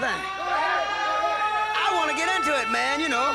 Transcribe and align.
thing. 0.00 0.22
I 1.76 1.92
want 1.92 2.08
to 2.10 2.16
get 2.16 2.28
into 2.32 2.52
it, 2.56 2.70
man, 2.70 3.00
you 3.00 3.08
know. 3.08 3.34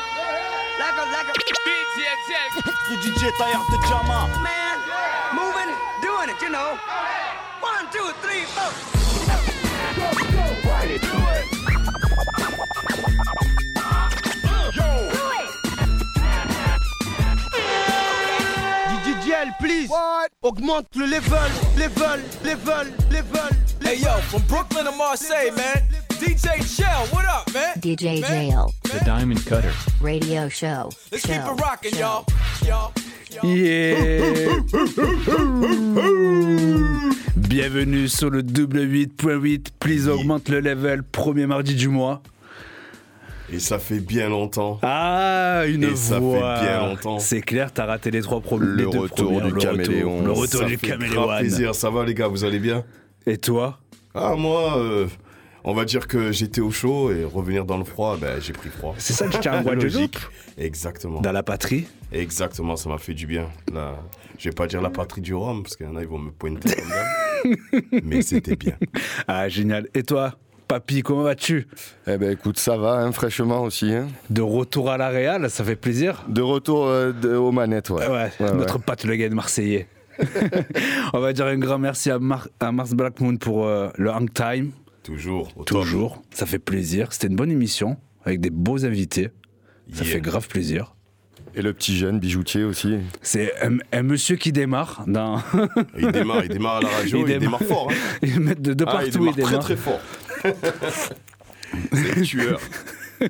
Like 0.79 0.97
a, 0.97 1.05
like 1.13 1.29
a. 1.29 1.33
DJ 1.37 2.09
Jack. 2.29 2.49
DJ 2.89 3.31
tailleur 3.37 3.65
de 3.69 3.77
Jama. 3.87 4.25
Man, 4.41 4.77
moving, 5.33 5.69
doing 6.01 6.29
it, 6.29 6.41
you 6.41 6.49
know. 6.49 6.77
One, 7.61 7.85
two, 7.91 8.09
three, 8.21 8.43
four. 8.55 8.71
DJL, 19.03 19.57
please. 19.59 19.89
What? 19.89 20.31
Augmente 20.41 20.97
le 20.97 21.05
level, 21.05 21.37
level, 21.77 22.19
level, 22.43 22.87
level. 23.11 23.49
Hey 23.81 23.97
yo, 23.97 24.17
from 24.29 24.41
Brooklyn 24.47 24.85
to 24.85 24.91
Marseille, 24.91 25.51
man. 25.51 25.96
DJ 26.19 26.61
Shell, 26.63 27.07
what 27.11 27.25
up, 27.25 27.51
man? 27.53 27.75
DJ 27.79 28.21
Man, 28.21 28.29
Jail, 28.49 28.73
The 28.83 29.03
Diamond 29.05 29.45
Cutter. 29.45 29.71
radio 30.01 30.49
show. 30.49 30.89
Let's 31.11 31.25
show, 31.25 31.33
keep 31.33 31.41
it 31.41 31.61
rocking, 31.61 31.95
y'all. 31.97 32.25
Y'all. 32.65 32.91
Yeah 33.43 34.47
Bienvenue 37.35 38.07
sur 38.07 38.29
le 38.31 38.41
double 38.41 38.79
8.8. 38.81 39.67
Please 39.79 40.07
augmente 40.09 40.49
le 40.49 40.59
level. 40.59 41.03
Premier 41.03 41.45
mardi 41.45 41.75
du 41.75 41.87
mois. 41.87 42.21
Et 43.51 43.59
ça 43.59 43.77
fait 43.77 43.99
bien 43.99 44.29
longtemps. 44.29 44.79
Ah, 44.81 45.63
une 45.67 45.83
Et 45.83 45.95
ça 45.95 46.19
voix. 46.19 46.57
fait 46.57 46.65
bien 46.65 46.79
longtemps. 46.87 47.19
C'est 47.19 47.41
clair, 47.41 47.71
t'as 47.71 47.85
raté 47.85 48.09
les 48.11 48.21
trois 48.21 48.41
premiers. 48.41 48.65
Le 48.65 48.75
les 48.85 48.91
deux 48.91 48.99
retour 48.99 49.29
du 49.41 49.49
Le 49.49 49.55
retour- 49.55 49.59
caméléon. 49.71 50.23
Le 50.25 50.31
retour 50.31 50.61
ça 50.61 50.65
du 50.65 50.77
fait 50.77 50.87
caméléon. 50.87 51.27
plaisir. 51.37 51.75
Ça 51.75 51.89
va 51.91 52.03
les 52.05 52.13
gars, 52.15 52.27
vous 52.27 52.43
allez 52.43 52.59
bien? 52.59 52.83
Et 53.27 53.37
toi? 53.37 53.77
Ah 54.15 54.33
moi, 54.35 54.77
euh, 54.77 55.07
on 55.69 55.73
va 55.73 55.85
dire 55.85 56.07
que 56.07 56.31
j'étais 56.31 56.61
au 56.61 56.71
chaud 56.71 57.11
et 57.11 57.23
revenir 57.23 57.65
dans 57.65 57.77
le 57.77 57.83
froid, 57.83 58.17
ben 58.19 58.39
j'ai 58.41 58.53
pris 58.53 58.69
froid. 58.69 58.95
C'est 58.97 59.13
ça 59.13 59.27
que 59.27 59.33
je 59.33 59.39
tiens 59.39 59.51
à 59.53 59.61
Guadeloupe 59.63 59.83
Logique. 59.83 60.17
Exactement. 60.57 61.21
Dans 61.21 61.31
la 61.31 61.43
patrie 61.43 61.87
Exactement, 62.11 62.75
ça 62.77 62.89
m'a 62.89 62.97
fait 62.97 63.13
du 63.13 63.27
bien. 63.27 63.47
Là, 63.73 63.95
je 64.39 64.49
vais 64.49 64.55
pas 64.55 64.65
dire 64.67 64.81
la 64.81 64.89
patrie 64.89 65.21
du 65.21 65.33
Rhum 65.35 65.63
parce 65.63 65.75
qu'il 65.75 65.85
y 65.85 65.89
en 65.89 65.95
a 65.97 66.01
ils 66.01 66.07
vont 66.07 66.19
me 66.19 66.31
pointer. 66.31 66.69
Mais 68.03 68.21
c'était 68.21 68.55
bien. 68.55 68.75
Ah, 69.27 69.47
génial. 69.49 69.87
Et 69.93 70.03
toi 70.03 70.33
Papy, 70.67 71.01
comment 71.01 71.21
vas-tu? 71.23 71.65
Eh 72.07 72.17
ben 72.17 72.31
écoute, 72.31 72.59
ça 72.59 72.75
va, 72.75 72.95
hein, 72.95 73.11
fraîchement 73.13 73.63
aussi. 73.63 73.93
hein. 73.93 74.07
De 74.29 74.41
retour 74.41 74.89
à 74.91 74.97
la 74.97 75.07
Real, 75.07 75.49
ça 75.49 75.63
fait 75.63 75.77
plaisir? 75.77 76.25
De 76.27 76.41
retour 76.41 76.85
euh, 76.87 77.13
de- 77.13 77.35
aux 77.35 77.53
manettes, 77.53 77.89
ouais. 77.89 78.05
Ouais, 78.05 78.29
Ouais, 78.41 78.51
notre 78.53 78.75
ouais. 78.75 78.81
Pat 78.85 79.01
Le 79.05 79.15
Guen 79.15 79.33
marseillais. 79.33 79.87
On 81.13 81.19
va 81.19 81.31
dire 81.31 81.45
un 81.45 81.57
grand 81.57 81.77
merci 81.77 82.11
à, 82.11 82.19
Mar- 82.19 82.49
à 82.59 82.71
Mars 82.73 82.91
Blackmoon 82.93 83.37
pour 83.37 83.65
euh, 83.65 83.89
le 83.97 84.09
hang 84.11 84.31
time. 84.33 84.71
Toujours. 85.07 85.47
au 85.55 85.63
top. 85.63 85.81
Toujours. 85.83 86.21
Ça 86.31 86.45
fait 86.45 86.59
plaisir. 86.59 87.11
C'était 87.13 87.27
une 87.27 87.35
bonne 87.35 87.51
émission 87.51 87.97
avec 88.25 88.39
des 88.41 88.49
beaux 88.49 88.85
invités. 88.85 89.29
Ça 89.93 90.03
Yeah. 90.03 90.13
fait 90.15 90.21
grave 90.21 90.47
plaisir. 90.47 90.93
Et 91.55 91.61
le 91.61 91.73
petit 91.73 91.97
jeune 91.97 92.19
bijoutier 92.19 92.63
aussi. 92.65 92.97
C'est 93.21 93.51
un, 93.65 93.77
un 93.93 94.03
monsieur 94.03 94.35
qui 94.35 94.51
démarre 94.51 95.05
dans. 95.07 95.41
Il 95.97 96.11
démarre, 96.11 96.43
il 96.43 96.49
démarre 96.49 96.75
à 96.77 96.81
la 96.81 96.89
radio, 96.89 97.19
il, 97.27 97.39
démarre, 97.39 97.63
fort. 97.63 97.89
hein. 97.91 97.95
il 98.21 98.39
met 98.41 98.53
de, 98.55 98.73
de 98.73 98.83
Ah, 98.87 98.91
partout. 98.91 99.07
il 99.07 99.33
démarre 99.33 99.35
très 99.35 99.59
très 99.59 99.75
fort. 99.77 99.99
C'est 101.93 102.15
le 102.15 102.21
tueur. 102.23 102.59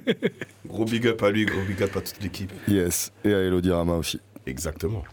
Gros 0.67 0.83
big 0.85 1.07
up 1.07 1.23
à 1.23 1.29
lui, 1.31 1.45
gros 1.45 1.61
big 1.65 1.81
up 1.81 1.95
à 1.95 2.01
toute 2.01 2.21
l'équipe. 2.21 2.51
Yes. 2.67 3.11
Et 3.23 3.33
à 3.33 3.39
Elodie 3.39 3.71
Rama 3.71 3.93
aussi. 3.93 4.19
Exactement. 4.45 5.03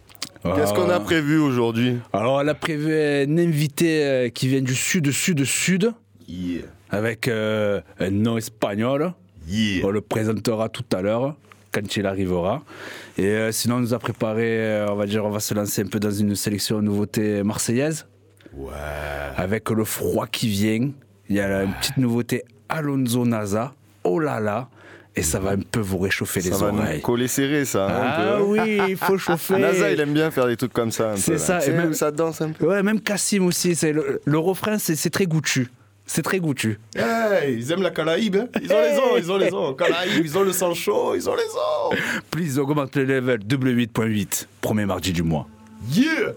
Qu'est-ce 0.43 0.75
qu'on 0.75 0.91
a 0.91 1.01
prévu 1.01 1.39
aujourd'hui? 1.39 1.97
Alors, 2.13 2.41
elle 2.41 2.49
a 2.51 2.55
prévu 2.55 2.93
un 2.93 3.39
invité 3.39 4.05
euh, 4.05 4.29
qui 4.29 4.49
vient 4.49 4.61
du 4.61 4.75
sud, 4.75 5.11
sud, 5.11 5.43
sud, 5.45 5.93
Yeah. 6.29 6.63
avec 6.91 7.29
euh, 7.29 7.81
un 8.01 8.11
nom 8.11 8.37
espagnol. 8.39 9.13
Yeah. 9.49 9.85
On 9.87 9.91
le 9.91 10.01
présentera 10.01 10.69
tout 10.69 10.85
à 10.95 11.03
l'heure, 11.03 11.35
quand 11.73 11.97
il 11.97 12.07
arrivera. 12.07 12.63
Et 13.19 13.27
euh, 13.27 13.53
sinon, 13.53 13.77
on 13.77 13.81
nous 13.81 13.95
a 13.95 13.99
préparé, 13.99 14.45
euh, 14.59 14.87
on 14.91 14.95
va 14.97 15.07
dire, 15.07 15.25
on 15.25 15.31
va 15.31 15.41
se 15.41 15.53
lancer 15.55 15.83
un 15.83 15.87
peu 15.87 16.01
dans 16.01 16.11
une 16.11 16.35
sélection 16.35 16.79
de 16.79 16.83
nouveautés 16.85 17.43
marseillaises. 17.43 18.07
Ouais. 18.57 18.71
Avec 19.37 19.69
le 19.71 19.85
froid 19.85 20.27
qui 20.27 20.49
vient, 20.49 20.91
il 21.29 21.37
y 21.37 21.41
a 21.41 21.65
une 21.65 21.73
petite 21.75 21.97
nouveauté 21.97 22.43
Alonso 22.69 23.25
Naza. 23.27 23.75
Oh 24.05 24.19
là 24.21 24.39
là 24.41 24.69
Et 25.17 25.23
ça 25.23 25.39
va 25.41 25.51
un 25.51 25.59
peu 25.59 25.81
vous 25.81 25.99
réchauffer 25.99 26.41
les 26.41 26.51
Ça 26.51 26.57
va 26.67 26.73
nous 26.73 26.79
oreilles. 26.79 27.01
coller 27.03 27.29
serré, 27.29 27.65
ça. 27.65 27.87
hein, 27.87 27.89
un 27.89 28.03
Ah 28.05 28.37
peu. 28.39 28.43
oui, 28.45 28.79
il 28.91 28.97
faut 28.97 29.19
chauffer. 29.19 29.59
NASA, 29.59 29.91
il 29.91 30.01
aime 30.01 30.13
bien 30.15 30.31
faire 30.31 30.47
des 30.47 30.57
trucs 30.57 30.73
comme 30.73 30.91
ça. 30.93 31.17
C'est 31.17 31.39
ça, 31.39 31.59
là. 31.59 31.67
et 31.67 31.71
même- 31.71 31.95
ça 31.95 32.11
danse 32.11 32.41
un 32.41 32.51
peu. 32.51 32.67
Ouais, 32.69 32.83
même 32.83 33.01
Cassim 33.01 33.45
aussi. 33.47 33.75
Le, 33.83 34.21
le 34.25 34.39
refrain, 34.39 34.79
c'est 34.79 34.95
c'est 34.97 35.11
très 35.11 35.27
goûtu. 35.27 35.69
C'est 36.07 36.23
très 36.23 36.39
goûtu. 36.39 36.79
Hey, 36.95 37.55
ils 37.57 37.73
aiment 37.73 37.83
la 37.83 37.91
Caraïbe. 37.91 38.37
hein. 38.37 38.49
Ils 38.63 38.71
ont 38.73 38.81
les 38.83 38.99
os, 38.99 39.19
ils 39.19 39.33
ont 39.33 39.37
les 39.39 39.53
os. 39.53 39.75
Caraïbes, 39.79 40.25
ils 40.25 40.39
ont 40.39 40.43
le 40.43 40.53
sang 40.53 40.75
chaud, 40.75 41.15
ils 41.15 41.29
ont 41.29 41.35
les 41.35 41.43
os. 41.43 41.99
Please 42.31 42.59
augmente 42.59 42.95
le 42.97 43.05
level 43.05 43.41
W8.8. 43.41 44.47
Premier 44.61 44.85
mardi 44.87 45.13
du 45.13 45.23
mois. 45.23 45.47
Yeah. 45.91 46.33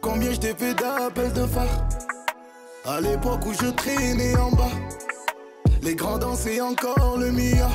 Combien 0.00 0.32
je 0.32 0.38
t'ai 0.40 0.54
fait 0.54 0.74
d'appels 0.74 1.32
de 1.32 1.46
phare? 1.46 1.88
À 2.84 3.00
l'époque 3.00 3.46
où 3.46 3.52
je 3.52 3.70
traînais 3.70 4.36
en 4.36 4.50
bas 4.50 4.70
Les 5.82 5.96
grands 5.96 6.18
dansaient 6.18 6.60
encore 6.60 7.18
le 7.18 7.32
Mia 7.32 7.68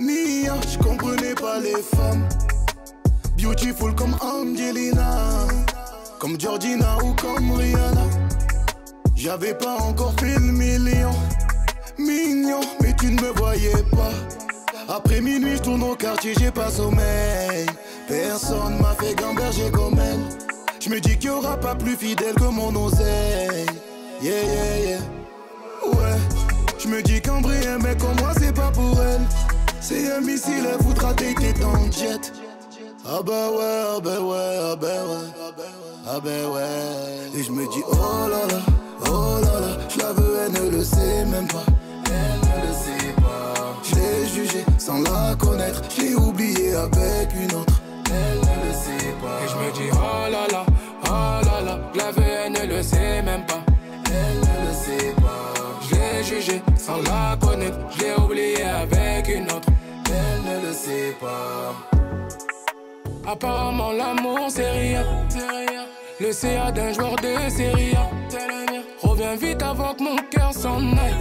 Mia, 0.00 0.54
je 0.68 0.78
comprenais 0.78 1.34
pas 1.34 1.60
les 1.60 1.80
femmes. 1.80 2.28
Beautiful 3.40 3.94
comme 3.94 4.16
Angelina 4.20 5.46
Comme 6.18 6.40
Georgina 6.40 6.98
ou 7.04 7.14
comme 7.14 7.52
Rihanna. 7.52 8.06
J'avais 9.14 9.54
pas 9.54 9.76
encore 9.76 10.14
fait 10.18 10.34
le 10.34 10.40
million 10.40 11.12
Mignon, 11.96 12.60
mais 12.80 12.92
tu 12.98 13.12
ne 13.12 13.20
me 13.20 13.30
voyais 13.36 13.84
pas. 13.92 14.10
Après 14.88 15.20
minuit, 15.20 15.56
je 15.56 15.62
tourne 15.62 15.82
au 15.84 15.94
quartier, 15.94 16.34
j'ai 16.40 16.50
pas 16.50 16.70
sommeil. 16.70 17.66
Personne 18.08 18.78
m'a 18.80 18.94
fait 18.98 19.14
gamberger 19.14 19.70
comme 19.70 19.98
elle. 20.00 20.20
Je 20.80 20.90
me 20.90 20.98
dis 20.98 21.16
qu'il 21.16 21.26
y 21.26 21.30
aura 21.30 21.56
pas 21.56 21.76
plus 21.76 21.96
fidèle 21.96 22.34
que 22.34 22.44
mon 22.44 22.74
oseille. 22.74 23.66
Yeah, 24.20 24.42
yeah, 24.42 24.78
yeah. 24.78 24.98
Ouais. 25.86 26.31
Je 26.82 26.88
me 26.88 27.00
dis 27.00 27.20
vrai 27.42 27.66
un 27.68 27.78
mec 27.78 27.98
comme 27.98 28.16
moi, 28.18 28.32
c'est 28.40 28.52
pas 28.52 28.70
pour 28.72 29.00
elle. 29.00 29.20
C'est 29.80 30.12
un 30.12 30.20
missile, 30.20 30.66
elle 30.68 30.84
voudra 30.84 31.14
t'aider 31.14 31.52
dans 31.60 31.76
jet. 31.92 32.32
Ah 33.06 33.20
bah 33.24 33.50
ouais, 33.50 33.82
ah 33.96 34.00
bah 34.02 34.20
ouais, 34.20 34.58
ah 34.60 34.76
bah 34.76 34.88
ouais. 34.88 35.62
Ah 36.08 36.18
bah 36.18 36.30
ouais. 36.52 37.38
Et 37.38 37.42
je 37.44 37.52
me 37.52 37.70
dis, 37.70 37.82
oh 37.88 38.28
là 38.28 38.46
là, 38.52 38.60
oh 39.06 39.38
là 39.44 39.60
là. 39.60 39.78
Je 39.88 39.98
la 39.98 40.12
veux, 40.12 40.36
elle 40.44 40.64
ne 40.64 40.70
le 40.70 40.82
sait 40.82 41.24
même 41.26 41.46
pas. 41.46 41.64
Elle 42.06 42.40
ne 42.48 42.66
le 42.66 42.72
sait 42.74 43.12
pas. 43.14 43.76
Je 43.84 43.94
l'ai 43.94 44.26
jugée 44.26 44.64
sans 44.78 45.02
la 45.02 45.36
connaître. 45.36 45.82
Je 45.96 46.02
l'ai 46.02 46.14
oubliée 46.16 46.74
avec 46.74 47.32
une 47.36 47.54
autre. 47.58 47.80
Elle 48.06 48.38
ne 48.40 48.66
le 48.66 48.72
sait 48.72 49.14
pas. 49.22 49.38
Et 49.44 49.48
je 49.48 49.56
me 49.56 49.72
dis 49.72 49.90
oh 49.92 50.30
là 50.30 50.46
là, 50.50 50.66
oh 51.06 51.46
là 51.46 51.60
là, 51.64 51.78
je 51.94 51.98
la 51.98 52.10
veux, 52.10 52.22
elle 52.22 52.52
ne 52.52 52.74
le 52.74 52.82
sait 52.82 53.22
même 53.22 53.46
pas. 53.46 53.61
Sans 56.82 57.00
la 57.02 57.36
connaître, 57.40 57.78
je 57.94 58.00
l'ai 58.00 58.14
oubliée 58.14 58.64
avec 58.64 59.28
une 59.28 59.44
autre. 59.44 59.68
Elle 60.06 60.42
ne 60.50 60.66
le 60.66 60.72
sait 60.72 61.14
pas. 61.20 61.74
Apparemment 63.24 63.92
l'amour 63.92 64.46
c'est 64.48 64.70
rien. 64.70 65.04
Le 66.20 66.32
CA 66.32 66.72
d'un 66.72 66.92
joueur 66.92 67.14
de 67.16 67.50
série 67.50 67.94
A. 67.94 68.10
Reviens 69.06 69.36
vite 69.36 69.62
avant 69.62 69.94
que 69.94 70.02
mon 70.02 70.16
cœur 70.30 70.52
s'en 70.52 70.80
aille. 70.96 71.14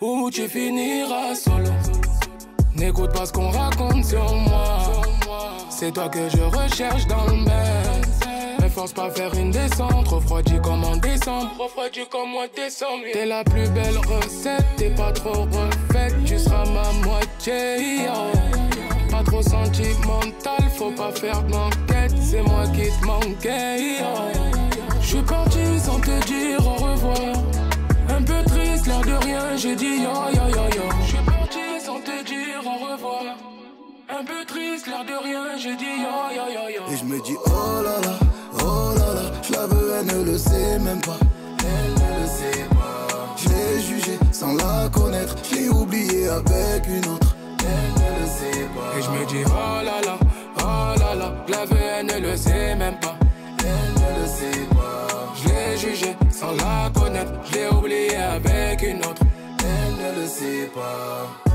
Ou 0.00 0.30
tu 0.30 0.46
finiras 0.46 1.34
solo. 1.34 1.72
N'écoute 2.74 3.12
pas 3.12 3.24
ce 3.24 3.32
qu'on 3.32 3.50
raconte 3.50 4.04
sur 4.04 4.34
moi. 4.34 4.78
C'est 5.70 5.92
toi 5.92 6.08
que 6.10 6.28
je 6.28 6.42
recherche 6.42 7.06
dans 7.06 7.24
le 7.24 7.44
Benz. 7.44 7.85
Force 8.86 8.92
pas 8.92 9.10
faire 9.10 9.34
une 9.34 9.50
descente, 9.50 10.06
refroidi 10.06 10.60
comme 10.62 10.84
en 10.84 10.96
décembre. 10.96 11.50
Refroidi 11.58 12.06
comme 12.08 12.36
en 12.36 12.46
décembre. 12.54 13.02
T'es 13.12 13.26
la 13.26 13.42
plus 13.42 13.68
belle 13.70 13.98
recette, 13.98 14.64
t'es 14.76 14.90
pas 14.90 15.10
trop 15.10 15.42
refaite, 15.42 16.14
tu 16.24 16.38
seras 16.38 16.64
ma 16.66 16.92
moitié. 17.04 18.06
Pas 19.10 19.24
trop 19.24 19.42
sentimental, 19.42 20.62
faut 20.76 20.92
pas 20.92 21.10
faire 21.10 21.42
d'enquête, 21.42 22.14
c'est 22.20 22.42
moi 22.42 22.62
qui 22.68 22.88
te 22.88 23.04
manquais. 23.04 24.04
Je 25.00 25.06
suis 25.06 25.22
parti 25.22 25.80
sans 25.80 25.98
te 25.98 26.24
dire 26.26 26.64
au 26.64 26.74
revoir. 26.74 27.42
Un 28.08 28.22
peu 28.22 28.44
triste, 28.46 28.86
l'air 28.86 29.00
de 29.00 29.24
rien, 29.24 29.56
j'ai 29.56 29.74
dit 29.74 29.96
yo 30.04 30.12
yo 30.32 30.48
yo 30.48 30.64
yo. 30.76 30.82
Je 31.02 31.08
suis 31.08 31.24
parti 31.24 31.84
sans 31.84 31.98
te 31.98 32.24
dire 32.24 32.62
au 32.64 32.92
revoir. 32.92 33.24
Un 34.08 34.24
peu 34.24 34.44
triste, 34.46 34.86
l'air 34.86 35.04
de 35.04 35.24
rien, 35.24 35.56
j'ai 35.58 35.74
dit 35.74 35.84
yo 35.84 36.36
yo 36.36 36.52
yo 36.54 36.68
yo. 36.76 36.92
Et 36.92 36.96
je 36.96 37.04
me 37.04 37.20
dis 37.20 37.34
oh 37.46 37.50
oh 37.50 37.82
là 37.82 38.00
là, 38.00 38.25
je 39.46 39.52
la 39.52 39.66
veux, 39.66 39.92
elle 39.98 40.06
ne 40.06 40.24
le 40.24 40.38
sait 40.38 40.78
même 40.78 41.00
pas. 41.00 41.18
Elle 41.60 41.92
ne 41.92 42.20
le 42.20 42.26
sait 42.26 42.64
pas. 42.70 43.34
Je 43.36 43.48
l'ai 43.48 43.80
jugée 43.82 44.18
sans 44.32 44.54
la 44.54 44.88
connaître, 44.88 45.36
je 45.48 45.54
l'ai 45.54 45.68
oubliée 45.68 46.28
avec 46.28 46.86
une 46.88 47.10
autre. 47.12 47.36
Elle 47.60 47.92
ne 48.02 48.20
le 48.20 48.26
sait 48.26 48.66
pas. 48.74 48.98
Et 48.98 49.02
je 49.02 49.10
me 49.10 49.26
dis 49.26 49.44
oh 49.46 49.84
là 49.84 50.00
là, 50.04 50.18
oh 50.58 50.98
là 50.98 51.14
là, 51.14 51.34
la 51.48 51.64
elle 51.98 52.06
ne 52.06 52.30
le 52.30 52.36
sait 52.36 52.74
même 52.74 52.98
pas. 53.00 53.16
Elle 53.60 53.92
ne 54.02 54.20
le 54.20 54.26
sait 54.26 54.66
pas. 54.70 55.32
Je 55.36 55.48
l'ai 55.48 55.76
jugé 55.76 56.16
sans 56.30 56.52
la 56.52 56.90
connaître, 56.98 57.32
je 57.50 57.54
l'ai 57.54 57.68
oublié 57.68 58.16
avec 58.16 58.82
une 58.82 58.98
autre. 58.98 59.22
Elle 59.60 60.16
ne 60.16 60.20
le 60.22 60.26
sait 60.26 60.70
pas. 60.74 61.45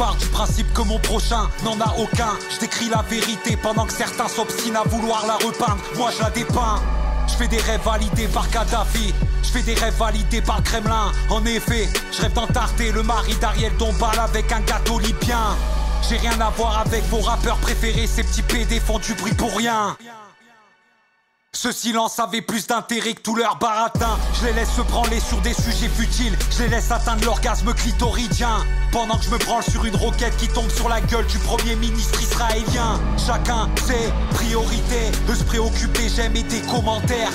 Pars 0.00 0.16
du 0.16 0.26
principe 0.28 0.72
que 0.72 0.80
mon 0.80 0.98
prochain 0.98 1.50
n'en 1.62 1.78
a 1.78 1.94
aucun. 1.98 2.32
Je 2.50 2.58
décris 2.58 2.88
la 2.88 3.02
vérité 3.02 3.58
pendant 3.58 3.84
que 3.84 3.92
certains 3.92 4.28
s'obstinent 4.28 4.80
à 4.80 4.88
vouloir 4.88 5.26
la 5.26 5.34
repeindre. 5.34 5.76
Moi 5.98 6.10
je 6.16 6.22
la 6.22 6.30
dépeins. 6.30 6.80
Je 7.28 7.34
fais 7.34 7.48
des 7.48 7.58
rêves 7.58 7.84
validés 7.84 8.28
par 8.28 8.48
Kadhafi. 8.48 9.12
Je 9.42 9.48
fais 9.50 9.60
des 9.60 9.74
rêves 9.74 9.98
validés 9.98 10.40
par 10.40 10.62
Kremlin. 10.62 11.12
En 11.28 11.44
effet, 11.44 11.86
je 12.12 12.22
rêve 12.22 12.32
d'entarter 12.32 12.92
le 12.92 13.02
mari 13.02 13.34
d'Ariel 13.42 13.76
Dombal 13.76 14.18
avec 14.18 14.50
un 14.52 14.60
gâteau 14.60 14.98
libyen. 14.98 15.54
J'ai 16.08 16.16
rien 16.16 16.40
à 16.40 16.48
voir 16.48 16.78
avec 16.78 17.04
vos 17.10 17.20
rappeurs 17.20 17.58
préférés. 17.58 18.06
Ces 18.06 18.22
petits 18.22 18.42
PD 18.42 18.80
font 18.80 19.00
du 19.00 19.12
bruit 19.12 19.34
pour 19.34 19.54
rien. 19.54 19.98
Ce 21.52 21.72
silence 21.72 22.18
avait 22.20 22.42
plus 22.42 22.68
d'intérêt 22.68 23.12
que 23.12 23.20
tout 23.20 23.34
leur 23.34 23.56
baratin. 23.56 24.16
Je 24.40 24.46
les 24.46 24.52
laisse 24.52 24.70
se 24.70 24.82
branler 24.82 25.18
sur 25.18 25.40
des 25.42 25.52
sujets 25.52 25.88
futiles. 25.88 26.38
Je 26.52 26.62
les 26.62 26.68
laisse 26.68 26.90
atteindre 26.90 27.24
l'orgasme 27.24 27.74
clitoridien. 27.74 28.64
Pendant 28.92 29.18
que 29.18 29.24
je 29.24 29.30
me 29.30 29.38
branle 29.38 29.64
sur 29.64 29.84
une 29.84 29.96
roquette 29.96 30.36
qui 30.36 30.48
tombe 30.48 30.70
sur 30.70 30.88
la 30.88 31.00
gueule 31.00 31.26
du 31.26 31.38
premier 31.38 31.74
ministre 31.74 32.22
israélien. 32.22 33.00
Chacun 33.18 33.68
ses 33.84 34.12
priorités. 34.32 35.10
Eux 35.28 35.34
se 35.34 35.44
préoccuper, 35.44 36.08
j'aime 36.08 36.36
et 36.36 36.44
des 36.44 36.62
commentaires. 36.62 37.32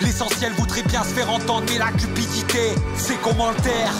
L'essentiel 0.00 0.52
voudrait 0.54 0.82
bien 0.82 1.04
se 1.04 1.10
faire 1.10 1.30
entendre, 1.30 1.66
mais 1.70 1.78
la 1.78 1.92
cupidité, 1.92 2.74
c'est 2.96 3.20
commentaires. 3.20 3.94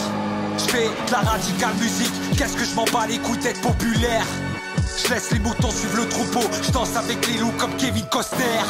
Je 0.57 0.63
fais 0.63 0.87
de 0.87 1.11
la 1.11 1.19
radicale 1.19 1.75
musique. 1.75 2.11
Qu'est-ce 2.35 2.57
que 2.57 2.65
je 2.65 2.75
m'en 2.75 2.85
bats 2.85 3.07
les 3.07 3.19
couilles 3.19 3.53
populaire? 3.61 4.25
Je 5.03 5.13
laisse 5.13 5.31
les 5.31 5.39
moutons 5.39 5.71
suivre 5.71 5.97
le 5.97 6.07
troupeau, 6.07 6.41
je 6.61 6.71
danse 6.71 6.95
avec 6.95 7.25
les 7.27 7.37
loups 7.37 7.53
comme 7.57 7.75
Kevin 7.77 8.05
Costner. 8.05 8.63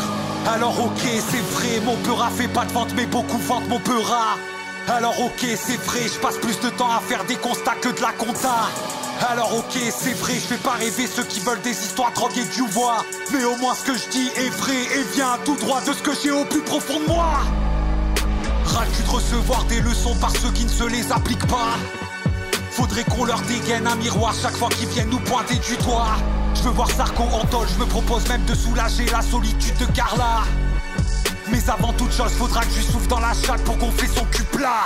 Alors 0.54 0.80
ok, 0.80 1.02
c'est 1.02 1.42
vrai, 1.56 1.80
mon 1.84 1.96
peurat 1.98 2.30
fait 2.30 2.48
pas 2.48 2.66
de 2.66 2.72
vente, 2.72 2.94
mais 2.96 3.06
beaucoup 3.06 3.38
vendent 3.38 3.68
mon 3.68 3.80
peurat. 3.80 4.38
Alors 4.88 5.20
ok, 5.22 5.46
c'est 5.56 5.80
vrai, 5.84 6.02
je 6.12 6.20
passe 6.20 6.38
plus 6.38 6.60
de 6.62 6.70
temps 6.70 6.92
à 6.92 7.00
faire 7.00 7.24
des 7.26 7.36
constats 7.36 7.76
que 7.82 7.90
de 7.90 8.02
la 8.02 8.12
compta. 8.12 8.70
Alors 9.30 9.54
ok, 9.54 9.78
c'est 9.92 10.14
vrai, 10.14 10.36
je 10.36 10.48
fais 10.48 10.58
pas 10.58 10.72
rêver 10.72 11.06
ceux 11.06 11.24
qui 11.24 11.42
veulent 11.42 11.62
des 11.62 11.72
histoires 11.72 12.14
et 12.36 12.56
du 12.56 12.62
voix. 12.72 13.04
Mais 13.34 13.44
au 13.44 13.58
moins 13.58 13.76
ce 13.76 13.84
que 13.84 13.98
je 13.98 14.08
dis 14.10 14.30
est 14.38 14.50
vrai 14.50 14.82
et 14.96 15.04
vient 15.14 15.38
tout 15.46 15.58
droit 15.58 15.82
de 15.82 15.94
ce 15.94 16.02
que 16.02 16.12
j'ai 16.24 16.32
au 16.32 16.46
plus 16.46 16.62
profond 16.62 17.00
de 17.02 17.06
moi. 17.06 17.42
ras 18.66 18.86
le 18.86 18.92
cul 18.92 19.04
de 19.04 19.10
recevoir 19.10 19.66
des 19.66 19.82
leçons 19.82 20.16
par 20.16 20.32
ceux 20.32 20.52
qui 20.52 20.64
ne 20.64 20.70
se 20.70 20.86
les 20.86 21.12
appliquent 21.12 21.48
pas. 21.48 21.76
Faudrait 22.80 23.04
qu'on 23.04 23.26
leur 23.26 23.42
dégaine 23.42 23.86
un 23.88 23.98
miroir 23.98 24.34
chaque 24.34 24.56
fois 24.56 24.70
qu'ils 24.70 24.88
viennent 24.88 25.10
nous 25.10 25.20
pointer 25.20 25.56
du 25.56 25.76
doigt. 25.84 26.16
Je 26.56 26.62
veux 26.62 26.70
voir 26.70 26.90
Sarko 26.90 27.24
en 27.24 27.46
tôle, 27.48 27.68
je 27.68 27.78
me 27.78 27.86
propose 27.86 28.26
même 28.30 28.46
de 28.46 28.56
soulager 28.56 29.06
la 29.08 29.22
solitude 29.22 29.76
de 29.80 29.86
Carla. 29.88 30.44
Mais 31.52 31.70
avant 31.70 31.92
toute 31.92 32.14
chose, 32.14 32.32
faudra 32.32 32.62
que 32.62 32.72
je 32.72 32.82
souffle 32.82 33.08
dans 33.08 33.20
la 33.20 33.34
chatte 33.34 33.66
pour 33.66 33.76
gonfler 33.76 34.08
son 34.08 34.24
cul 34.32 34.44
plat. 34.44 34.86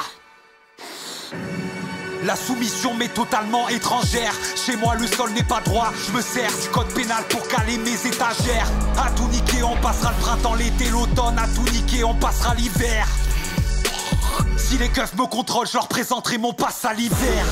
La 2.24 2.36
soumission 2.36 2.96
m'est 2.96 3.14
totalement 3.14 3.70
étrangère. 3.70 4.34
Chez 4.56 4.76
moi, 4.76 4.96
le 4.96 5.06
sol 5.06 5.30
n'est 5.34 5.44
pas 5.44 5.62
droit. 5.62 5.94
Je 6.08 6.14
me 6.14 6.22
sers 6.24 6.52
du 6.64 6.70
code 6.70 6.92
pénal 6.96 7.24
pour 7.30 7.48
caler 7.48 7.78
mes 7.78 8.08
étagères. 8.08 8.72
À 8.98 9.12
tout 9.12 9.28
niquer, 9.28 9.62
on 9.62 9.76
passera 9.76 10.14
le 10.18 10.24
printemps, 10.24 10.56
l'été, 10.56 10.90
l'automne. 10.90 11.38
À 11.38 11.48
tout 11.48 11.72
niquer, 11.72 12.04
on 12.04 12.16
passera 12.16 12.56
l'hiver. 12.56 13.08
Si 14.58 14.80
les 14.80 14.90
keufs 14.90 15.14
me 15.14 15.28
contrôlent, 15.28 15.68
je 15.68 15.74
leur 15.74 15.88
présenterai 15.88 16.40
mon 16.40 16.54
pass 16.54 16.86
à 16.86 16.94
l'hiver. 16.96 17.46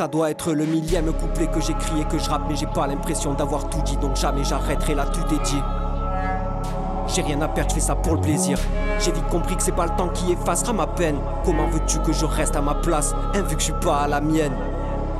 Ça 0.00 0.08
doit 0.08 0.30
être 0.30 0.54
le 0.54 0.64
millième 0.64 1.12
couplet 1.12 1.46
que 1.46 1.60
j'écris 1.60 2.00
et 2.00 2.04
que 2.04 2.16
je 2.16 2.30
rappe, 2.30 2.44
mais 2.48 2.56
j'ai 2.56 2.64
pas 2.64 2.86
l'impression 2.86 3.34
d'avoir 3.34 3.68
tout 3.68 3.82
dit, 3.82 3.98
donc 3.98 4.16
jamais 4.16 4.42
j'arrêterai 4.44 4.94
là 4.94 5.04
tout 5.04 5.20
dit. 5.44 5.62
J'ai 7.06 7.20
rien 7.20 7.38
à 7.42 7.48
perdre, 7.48 7.68
je 7.68 7.74
fais 7.74 7.80
ça 7.82 7.96
pour 7.96 8.14
le 8.14 8.22
plaisir. 8.22 8.58
J'ai 8.98 9.12
vite 9.12 9.28
compris 9.28 9.56
que 9.56 9.62
c'est 9.62 9.72
pas 9.72 9.84
le 9.84 9.94
temps 9.98 10.08
qui 10.08 10.32
effacera 10.32 10.72
ma 10.72 10.86
peine. 10.86 11.18
Comment 11.44 11.66
veux-tu 11.66 11.98
que 11.98 12.14
je 12.14 12.24
reste 12.24 12.56
à 12.56 12.62
ma 12.62 12.76
place, 12.76 13.14
hein, 13.34 13.42
vu 13.42 13.56
que 13.56 13.60
je 13.60 13.66
suis 13.66 13.74
pas 13.74 13.98
à 13.98 14.08
la 14.08 14.22
mienne? 14.22 14.54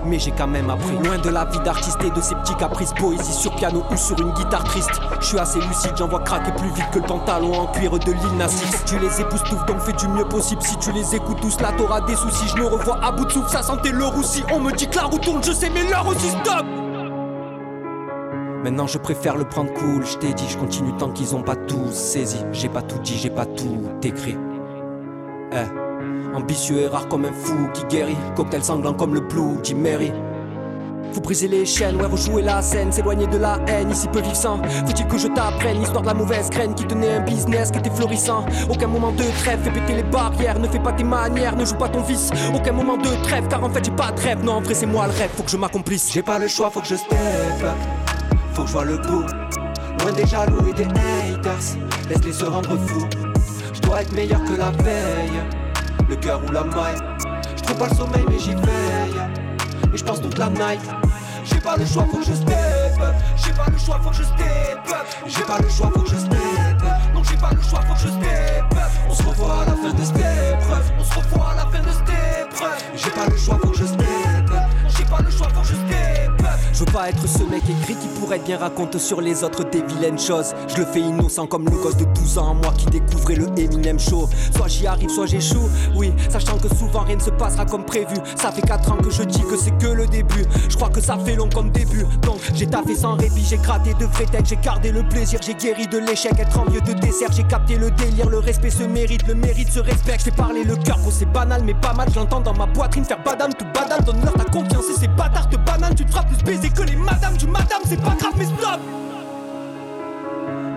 Mais 0.05 0.19
j'ai 0.19 0.33
quand 0.33 0.47
même 0.47 0.71
appris. 0.71 0.97
Loin 1.03 1.19
de 1.19 1.31
la 1.31 1.45
vie 1.45 1.61
d'artiste 1.61 2.03
et 2.05 2.11
de 2.11 2.21
ses 2.21 2.35
petits 2.37 2.55
caprices, 2.57 2.93
poésie 2.93 3.33
sur 3.33 3.55
piano 3.55 3.83
ou 3.91 3.97
sur 3.97 4.19
une 4.21 4.33
guitare 4.33 4.65
triste. 4.65 5.01
Je 5.21 5.27
suis 5.27 5.39
assez 5.39 5.61
lucide, 5.61 5.93
j'en 5.97 6.09
vois 6.09 6.21
craquer 6.21 6.53
plus 6.53 6.69
vite 6.71 6.91
que 6.93 6.99
le 6.99 7.07
pantalon 7.07 7.53
en 7.55 7.67
cuir 7.67 7.99
de 7.99 8.13
l'île 8.13 8.37
Nassis. 8.39 8.85
Tu 8.87 8.99
les 8.99 9.21
époustoufles 9.21 9.67
donc 9.67 9.81
fais 9.81 9.93
du 9.93 10.09
mieux 10.09 10.25
possible. 10.25 10.63
Si 10.63 10.77
tu 10.79 10.93
les 10.93 11.15
écoutes 11.15 11.41
tous 11.41 11.61
là, 11.61 11.73
t'auras 11.77 12.01
des 12.03 12.17
soucis. 12.17 12.49
Je 12.49 12.63
me 12.63 12.67
revois 12.67 12.99
à 13.03 13.13
bout 13.13 13.25
de 13.25 13.33
souffle, 13.33 13.51
ça 13.51 13.63
sentait 13.63 13.93
le 13.93 14.05
roussi. 14.05 14.43
On 14.53 14.61
me 14.61 14.73
dit 14.73 14.89
que 14.89 14.97
la 14.97 15.05
roue 15.05 15.19
tourne, 15.19 15.43
je 15.45 15.53
sais, 15.53 15.71
mais 15.71 15.85
l'heure 15.89 16.07
aussi 16.07 16.29
stop. 16.29 16.65
Maintenant 18.63 18.87
je 18.87 18.99
préfère 18.99 19.39
le 19.39 19.45
prendre 19.45 19.73
cool, 19.73 20.05
je 20.05 20.19
t'ai 20.19 20.35
dit, 20.35 20.47
je 20.47 20.59
continue 20.59 20.95
tant 20.99 21.11
qu'ils 21.11 21.35
ont 21.35 21.43
pas 21.43 21.57
tout 21.57 21.91
saisi. 21.93 22.45
J'ai 22.53 22.69
pas 22.69 22.83
tout 22.83 22.99
dit, 22.99 23.17
j'ai 23.17 23.31
pas 23.31 23.47
tout 23.47 23.89
écrit. 24.03 24.37
Eh. 25.53 25.90
Ambitieux 26.35 26.83
et 26.83 26.87
rare 26.87 27.09
comme 27.09 27.25
un 27.25 27.33
fou 27.33 27.69
qui 27.75 27.85
guérit. 27.87 28.17
Cocktail 28.37 28.63
sanglant 28.63 28.95
comme 28.95 29.15
le 29.15 29.21
Bloody 29.21 29.75
Mary. 29.75 30.13
Faut 31.13 31.21
briser 31.21 31.49
les 31.49 31.67
chaînes, 31.67 31.97
ouais, 31.97 32.07
rejouer 32.07 32.43
la 32.43 32.63
scène, 32.63 32.93
s'éloigner 32.93 33.27
de 33.27 33.37
la 33.37 33.59
haine, 33.67 33.91
ici 33.91 34.07
peut 34.07 34.21
vivre 34.21 34.37
sans. 34.37 34.59
Faut-il 34.87 35.09
que 35.09 35.19
je 35.19 35.27
t'apprenne 35.27 35.79
l'histoire 35.81 36.03
de 36.03 36.07
la 36.07 36.15
mauvaise 36.15 36.49
graine 36.51 36.73
qui 36.73 36.85
tenait 36.85 37.15
un 37.15 37.21
business 37.21 37.73
qui 37.73 37.81
était 37.81 37.91
florissant? 37.91 38.45
Aucun 38.69 38.87
moment 38.87 39.11
de 39.11 39.25
trêve, 39.41 39.59
fais 39.65 39.73
péter 39.73 39.97
les 39.97 40.05
barrières, 40.05 40.61
ne 40.61 40.69
fais 40.69 40.79
pas 40.79 40.93
tes 40.93 41.03
manières, 41.03 41.57
ne 41.57 41.65
joue 41.65 41.75
pas 41.75 41.89
ton 41.89 42.03
vice. 42.03 42.31
Aucun 42.55 42.71
moment 42.71 42.97
de 42.97 43.09
trêve, 43.25 43.49
car 43.49 43.65
en 43.65 43.71
fait 43.71 43.85
j'ai 43.85 43.91
pas 43.91 44.13
de 44.13 44.21
rêve. 44.21 44.45
Non, 44.45 44.53
en 44.53 44.61
vrai, 44.61 44.75
c'est 44.75 44.87
moi 44.87 45.07
le 45.07 45.13
rêve, 45.13 45.31
faut 45.37 45.43
que 45.43 45.51
je 45.51 45.57
m'accomplisse. 45.57 46.13
J'ai 46.13 46.23
pas 46.23 46.39
le 46.39 46.47
choix, 46.47 46.71
faut 46.71 46.81
que 46.81 46.87
je 46.87 46.95
step. 46.95 47.19
Faut 48.53 48.63
que 48.63 48.69
je 48.69 48.73
vois 48.73 48.85
le 48.85 48.99
bout. 48.99 49.27
Loin 50.01 50.13
des 50.15 50.27
jaloux 50.27 50.69
et 50.69 50.75
des 50.75 50.85
haters, 50.85 51.77
laisse-les 52.09 52.33
se 52.33 52.45
rendre 52.45 52.79
fous. 52.87 53.09
Je 53.75 53.81
dois 53.81 54.03
être 54.03 54.13
meilleur 54.13 54.45
que 54.45 54.57
la 54.57 54.71
veille. 54.71 55.41
Le 56.11 56.17
cœur 56.17 56.41
ou 56.47 56.51
la 56.51 56.65
maille. 56.65 56.99
Je 57.57 57.63
trouve 57.63 57.79
pas 57.79 57.89
le 57.89 57.95
sommeil, 57.95 58.25
mais 58.29 58.39
j'y 58.39 58.55
veille. 58.55 59.23
Et 59.95 59.97
je 59.97 60.05
pense 60.05 60.21
toute 60.21 60.37
la 60.39 60.51
night. 60.51 60.81
J'ai 61.45 61.61
pas 61.61 61.77
le 61.77 61.87
choix, 61.87 62.05
faut 62.11 62.19
que 62.19 62.25
je 62.25 62.35
step. 62.35 62.55
J'ai 63.37 63.53
pas 63.53 63.67
le 63.73 63.79
choix, 63.79 64.01
faut 64.03 64.11
que 64.11 64.17
je 64.17 64.25
step. 64.25 64.79
J'ai 65.27 65.43
pas 65.43 65.59
le 65.63 65.69
choix, 65.69 65.91
faut 65.95 66.03
que 66.03 66.11
je 66.11 66.17
step. 66.17 66.83
Non, 67.15 67.23
j'ai 67.23 67.37
pas 67.37 67.51
le 67.55 67.63
choix, 67.63 67.81
faut 67.83 67.95
que 67.95 68.01
je 68.01 68.09
step. 68.09 68.65
On 69.09 69.15
se 69.15 69.23
revoit 69.23 69.63
à 69.63 69.67
la 69.67 69.73
fin 69.73 69.93
de 69.93 70.03
épreuve. 70.03 70.93
On 70.99 71.05
se 71.05 71.15
revoit 71.15 71.51
à 71.53 71.55
la 71.55 71.63
fin 71.63 71.81
de 71.81 71.89
épreuve. 71.89 72.79
J'ai 72.97 73.11
pas 73.11 73.27
le 73.31 73.37
choix, 73.37 73.59
faut 73.63 73.71
que 73.71 73.79
je 73.79 73.87
step. 73.87 74.51
J'ai 74.89 75.05
pas 75.05 75.23
le 75.23 75.31
choix, 75.31 75.49
faut 75.55 75.61
que 75.61 75.69
je 75.69 75.75
step. 75.75 76.10
Je 76.81 76.87
veux 76.87 76.93
pas 76.93 77.11
être 77.11 77.29
ce 77.29 77.43
mec 77.43 77.63
écrit 77.69 77.95
qui 77.95 78.09
pourrait 78.19 78.39
bien 78.39 78.57
raconter 78.57 78.99
sur 78.99 79.21
les 79.21 79.45
autres 79.45 79.69
des 79.69 79.83
vilaines 79.83 80.19
choses. 80.19 80.55
Je 80.67 80.79
le 80.79 80.87
fais 80.87 81.01
innocent 81.01 81.47
comme 81.47 81.67
le 81.67 81.77
gosse 81.77 81.99
de 81.99 82.07
12 82.07 82.39
ans, 82.39 82.55
moi 82.55 82.73
qui 82.75 82.87
découvrais 82.87 83.35
le 83.35 83.49
Eminem 83.59 84.01
Show. 84.01 84.31
Soit 84.57 84.69
j'y 84.69 84.87
arrive, 84.87 85.11
soit 85.11 85.27
j'échoue. 85.27 85.69
Oui, 85.95 86.11
sachant 86.31 86.57
que 86.57 86.75
souvent 86.75 87.01
rien 87.01 87.17
ne 87.17 87.21
se 87.21 87.29
passera 87.29 87.67
comme 87.67 87.85
prévu. 87.85 88.17
Ça 88.35 88.51
fait 88.51 88.63
4 88.63 88.93
ans 88.93 88.97
que 88.97 89.11
je 89.11 89.25
dis 89.25 89.43
que 89.43 89.59
c'est 89.59 89.77
que 89.77 89.89
le 89.89 90.07
début. 90.07 90.47
Je 90.71 90.77
crois 90.77 90.89
que 90.89 91.03
ça 91.03 91.19
fait 91.19 91.35
long 91.35 91.51
comme 91.51 91.71
début. 91.71 92.07
Donc 92.23 92.39
j'ai 92.55 92.67
taffé 92.67 92.95
sans 92.95 93.15
répit, 93.15 93.45
j'ai 93.47 93.59
gratté 93.59 93.93
de 93.93 94.07
vrais 94.07 94.25
j'ai 94.43 94.57
gardé 94.57 94.91
le 94.91 95.07
plaisir, 95.07 95.39
j'ai 95.45 95.53
guéri 95.53 95.87
de 95.87 95.99
l'échec. 95.99 96.33
Être 96.39 96.61
en 96.61 96.65
lieu 96.65 96.81
de 96.81 96.95
dessert, 96.95 97.31
j'ai 97.31 97.45
capté 97.45 97.77
le 97.77 97.91
délire. 97.91 98.31
Le 98.31 98.39
respect 98.39 98.71
se 98.71 98.85
mérite, 98.85 99.27
le 99.27 99.35
mérite 99.35 99.71
se 99.71 99.81
respecte. 99.81 100.21
Je 100.21 100.25
fais 100.31 100.31
parler 100.31 100.65
le 100.65 100.77
cœur, 100.77 100.99
gros, 101.01 101.11
c'est 101.11 101.31
banal, 101.31 101.63
mais 101.63 101.75
pas 101.75 101.93
mal. 101.93 102.09
J'entends 102.15 102.41
dans 102.41 102.55
ma 102.55 102.69
poitrine 102.69 103.05
faire 103.05 103.23
badam, 103.23 103.53
tout 103.53 103.67
badam. 103.75 104.03
Donne-leur 104.03 104.33
ta 104.33 104.45
confiance 104.45 104.85
et 104.97 104.99
ces 104.99 105.09
bâtards 105.09 105.49
de 105.49 105.59
banane. 105.59 105.95
Tu 105.95 106.07
te 106.07 106.11
feras 106.11 106.25
plus 106.25 106.43
baiser 106.43 106.70
que 106.75 106.83
les 106.83 106.97
madames 106.97 107.37
du 107.37 107.47
madame, 107.47 107.83
c'est 107.85 108.01
pas 108.01 108.15
grave, 108.19 108.35
mais 108.37 108.45
stop! 108.45 108.81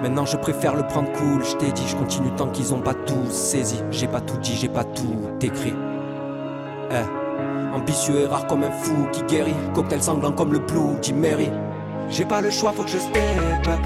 Maintenant 0.02 0.26
je 0.26 0.36
préfère 0.36 0.76
le 0.76 0.84
prendre 0.84 1.12
cool, 1.14 1.46
je 1.46 1.56
t'ai 1.56 1.72
dit, 1.72 1.88
je 1.88 1.96
continue 1.96 2.30
tant 2.36 2.48
qu'ils 2.48 2.74
ont 2.74 2.82
pas 2.82 2.94
tout 2.94 3.26
saisi. 3.30 3.82
J'ai 3.90 4.08
pas 4.08 4.20
tout 4.20 4.38
dit, 4.38 4.54
j'ai 4.54 4.68
pas 4.68 4.84
tout 4.84 5.16
écrit. 5.42 5.74
Eh, 6.92 7.74
ambitieux 7.74 8.20
et 8.22 8.26
rare 8.26 8.46
comme 8.48 8.64
un 8.64 8.72
fou 8.72 9.08
qui 9.14 9.24
guérit. 9.24 9.56
Cocktail 9.74 10.04
sanglant 10.04 10.34
comme 10.34 10.52
le 10.52 10.60
blue 10.60 11.00
dit 11.02 11.14
Mary. 11.14 11.50
J'ai 12.10 12.26
pas 12.26 12.42
le 12.42 12.52
choix, 12.52 12.74
faut 12.74 12.84
que 12.84 12.90
je 12.90 12.98
step. 12.98 13.80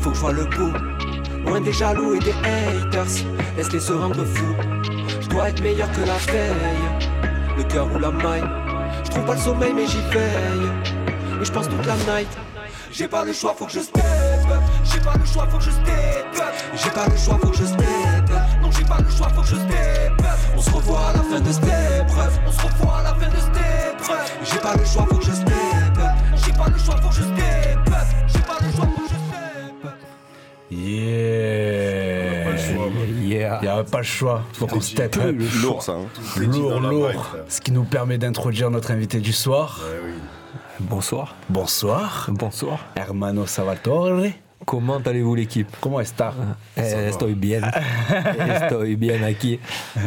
Faut 0.00 0.10
que 0.10 0.16
je 0.16 0.20
vois 0.20 0.32
le 0.32 0.44
bout. 0.44 0.72
Loin 1.46 1.60
des 1.62 1.72
jaloux 1.72 2.14
et 2.14 2.18
des 2.18 2.34
haters. 2.44 3.24
Laisse-les 3.56 3.80
se 3.80 3.92
rendre 3.92 4.24
fous. 4.24 4.54
Je 5.20 5.28
dois 5.28 5.48
être 5.48 5.62
meilleur 5.62 5.90
que 5.92 6.00
la 6.00 6.18
veille. 6.30 7.08
Le 7.56 7.64
cœur 7.64 7.88
ou 7.94 7.98
la 7.98 8.10
maille. 8.10 8.44
Je 9.04 9.20
pas 9.20 9.34
le 9.34 9.40
sommeil, 9.40 9.72
mais 9.74 9.86
j'y 9.86 10.00
veille. 10.12 10.97
Et 11.40 11.44
je 11.44 11.52
pense 11.52 11.68
toute 11.68 11.86
la 11.86 11.94
night. 11.96 12.28
J'ai 12.90 13.06
pas 13.06 13.24
le 13.24 13.32
choix, 13.32 13.54
faut 13.56 13.66
que 13.66 13.72
je 13.72 13.80
step 13.80 14.02
up. 14.50 14.62
J'ai 14.84 15.00
pas 15.00 15.14
le 15.18 15.24
choix, 15.26 15.46
faut 15.46 15.58
que 15.58 15.64
je 15.64 15.70
step 15.70 16.26
up. 16.36 16.42
J'ai 16.74 16.90
pas 16.90 17.06
le 17.06 17.16
choix, 17.16 17.38
faut 17.40 17.50
que 17.50 17.56
je 17.56 17.64
step 17.64 18.30
up. 18.30 18.62
Non, 18.62 18.70
j'ai 18.72 18.84
pas 18.84 18.98
le 18.98 19.10
choix, 19.10 19.28
faut 19.28 19.42
que 19.42 19.46
je 19.48 19.54
step 19.56 20.12
up. 20.20 20.38
On 20.56 20.60
se 20.60 20.70
revoit 20.70 21.00
à 21.08 21.12
la 21.12 21.22
fin 21.22 21.40
de 21.40 21.52
cette 21.52 21.64
épreuve. 21.64 22.38
On 22.46 22.50
se 22.52 22.60
revoit 22.62 22.96
à 22.98 23.02
la 23.04 23.14
fin 23.14 23.28
de 23.28 23.36
cette 23.36 23.56
épreuve. 23.56 24.32
J'ai 24.44 24.58
pas 24.58 24.74
le 24.76 24.84
choix, 24.84 25.06
faut 25.08 25.16
que 25.16 25.24
je 25.26 25.32
step 25.32 25.98
up. 25.98 26.16
J'ai 26.44 26.52
pas 26.52 26.68
le 26.68 26.78
choix, 26.78 26.96
faut 26.96 27.08
que 27.08 27.14
je 27.14 27.22
step 27.22 27.88
up. 27.88 27.94
J'ai 28.26 28.40
pas 28.40 28.56
le 28.60 28.72
choix, 28.72 28.86
faut 28.86 29.02
que 29.02 29.08
je 29.08 29.14
step 29.14 29.84
up. 29.84 29.90
Yeah. 30.70 31.48
Yeah. 33.28 33.60
N'y 33.62 33.68
a 33.68 33.84
pas 33.84 33.98
le 33.98 34.04
choix. 34.04 34.42
Faut 34.54 34.66
qu'on 34.66 34.80
step 34.80 35.16
up. 35.18 35.36
Lourd, 35.62 35.82
ça. 35.82 35.92
hein. 35.92 36.06
Lourd, 36.38 36.80
lourd. 36.80 37.36
Ce 37.48 37.60
qui 37.60 37.72
nous 37.72 37.84
permet 37.84 38.16
d'introduire 38.18 38.70
notre 38.70 38.90
invité 38.90 39.20
du 39.20 39.32
soir. 39.32 39.80
Bonsoir. 40.80 41.34
Bonsoir. 41.48 42.26
Bonsoir. 42.30 42.78
Hermano 42.94 43.46
Salvatore. 43.46 44.26
Comment 44.64 44.98
allez-vous 44.98 45.34
l'équipe? 45.34 45.68
Comment 45.80 46.00
est-ce 46.00 46.12
Eh, 46.76 47.08
Estoy 47.08 47.34
bien. 47.34 47.62
Estoy 48.62 48.96
bien 48.96 49.22
aquí. 49.22 49.58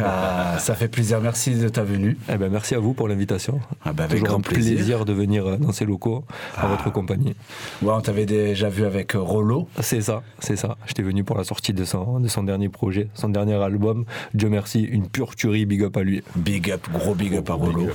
Ah, 0.02 0.56
ça 0.58 0.74
fait 0.74 0.88
plaisir. 0.88 1.20
Merci 1.20 1.56
de 1.56 1.68
ta 1.68 1.82
venue. 1.82 2.16
Eh 2.32 2.36
ben, 2.36 2.50
merci 2.50 2.74
à 2.74 2.78
vous 2.78 2.92
pour 2.94 3.08
l'invitation. 3.08 3.60
Ah 3.84 3.92
ben, 3.92 4.04
avec 4.04 4.18
Toujours 4.20 4.28
grand 4.28 4.38
un 4.38 4.40
plaisir. 4.40 4.76
plaisir 4.76 5.04
de 5.04 5.12
venir 5.12 5.58
dans 5.58 5.72
ces 5.72 5.84
locaux 5.84 6.24
à 6.56 6.68
votre 6.68 6.92
compagnie. 6.92 7.34
Ouais, 7.82 7.92
on 7.92 8.00
t'avait 8.00 8.26
déjà 8.26 8.68
vu 8.68 8.84
avec 8.84 9.14
euh, 9.16 9.20
Rollo. 9.20 9.68
C'est 9.80 10.00
ça, 10.00 10.22
c'est 10.38 10.56
ça. 10.56 10.76
J'étais 10.86 11.02
venu 11.02 11.24
pour 11.24 11.36
la 11.36 11.44
sortie 11.44 11.72
de 11.72 11.84
son, 11.84 12.20
de 12.20 12.28
son 12.28 12.44
dernier 12.44 12.68
projet, 12.68 13.08
son 13.14 13.30
dernier 13.30 13.54
album. 13.54 14.04
Dieu 14.32 14.48
merci, 14.48 14.82
une 14.82 15.08
pure 15.08 15.34
tuerie, 15.34 15.66
big 15.66 15.82
up 15.82 15.96
à 15.96 16.02
lui. 16.02 16.22
Big 16.36 16.70
up, 16.70 16.86
gros 16.92 17.14
big 17.14 17.34
up 17.34 17.50
à 17.50 17.54
Rollo. 17.54 17.88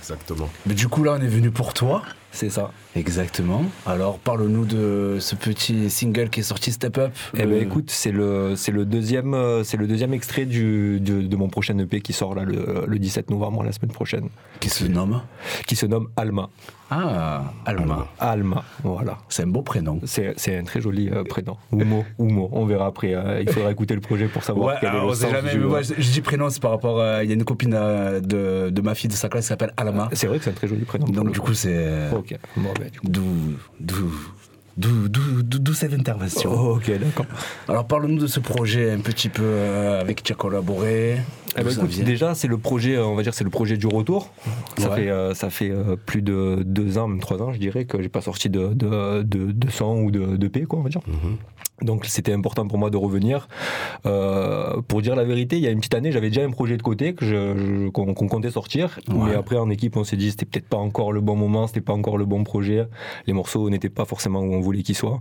Exactement. 0.00 0.48
Mais 0.66 0.74
du 0.74 0.88
coup, 0.88 1.04
là, 1.04 1.16
on 1.18 1.22
est 1.22 1.28
venu 1.28 1.50
pour 1.50 1.74
toi. 1.74 2.02
C'est 2.36 2.50
ça. 2.50 2.72
Exactement. 2.96 3.62
Alors, 3.86 4.18
parle-nous 4.18 4.64
de 4.64 5.18
ce 5.20 5.36
petit 5.36 5.88
single 5.88 6.30
qui 6.30 6.40
est 6.40 6.42
sorti, 6.42 6.72
Step 6.72 6.98
Up. 6.98 7.12
Eh 7.34 7.38
ben 7.38 7.50
Le- 7.50 7.62
écoute, 7.62 7.90
c'est 7.92 8.10
le, 8.10 8.56
c'est 8.56 8.72
le 8.72 8.84
deuxième, 8.84 9.34
euh, 9.34 9.62
c'est 9.62 9.76
le 9.76 9.86
deuxième 9.86 10.12
extrait 10.12 10.44
du, 10.44 10.98
de, 10.98 11.22
de 11.22 11.36
mon 11.36 11.48
prochain 11.48 11.78
EP 11.78 12.00
qui 12.00 12.12
sort 12.12 12.34
là 12.34 12.42
le, 12.42 12.84
le 12.88 12.98
17 12.98 13.30
novembre, 13.30 13.62
la 13.62 13.70
semaine 13.70 13.92
prochaine. 13.92 14.28
Qui 14.58 14.68
se 14.68 14.84
nomme? 14.84 15.22
Qui 15.68 15.76
se 15.76 15.86
nomme 15.86 16.08
Alma. 16.16 16.50
Ah, 16.96 17.42
Alma. 17.66 18.06
Alma, 18.20 18.62
voilà. 18.84 19.18
C'est 19.28 19.42
un 19.42 19.48
beau 19.48 19.62
prénom. 19.62 19.98
C'est, 20.04 20.34
un 20.56 20.62
très 20.62 20.80
joli 20.80 21.10
euh, 21.10 21.24
prénom. 21.24 21.56
Oumo, 21.72 22.04
Oumo, 22.18 22.48
on 22.52 22.64
verra 22.66 22.86
après. 22.86 23.14
euh, 23.14 23.40
il 23.42 23.50
faudra 23.50 23.72
écouter 23.72 23.94
le 23.94 24.00
projet 24.00 24.26
pour 24.28 24.44
savoir 24.44 24.66
Ouais, 24.68 24.74
quel 24.80 24.90
est 24.90 24.92
le 24.92 24.98
on 25.04 25.12
sait 25.14 25.22
sens 25.22 25.32
jamais, 25.32 25.50
du- 25.52 25.58
mais 25.58 25.66
moi, 25.66 25.82
je, 25.82 25.94
je 25.98 26.10
dis 26.12 26.20
prénom, 26.20 26.48
c'est 26.50 26.62
par 26.62 26.70
rapport. 26.70 27.00
à- 27.00 27.24
Il 27.24 27.28
y 27.30 27.32
a 27.32 27.34
une 27.34 27.44
copine 27.44 27.74
euh, 27.74 28.20
de, 28.20 28.70
de 28.70 28.80
ma 28.80 28.94
fille 28.94 29.08
de 29.08 29.14
sa 29.14 29.28
classe 29.28 29.44
qui 29.44 29.48
s'appelle 29.48 29.72
Alma. 29.76 30.08
C'est 30.12 30.26
vrai 30.28 30.38
que 30.38 30.44
c'est 30.44 30.50
un 30.50 30.54
très 30.54 30.68
joli 30.68 30.84
prénom. 30.84 31.06
Donc, 31.06 31.32
du 31.32 31.40
coup, 31.40 31.54
c'est. 31.54 32.10
Ok, 32.14 32.36
bon, 32.56 32.70
ben, 32.78 32.88
du 32.90 33.00
coup. 33.00 33.06
D'où. 33.08 34.04
D'où. 34.76 35.72
Cette 35.74 35.92
intervention. 35.94 36.50
Oh, 36.52 36.76
ok, 36.76 36.90
d'accord. 37.00 37.26
Alors 37.68 37.84
parle-nous 37.86 38.18
de 38.18 38.26
ce 38.28 38.38
projet 38.40 38.90
un 38.92 39.00
petit 39.00 39.28
peu 39.28 39.42
euh, 39.44 40.00
avec 40.00 40.18
qui 40.18 40.22
tu 40.24 40.32
as 40.32 40.36
collaboré. 40.36 41.16
Eh 41.58 41.62
ben, 41.62 41.70
écoute, 41.70 41.90
déjà, 42.04 42.34
c'est 42.34 42.48
le 42.48 42.58
projet, 42.58 42.96
euh, 42.96 43.04
on 43.04 43.14
va 43.16 43.22
dire, 43.22 43.34
c'est 43.34 43.44
le 43.44 43.50
projet 43.50 43.76
du 43.76 43.86
retour. 43.86 44.32
Ça 44.78 44.90
Ouais. 44.90 44.96
fait, 44.96 45.08
euh, 45.10 45.34
ça 45.34 45.50
fait 45.50 45.70
euh, 45.70 45.96
plus 45.96 46.22
de 46.22 46.62
deux 46.64 46.96
ans, 46.98 47.08
même 47.08 47.20
trois 47.20 47.40
ans, 47.42 47.52
je 47.52 47.58
dirais, 47.58 47.84
que 47.84 48.00
j'ai 48.02 48.08
pas 48.08 48.20
sorti 48.20 48.48
de, 48.50 48.68
de, 48.74 49.22
de, 49.22 49.52
de 49.52 49.70
son 49.70 49.98
ou 50.02 50.10
de, 50.10 50.36
de 50.36 50.48
P, 50.48 50.62
quoi, 50.64 50.78
on 50.78 50.82
va 50.82 50.88
dire. 50.90 51.00
Donc 51.82 52.04
c'était 52.06 52.32
important 52.32 52.66
pour 52.68 52.78
moi 52.78 52.88
de 52.90 52.96
revenir. 52.96 53.48
Euh, 54.06 54.80
pour 54.86 55.02
dire 55.02 55.16
la 55.16 55.24
vérité, 55.24 55.56
il 55.56 55.62
y 55.62 55.66
a 55.66 55.70
une 55.70 55.78
petite 55.78 55.94
année, 55.94 56.12
j'avais 56.12 56.28
déjà 56.28 56.44
un 56.44 56.50
projet 56.50 56.76
de 56.76 56.82
côté 56.82 57.14
que 57.14 57.24
je, 57.24 57.30
je- 57.56 57.88
qu'on, 57.88 58.14
qu'on 58.14 58.28
comptait 58.28 58.50
sortir. 58.50 58.98
Ouais. 59.08 59.30
Mais 59.30 59.34
après, 59.34 59.56
en 59.56 59.68
équipe, 59.70 59.96
on 59.96 60.04
s'est 60.04 60.16
dit 60.16 60.30
c'était 60.30 60.46
peut-être 60.46 60.68
pas 60.68 60.76
encore 60.76 61.12
le 61.12 61.20
bon 61.20 61.36
moment, 61.36 61.66
c'était 61.66 61.80
pas 61.80 61.92
encore 61.92 62.16
le 62.16 62.24
bon 62.24 62.44
projet. 62.44 62.86
Les 63.26 63.32
morceaux 63.32 63.68
n'étaient 63.70 63.88
pas 63.88 64.04
forcément 64.04 64.40
où 64.40 64.54
on 64.54 64.60
voulait 64.60 64.82
qu'ils 64.82 64.94
soient. 64.94 65.20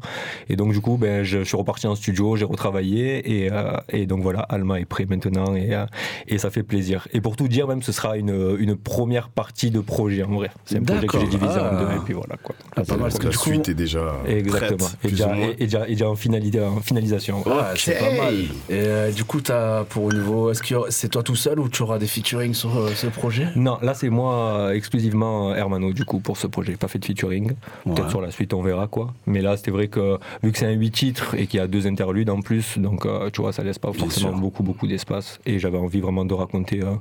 Et 0.50 0.56
donc 0.56 0.74
du 0.74 0.80
coup, 0.80 0.98
ben, 0.98 1.24
je, 1.24 1.40
je 1.40 1.44
suis 1.44 1.58
reparti 1.58 1.88
en 1.88 1.96
studio, 1.96 2.36
j'ai 2.36 2.46
retravaillé 2.46 3.44
et, 3.46 3.52
euh, 3.52 3.74
et 3.90 4.06
donc 4.06 4.22
voilà, 4.22 4.42
Alma 4.42 4.80
est 4.80 4.86
prêt 4.86 5.06
maintenant 5.10 5.56
et, 5.56 5.74
euh, 5.74 5.86
et 6.28 6.38
ça 6.38 6.50
fait 6.52 6.64
plaisir. 6.64 7.08
Et 7.14 7.22
pour 7.22 7.36
tout 7.36 7.48
dire, 7.48 7.68
même 7.68 7.82
ce 7.82 7.92
sera 7.92 8.18
une, 8.18 8.56
une 8.60 8.76
première 8.76 9.30
partie 9.30 9.72
de 9.72 9.80
projet 9.80 10.24
en 10.24 10.36
vrai. 10.36 10.52
C'est 10.66 10.78
un 10.78 10.84
projet 10.84 11.08
que 11.08 11.20
j'ai 11.20 11.28
divisé 11.28 11.60
en 11.60 11.64
Ah. 11.72 11.76
deux 11.86 11.96
et 11.98 12.00
puis 12.06 12.14
voilà 12.14 12.36
quoi. 12.42 12.56
Ah, 12.76 12.84
pas 12.84 12.94
mal, 12.94 13.02
parce 13.04 13.20
que 13.20 13.28
La 13.28 13.32
suite 13.34 13.70
est 13.70 13.74
déjà 13.74 14.14
Exactement. 14.28 14.78
prête, 14.78 14.98
et, 15.06 15.08
déjà, 15.10 15.36
et, 15.38 15.52
et 15.52 15.56
déjà, 15.66 15.88
et 15.88 15.92
déjà 15.92 16.10
en, 16.10 16.16
finalité, 16.16 16.43
en 16.43 16.43
finalisation. 16.82 17.42
Ouais, 17.48 17.54
c'est 17.76 18.00
pas 18.00 18.12
mal. 18.24 18.34
Et 18.36 18.48
euh, 18.72 19.12
du 19.12 19.24
coup, 19.24 19.40
as, 19.50 19.86
pour 19.90 20.06
au 20.06 20.12
niveau, 20.12 20.52
est-ce 20.52 20.62
que 20.64 20.76
c'est 20.90 21.10
toi 21.10 21.24
tout 21.24 21.36
seul 21.36 21.60
ou 21.60 21.70
tu 21.70 21.82
auras 21.84 21.98
des 22.00 22.08
featuring 22.08 22.54
sur 22.54 22.76
euh, 22.78 22.90
ce 22.96 23.08
projet? 23.08 23.48
Non, 23.56 23.78
là 23.82 23.94
c'est 23.94 24.10
moi 24.10 24.34
euh, 24.58 24.74
exclusivement 24.74 25.54
Hermano 25.56 25.94
du 25.94 26.06
coup 26.06 26.20
pour 26.20 26.38
ce 26.38 26.48
projet. 26.48 26.76
Pas 26.76 26.88
fait 26.88 27.00
de 27.00 27.06
featuring. 27.06 27.54
Peut-être 27.86 28.04
Ouais. 28.04 28.10
sur 28.10 28.22
la 28.22 28.32
suite 28.32 28.54
on 28.54 28.62
verra 28.62 28.88
quoi. 28.88 29.14
Mais 29.26 29.42
là 29.42 29.58
c'était 29.58 29.72
vrai 29.72 29.88
que 29.88 30.18
vu 30.44 30.52
que 30.52 30.58
c'est 30.58 30.66
un 30.68 30.72
8 30.72 30.92
titres 30.92 31.36
et 31.36 31.48
qu'il 31.48 31.60
y 31.60 31.64
a 31.64 31.68
deux 31.68 31.88
interludes 31.88 32.30
en 32.30 32.42
plus, 32.42 32.78
donc 32.78 33.06
euh, 33.06 33.30
tu 33.32 33.42
vois 33.42 33.54
ça 33.54 33.64
laisse 33.64 33.80
pas 33.80 33.92
forcément 33.94 34.34
beaucoup 34.38 34.64
beaucoup 34.64 34.88
d'espace. 34.88 35.40
Et 35.46 35.60
j'avais 35.60 35.78
envie 35.78 36.00
vraiment 36.02 36.26
de 36.26 36.34
raconter 36.34 36.82
euh, 36.84 36.96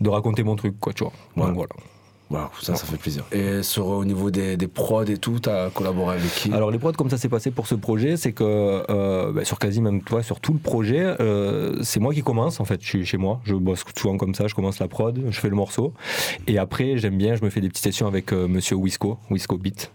de 0.00 0.08
raconter 0.08 0.42
mon 0.42 0.56
truc 0.56 0.78
quoi 0.80 0.92
tu 0.92 1.04
vois. 1.04 1.12
Ouais. 1.36 1.46
Donc 1.46 1.54
voilà. 1.56 1.70
Waouh, 2.30 2.48
ça, 2.60 2.74
ça 2.74 2.84
fait 2.86 2.98
plaisir. 2.98 3.24
Et 3.32 3.62
sur, 3.62 3.86
au 3.86 4.04
niveau 4.04 4.30
des, 4.30 4.56
des 4.56 4.66
prods 4.68 5.04
et 5.04 5.16
tout, 5.16 5.38
t'as 5.40 5.70
collaboré 5.70 6.16
avec 6.16 6.30
qui? 6.30 6.52
Alors 6.52 6.70
les 6.70 6.78
prods 6.78 6.92
comme 6.92 7.08
ça 7.08 7.16
s'est 7.16 7.30
passé 7.30 7.50
pour 7.50 7.66
ce 7.66 7.74
projet, 7.74 8.16
c'est 8.18 8.32
que 8.32 8.84
euh, 8.90 9.32
bah, 9.32 9.44
sur 9.44 9.58
quasi 9.58 9.80
même 9.80 10.02
toi 10.02 10.22
sur 10.22 10.38
tout 10.40 10.52
le 10.52 10.58
projet, 10.58 11.00
euh, 11.20 11.82
c'est 11.82 12.00
moi 12.00 12.12
qui 12.12 12.22
commence 12.22 12.60
en 12.60 12.64
fait. 12.64 12.82
Je 12.82 12.86
suis 12.86 13.06
chez 13.06 13.16
moi, 13.16 13.40
je 13.44 13.54
bosse 13.54 13.82
souvent 13.96 14.18
comme 14.18 14.34
ça, 14.34 14.46
je 14.46 14.54
commence 14.54 14.78
la 14.78 14.88
prod, 14.88 15.22
je 15.30 15.40
fais 15.40 15.48
le 15.48 15.56
morceau 15.56 15.94
et 16.46 16.58
après 16.58 16.98
j'aime 16.98 17.16
bien, 17.16 17.34
je 17.34 17.44
me 17.44 17.50
fais 17.50 17.60
des 17.60 17.68
petites 17.68 17.84
sessions 17.84 18.06
avec 18.06 18.32
euh, 18.32 18.46
Monsieur 18.46 18.76
Wisco, 18.76 19.18
Wisco 19.30 19.56
Beat 19.56 19.90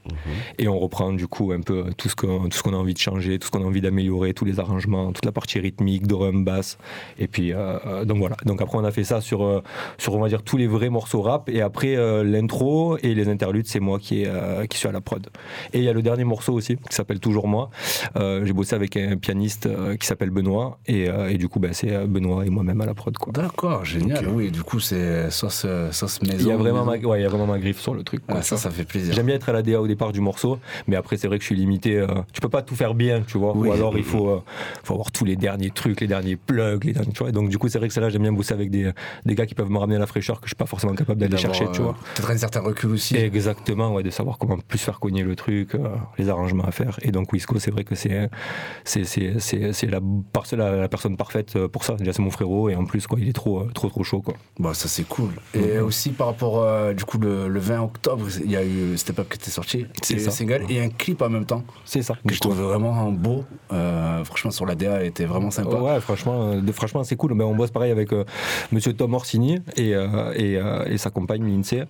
et 0.57 0.67
on 0.67 0.79
reprend 0.79 1.13
du 1.13 1.27
coup 1.27 1.51
un 1.51 1.61
peu 1.61 1.85
tout 1.97 2.09
ce 2.09 2.15
qu'on 2.15 2.49
tout 2.49 2.57
ce 2.57 2.63
qu'on 2.63 2.73
a 2.73 2.77
envie 2.77 2.95
de 2.95 2.99
changer, 2.99 3.37
tout 3.37 3.45
ce 3.45 3.51
qu'on 3.51 3.63
a 3.63 3.67
envie 3.67 3.81
d'améliorer, 3.81 4.33
tous 4.33 4.45
les 4.45 4.59
arrangements, 4.59 5.11
toute 5.11 5.25
la 5.25 5.31
partie 5.31 5.59
rythmique, 5.59 6.07
drum, 6.07 6.43
basse 6.43 6.79
et 7.19 7.27
puis 7.27 7.53
euh, 7.53 8.05
donc 8.05 8.17
voilà. 8.17 8.37
Donc 8.45 8.61
après 8.61 8.77
on 8.77 8.83
a 8.83 8.91
fait 8.91 9.03
ça 9.03 9.21
sur 9.21 9.43
euh, 9.43 9.61
sur 9.99 10.15
on 10.15 10.19
va 10.19 10.29
dire 10.29 10.41
tous 10.41 10.57
les 10.57 10.67
vrais 10.67 10.89
morceaux 10.89 11.21
rap 11.21 11.47
et 11.49 11.61
après 11.61 11.95
l'intro 12.23 12.97
et 13.01 13.13
les 13.13 13.29
interludes, 13.29 13.67
c'est 13.67 13.79
moi 13.79 13.99
qui, 13.99 14.23
est, 14.23 14.27
euh, 14.27 14.65
qui 14.65 14.77
suis 14.77 14.87
à 14.87 14.91
la 14.91 15.01
prod. 15.01 15.27
Et 15.73 15.79
il 15.79 15.83
y 15.83 15.89
a 15.89 15.93
le 15.93 16.01
dernier 16.01 16.23
morceau 16.23 16.53
aussi, 16.53 16.77
qui 16.77 16.95
s'appelle 16.95 17.19
Toujours 17.19 17.47
moi. 17.47 17.69
Euh, 18.15 18.45
J'ai 18.45 18.53
bossé 18.53 18.75
avec 18.75 18.97
un 18.97 19.17
pianiste 19.17 19.65
euh, 19.65 19.95
qui 19.95 20.07
s'appelle 20.07 20.29
Benoît, 20.29 20.79
et, 20.87 21.07
et 21.29 21.37
du 21.37 21.47
coup, 21.47 21.59
ben, 21.59 21.73
c'est 21.73 22.07
Benoît 22.07 22.45
et 22.45 22.49
moi-même 22.49 22.81
à 22.81 22.85
la 22.85 22.93
prod. 22.93 23.17
Quoi. 23.17 23.33
D'accord, 23.33 23.85
génial. 23.85 24.27
Oui, 24.27 24.51
du 24.51 24.63
coup, 24.63 24.79
c'est 24.79 25.29
sauce, 25.31 25.65
sauce 25.91 26.21
maison. 26.21 26.37
Il 26.39 26.47
y, 26.47 26.51
a 26.51 26.57
vraiment 26.57 26.85
ma, 26.85 26.93
maison. 26.93 27.09
ouais, 27.09 27.19
il 27.19 27.23
y 27.23 27.25
a 27.25 27.29
vraiment 27.29 27.47
ma 27.47 27.59
griffe 27.59 27.79
sur 27.79 27.93
le 27.93 28.03
truc. 28.03 28.25
quoi, 28.25 28.37
Ah, 28.39 28.41
ça, 28.41 28.57
ça 28.57 28.69
fait 28.71 28.85
plaisir. 28.85 29.13
J'aime 29.13 29.25
bien 29.27 29.35
être 29.35 29.49
à 29.49 29.53
la 29.53 29.61
DA 29.61 29.81
au 29.81 29.87
départ 29.87 30.11
du 30.11 30.21
morceau, 30.21 30.59
mais 30.87 30.95
après 30.95 31.17
c'est 31.17 31.27
vrai 31.27 31.37
que 31.37 31.43
je 31.43 31.47
suis 31.47 31.55
limité. 31.55 32.05
tu 32.31 32.41
peux 32.41 32.49
pas 32.49 32.61
tout 32.61 32.75
faire 32.75 32.93
bien, 32.93 33.21
tu 33.25 33.37
vois. 33.37 33.55
Oui. 33.55 33.69
Ou 33.69 33.71
alors 33.71 33.97
il 33.97 34.03
faut, 34.03 34.43
faut 34.83 34.93
avoir 34.93 35.11
tous 35.11 35.25
les 35.25 35.35
derniers 35.35 35.71
trucs, 35.71 36.01
les 36.01 36.07
derniers 36.07 36.35
plugs, 36.35 36.83
les 36.83 36.93
derniers, 36.93 37.11
tu 37.11 37.19
vois. 37.23 37.31
Donc 37.31 37.49
du 37.49 37.57
coup 37.57 37.69
c'est 37.69 37.77
vrai 37.77 37.87
que 37.87 37.93
c'est 37.93 38.01
là 38.01 38.09
j'aime 38.09 38.21
bien 38.23 38.33
bosser 38.33 38.53
avec 38.53 38.69
des, 38.69 38.91
des 39.25 39.35
gars 39.35 39.45
qui 39.45 39.55
peuvent 39.55 39.69
me 39.69 39.77
ramener 39.77 39.97
la 39.97 40.07
fraîcheur 40.07 40.39
que 40.39 40.45
je 40.45 40.49
suis 40.49 40.55
pas 40.55 40.65
forcément 40.65 40.93
capable 40.93 41.19
d'aller 41.19 41.37
chercher, 41.37 41.65
tu 41.73 41.81
vois. 41.81 41.95
Peut-être 42.15 42.31
un 42.31 42.37
certain 42.37 42.59
recul 42.61 42.91
aussi. 42.91 43.15
Exactement, 43.15 43.93
ouais, 43.93 44.03
de 44.03 44.09
savoir 44.09 44.37
comment 44.37 44.57
plus 44.57 44.79
faire 44.79 44.99
cogner 44.99 45.23
le 45.23 45.35
truc, 45.35 45.75
euh, 45.75 45.87
les 46.17 46.29
arrangements 46.29 46.63
à 46.65 46.71
faire. 46.71 46.99
Et 47.01 47.11
donc 47.11 47.31
Wisco, 47.33 47.59
c'est 47.59 47.71
vrai 47.71 47.83
que 47.83 47.95
c'est 47.95 48.29
c'est 48.83 49.03
c'est 49.03 49.39
c'est 49.39 49.73
c'est 49.73 49.87
la, 49.87 49.99
la, 50.53 50.71
la 50.77 50.87
personne 50.89 51.17
parfaite 51.17 51.55
euh, 51.55 51.67
pour 51.67 51.83
ça. 51.83 51.93
Déjà 51.95 52.13
c'est 52.13 52.21
mon 52.21 52.29
frérot 52.31 52.69
et 52.69 52.75
en 52.75 52.85
plus 52.85 53.07
quoi, 53.07 53.19
il 53.19 53.27
est 53.29 53.33
trop 53.33 53.59
euh, 53.61 53.71
trop 53.73 53.89
trop 53.89 54.03
chaud 54.03 54.21
quoi. 54.21 54.35
Bah, 54.59 54.73
ça 54.73 54.87
c'est 54.87 55.03
cool. 55.07 55.29
Et 55.53 55.79
aussi 55.79 56.09
par 56.11 56.27
rapport, 56.27 56.59
euh, 56.63 56.93
du 56.93 57.03
coup, 57.05 57.17
le, 57.17 57.47
le 57.47 57.59
20 57.59 57.81
octobre, 57.81 58.25
il 58.43 58.51
y 58.51 58.55
a 58.57 58.63
eu 58.63 58.97
Step 58.97 59.19
Up 59.19 59.29
qui 59.29 59.37
était 59.37 59.51
sorti. 59.51 59.85
C'est 60.01 60.19
single 60.19 60.65
et 60.69 60.81
un 60.81 60.89
clip 60.89 61.21
en 61.21 61.29
même 61.29 61.45
temps. 61.45 61.63
C'est 61.85 62.01
ça. 62.01 62.15
Que 62.27 62.33
je 62.33 62.39
trouve 62.39 62.59
vraiment 62.61 63.11
beau. 63.11 63.43
Euh, 63.71 64.23
franchement, 64.23 64.51
sur 64.51 64.65
la 64.65 64.75
DA, 64.75 65.03
était 65.03 65.25
vraiment 65.25 65.51
sympa. 65.51 65.77
Ouais, 65.77 65.99
franchement, 66.01 66.55
de- 66.55 66.71
franchement 66.71 67.03
c'est 67.03 67.15
cool. 67.15 67.33
Mais 67.33 67.43
on 67.43 67.55
bosse 67.55 67.71
pareil 67.71 67.91
avec 67.91 68.09
Monsieur 68.71 68.93
Tom 68.93 69.13
Orsini 69.13 69.59
et, 69.77 69.91
et, 70.35 70.59
et 70.87 70.97
sa 70.97 71.09
compagne 71.09 71.45
Lindsay. 71.45 71.85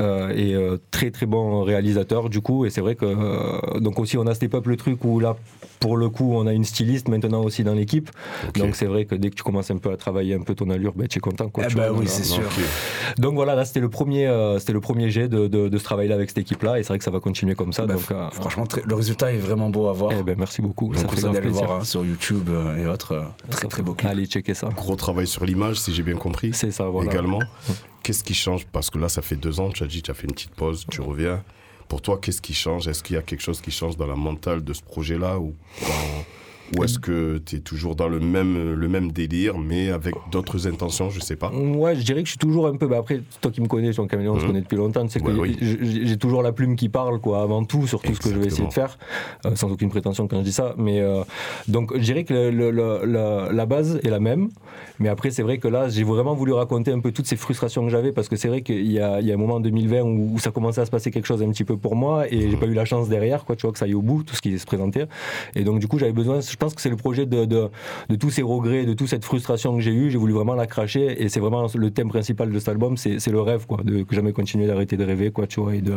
Euh, 0.00 0.30
et 0.34 0.54
euh, 0.54 0.76
très 0.90 1.10
très 1.10 1.26
bon 1.26 1.62
réalisateur 1.62 2.28
du 2.30 2.40
coup. 2.40 2.64
Et 2.66 2.70
c'est 2.70 2.80
vrai 2.80 2.94
que 2.94 3.04
euh, 3.04 3.80
donc 3.80 3.98
aussi 3.98 4.16
on 4.18 4.26
a 4.26 4.34
Step 4.34 4.54
Up 4.54 4.66
le 4.66 4.76
truc 4.76 5.04
où 5.04 5.18
là 5.20 5.36
pour 5.80 5.96
le 5.96 6.08
coup 6.08 6.32
on 6.34 6.46
a 6.46 6.52
une 6.52 6.64
styliste 6.64 7.08
maintenant 7.08 7.42
aussi 7.42 7.64
dans 7.64 7.74
l'équipe. 7.74 8.10
Donc 8.56 8.76
c'est 8.76 8.86
vrai 8.86 9.04
que 9.04 9.14
dès 9.14 9.30
que 9.30 9.34
tu 9.34 9.42
commences 9.42 9.70
un 9.70 9.78
peu 9.78 9.90
à 9.92 9.96
travailler 9.96 10.34
un 10.34 10.40
peu 10.42 10.54
ton 10.54 10.70
allure, 10.70 10.92
ben, 10.94 11.06
tu 11.08 11.18
es 11.18 11.20
content. 11.20 11.48
Quoi, 11.48 11.64
Eh 11.66 11.68
tu 11.70 11.76
vois, 11.76 11.90
oui, 11.92 12.06
c'est 12.06 12.24
sûr. 12.24 12.44
Donc 13.18 13.34
voilà, 13.34 13.54
là 13.54 13.64
c'était 13.64 13.80
le 13.80 13.88
premier, 13.88 14.26
euh, 14.26 14.58
c'était 14.58 14.72
le 14.72 14.80
premier 14.80 15.10
jet 15.10 15.28
de, 15.28 15.46
de, 15.48 15.68
de 15.68 15.78
ce 15.78 15.84
travail-là 15.84 16.14
avec 16.14 16.28
cette 16.30 16.38
équipe-là. 16.38 16.78
Et 16.78 16.82
c'est 16.82 16.88
vrai 16.88 16.98
que 16.98 17.04
ça 17.04 17.10
va 17.10 17.20
continuer 17.20 17.54
comme 17.54 17.72
ça. 17.72 17.86
Bah, 17.86 17.94
donc, 17.94 18.10
euh, 18.10 18.28
Franchement, 18.32 18.66
très- 18.66 18.82
le 18.86 18.94
résultat 18.94 19.32
est 19.32 19.36
vraiment 19.38 19.70
beau 19.70 19.88
à 19.88 19.92
voir. 19.92 20.12
eh 20.18 20.22
ben, 20.22 20.36
merci 20.38 20.62
beaucoup. 20.62 20.86
Donc, 20.88 20.96
ça 20.96 21.06
vous 21.08 21.14
fait 21.14 21.22
grave 21.22 21.34
le 21.34 21.40
plaisir. 21.40 21.66
voir 21.66 21.80
hein, 21.80 21.84
sur 21.84 22.04
YouTube 22.04 22.48
et 22.78 22.86
autres. 22.86 23.12
euh, 23.12 23.22
Très 23.50 23.66
très 23.68 23.82
beau 23.82 23.94
clip. 23.94 24.10
Allez 24.10 24.26
checker 24.26 24.54
ça. 24.54 24.68
Gros 24.76 24.96
travail 24.96 25.26
sur 25.26 25.44
l'image, 25.44 25.76
si 25.80 25.92
j'ai 25.94 26.02
bien 26.02 26.16
compris. 26.16 26.50
C'est 26.52 26.70
ça, 26.70 26.84
voilà. 26.84 27.10
Également. 27.10 27.40
Qu'est-ce 28.08 28.24
qui 28.24 28.32
change? 28.32 28.64
Parce 28.72 28.88
que 28.88 28.96
là, 28.96 29.10
ça 29.10 29.20
fait 29.20 29.36
deux 29.36 29.60
ans, 29.60 29.68
tu 29.68 29.82
as 29.82 29.86
dit, 29.86 30.00
tu 30.00 30.10
as 30.10 30.14
fait 30.14 30.26
une 30.26 30.32
petite 30.32 30.54
pause, 30.54 30.86
tu 30.90 31.02
reviens. 31.02 31.44
Pour 31.88 32.00
toi, 32.00 32.18
qu'est-ce 32.18 32.40
qui 32.40 32.54
change? 32.54 32.88
Est-ce 32.88 33.02
qu'il 33.02 33.16
y 33.16 33.18
a 33.18 33.22
quelque 33.22 33.42
chose 33.42 33.60
qui 33.60 33.70
change 33.70 33.98
dans 33.98 34.06
la 34.06 34.14
mentale 34.16 34.64
de 34.64 34.72
ce 34.72 34.80
projet-là 34.80 35.38
Ou, 35.38 35.54
dans- 35.82 36.24
ou 36.76 36.84
est-ce 36.84 36.98
que 36.98 37.38
tu 37.44 37.56
es 37.56 37.60
toujours 37.60 37.94
dans 37.96 38.08
le 38.08 38.20
même, 38.20 38.74
le 38.74 38.88
même 38.88 39.10
délire, 39.12 39.56
mais 39.58 39.90
avec 39.90 40.14
d'autres 40.30 40.66
intentions 40.66 41.08
Je 41.10 41.20
sais 41.20 41.36
pas. 41.36 41.50
Ouais, 41.50 41.96
je 41.96 42.02
dirais 42.02 42.20
que 42.22 42.26
je 42.26 42.32
suis 42.32 42.38
toujours 42.38 42.66
un 42.66 42.76
peu. 42.76 42.86
Bah 42.86 42.98
après, 42.98 43.20
toi 43.40 43.50
qui 43.50 43.60
me 43.60 43.66
connais, 43.68 43.92
Jean 43.92 44.06
Caméléon, 44.06 44.34
on 44.34 44.36
se 44.36 44.42
Mhm. 44.42 44.46
connaît 44.48 44.60
depuis 44.60 44.76
longtemps, 44.76 45.04
tu 45.06 45.10
sais 45.12 45.20
que 45.20 45.30
Ouais, 45.30 45.56
oui. 45.60 45.78
j'ai 46.04 46.16
toujours 46.18 46.42
la 46.42 46.52
plume 46.52 46.76
qui 46.76 46.88
parle, 46.88 47.20
quoi, 47.20 47.42
avant 47.42 47.64
tout, 47.64 47.86
sur 47.86 48.00
tout 48.02 48.14
ce 48.14 48.20
que 48.20 48.30
je 48.30 48.38
vais 48.38 48.46
essayer 48.46 48.66
de 48.68 48.72
faire, 48.72 48.98
euh, 49.46 49.54
sans 49.56 49.70
aucune 49.70 49.88
prétention 49.88 50.28
quand 50.28 50.38
je 50.38 50.42
dis 50.44 50.52
ça. 50.52 50.74
Mais 50.76 51.00
euh, 51.00 51.22
donc, 51.68 51.92
je 51.96 52.00
dirais 52.02 52.24
que 52.24 52.34
le- 52.34 52.50
le- 52.50 52.70
le- 52.70 53.00
le- 53.04 53.52
la 53.52 53.66
base 53.66 53.98
est 54.04 54.10
la 54.10 54.20
même. 54.20 54.48
Mais 55.00 55.08
après, 55.08 55.30
c'est 55.30 55.42
vrai 55.42 55.58
que 55.58 55.68
là, 55.68 55.88
j'ai 55.88 56.04
vraiment 56.04 56.34
voulu 56.34 56.52
raconter 56.52 56.92
un 56.92 57.00
peu 57.00 57.12
toutes 57.12 57.26
ces 57.26 57.36
frustrations 57.36 57.82
que 57.84 57.90
j'avais, 57.90 58.12
parce 58.12 58.28
que 58.28 58.36
c'est 58.36 58.48
vrai 58.48 58.62
qu'il 58.62 58.90
y 58.90 59.00
a, 59.00 59.20
il 59.20 59.26
y 59.26 59.30
a 59.30 59.34
un 59.34 59.38
moment 59.38 59.54
en 59.56 59.60
2020 59.60 60.02
où, 60.02 60.34
où 60.34 60.38
ça 60.38 60.50
commençait 60.50 60.80
à 60.80 60.86
se 60.86 60.90
passer 60.90 61.10
quelque 61.10 61.26
chose 61.26 61.42
un 61.42 61.50
petit 61.50 61.64
peu 61.64 61.76
pour 61.76 61.96
moi, 61.96 62.26
et 62.32 62.50
j'ai 62.50 62.56
pas 62.56 62.66
eu 62.66 62.74
la 62.74 62.84
chance 62.84 63.08
derrière, 63.08 63.44
quoi, 63.44 63.56
tu 63.56 63.62
vois, 63.62 63.72
que 63.72 63.78
ça 63.78 63.84
aille 63.86 63.94
au 63.94 64.02
bout, 64.02 64.22
tout 64.22 64.34
ce 64.34 64.40
qui 64.42 64.58
se 64.58 64.66
présentait. 64.66 65.06
Et 65.54 65.64
donc, 65.64 65.78
du 65.78 65.86
coup, 65.88 65.98
j'avais 65.98 66.12
besoin, 66.12 66.40
je 66.40 66.56
pense 66.58 66.74
que 66.74 66.80
c'est 66.80 66.90
le 66.90 66.96
projet 66.96 67.26
de, 67.26 67.44
de, 67.44 67.68
de 68.08 68.16
tous 68.16 68.30
ces 68.30 68.42
regrets, 68.42 68.84
de 68.84 68.94
toute 68.94 69.08
cette 69.08 69.24
frustration 69.24 69.74
que 69.74 69.80
j'ai 69.80 69.92
eue, 69.92 70.10
j'ai 70.10 70.18
voulu 70.18 70.32
vraiment 70.32 70.54
la 70.54 70.66
cracher, 70.66 71.22
et 71.22 71.28
c'est 71.28 71.40
vraiment 71.40 71.66
le 71.74 71.90
thème 71.90 72.08
principal 72.08 72.50
de 72.50 72.58
cet 72.58 72.68
album, 72.68 72.96
c'est 72.96 73.26
le 73.28 73.40
rêve, 73.40 73.66
quoi, 73.66 73.78
de 73.84 74.02
que 74.02 74.14
jamais 74.14 74.32
continuer 74.32 74.66
d'arrêter 74.66 74.96
de 74.96 75.04
rêver, 75.04 75.30
quoi, 75.30 75.46
tu 75.46 75.60
vois. 75.60 75.74
Et 75.74 75.80
de, 75.80 75.94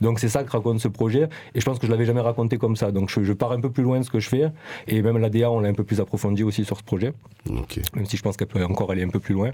donc, 0.00 0.18
c'est 0.18 0.28
ça 0.28 0.44
que 0.44 0.50
raconte 0.50 0.80
ce 0.80 0.88
projet, 0.88 1.28
et 1.54 1.60
je 1.60 1.64
pense 1.64 1.78
que 1.78 1.86
je 1.86 1.92
l'avais 1.92 2.06
jamais 2.06 2.20
raconté 2.20 2.58
comme 2.58 2.76
ça. 2.76 2.92
Donc, 2.92 3.10
je, 3.10 3.22
je 3.22 3.32
pars 3.32 3.52
un 3.52 3.60
peu 3.60 3.70
plus 3.70 3.82
loin 3.82 4.00
de 4.00 4.04
ce 4.04 4.10
que 4.10 4.20
je 4.20 4.28
fais, 4.28 4.48
et 4.88 5.02
même 5.02 5.18
la 5.18 5.30
DA, 5.30 5.50
on 5.50 5.60
l'a 5.60 5.68
un 5.68 5.74
peu 5.74 5.84
plus 5.84 6.00
approfondi 6.00 6.42
aussi 6.42 6.64
sur 6.64 6.76
ce 6.76 6.82
projet 6.82 7.12
même 7.94 8.06
si 8.06 8.16
je 8.16 8.22
pense 8.22 8.36
qu'elle 8.36 8.48
peut 8.48 8.64
encore 8.64 8.90
aller 8.90 9.02
un 9.02 9.08
peu 9.08 9.20
plus 9.20 9.34
loin. 9.34 9.50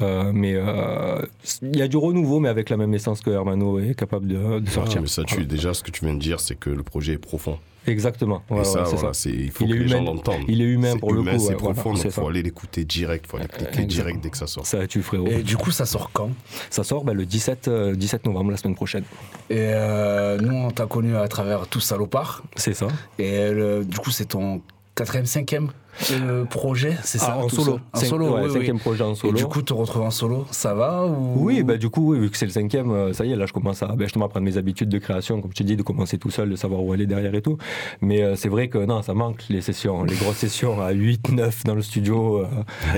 Euh, 0.00 0.30
mais 0.32 0.54
euh, 0.54 1.24
il 1.62 1.76
y 1.76 1.82
a 1.82 1.88
du 1.88 1.96
renouveau, 1.96 2.40
mais 2.40 2.48
avec 2.48 2.70
la 2.70 2.76
même 2.76 2.94
essence 2.94 3.20
que 3.20 3.30
Hermano 3.30 3.78
est 3.78 3.94
capable 3.94 4.26
de, 4.26 4.60
de 4.60 4.68
sortir. 4.68 4.98
Ah, 4.98 5.00
mais 5.02 5.08
ça, 5.08 5.24
tu, 5.24 5.44
déjà, 5.44 5.74
ce 5.74 5.82
que 5.82 5.90
tu 5.90 6.04
viens 6.04 6.14
de 6.14 6.20
dire, 6.20 6.40
c'est 6.40 6.56
que 6.56 6.70
le 6.70 6.82
projet 6.82 7.14
est 7.14 7.18
profond. 7.18 7.58
Exactement. 7.86 8.42
Et 8.50 8.54
Ouais, 8.54 8.64
ça, 8.64 8.82
ouais, 8.84 8.90
voilà, 8.94 9.12
ça. 9.12 9.30
il 9.30 9.50
faut 9.50 9.64
Il 9.64 9.70
que 9.70 9.76
est 9.76 9.78
les 9.80 9.88
gens 9.88 9.98
humain. 10.02 10.12
l'entendent. 10.14 10.42
Il 10.48 10.60
est 10.60 10.64
humain 10.64 10.96
pour 10.96 11.12
le 11.12 11.20
humain, 11.20 11.32
coup, 11.34 11.38
C'est 11.38 11.48
ouais, 11.50 11.54
profond, 11.56 11.82
voilà, 11.90 11.96
donc 11.96 12.04
il 12.04 12.10
faut 12.10 12.28
aller 12.28 12.42
l'écouter 12.42 12.84
direct, 12.84 13.24
il 13.26 13.30
faut 13.30 13.36
aller 13.36 13.46
cliquer 13.48 13.64
Exactement. 13.66 13.86
direct 13.88 14.20
dès 14.22 14.30
que 14.30 14.36
ça 14.36 14.46
sort. 14.46 14.66
Ça, 14.66 14.86
tu 14.86 15.02
frérot. 15.02 15.26
Et 15.28 15.42
du 15.42 15.56
coup, 15.56 15.70
ça 15.70 15.86
sort 15.86 16.10
quand? 16.12 16.30
Ça 16.70 16.84
sort 16.84 17.04
bah, 17.04 17.12
le 17.14 17.24
17, 17.26 17.68
euh, 17.68 17.94
17 17.94 18.26
novembre, 18.26 18.50
la 18.50 18.56
semaine 18.56 18.74
prochaine. 18.74 19.04
Et 19.50 19.56
euh, 19.58 20.38
nous, 20.38 20.54
on 20.54 20.70
t'a 20.70 20.86
connu 20.86 21.16
à 21.16 21.26
travers 21.28 21.66
Tout 21.68 21.80
Salopard. 21.80 22.42
C'est 22.56 22.74
ça. 22.74 22.88
Et 23.18 23.50
le- 23.50 23.84
du 23.84 23.96
coup, 23.98 24.10
c'est 24.10 24.26
ton 24.26 24.60
quatrième, 24.96 25.26
cinquième 25.26 25.68
euh, 26.10 26.44
projet, 26.44 26.96
c'est 27.02 27.18
ça 27.18 27.36
Ah, 27.38 27.44
en 27.44 27.48
solo. 27.48 27.80
ça 27.94 28.00
En 28.00 28.08
solo, 28.08 28.26
ouais, 28.26 28.40
oui, 28.40 28.46
oui. 28.46 28.52
cinquième 28.52 28.78
projet 28.78 29.04
en 29.04 29.14
solo. 29.14 29.32
Et 29.32 29.36
du 29.36 29.46
coup, 29.46 29.62
te 29.62 29.72
retrouver 29.72 30.06
en 30.06 30.10
solo, 30.10 30.46
ça 30.50 30.74
va 30.74 31.06
ou... 31.06 31.34
Oui, 31.44 31.62
bah 31.62 31.76
du 31.76 31.90
coup, 31.90 32.12
oui, 32.12 32.18
vu 32.18 32.30
que 32.30 32.36
c'est 32.36 32.46
le 32.46 32.52
cinquième, 32.52 32.90
euh, 32.90 33.12
ça 33.12 33.24
y 33.24 33.32
est, 33.32 33.36
là 33.36 33.46
je 33.46 33.52
commence 33.52 33.82
à 33.82 33.88
ben, 33.88 34.04
justement 34.04 34.26
à 34.26 34.28
prendre 34.28 34.44
mes 34.44 34.56
habitudes 34.56 34.88
de 34.88 34.98
création, 34.98 35.40
comme 35.40 35.50
je 35.52 35.56
te 35.56 35.62
dis, 35.62 35.76
de 35.76 35.82
commencer 35.82 36.18
tout 36.18 36.30
seul, 36.30 36.50
de 36.50 36.56
savoir 36.56 36.82
où 36.82 36.92
aller 36.92 37.06
derrière 37.06 37.34
et 37.34 37.42
tout. 37.42 37.58
Mais 38.00 38.22
euh, 38.22 38.36
c'est 38.36 38.48
vrai 38.48 38.68
que 38.68 38.78
non, 38.78 39.02
ça 39.02 39.14
manque 39.14 39.44
les 39.50 39.60
sessions, 39.60 40.04
les 40.04 40.16
grosses 40.16 40.36
sessions 40.36 40.80
à 40.80 40.92
8, 40.92 41.30
9 41.32 41.64
dans 41.64 41.74
le 41.74 41.82
studio, 41.82 42.38
euh, 42.38 42.46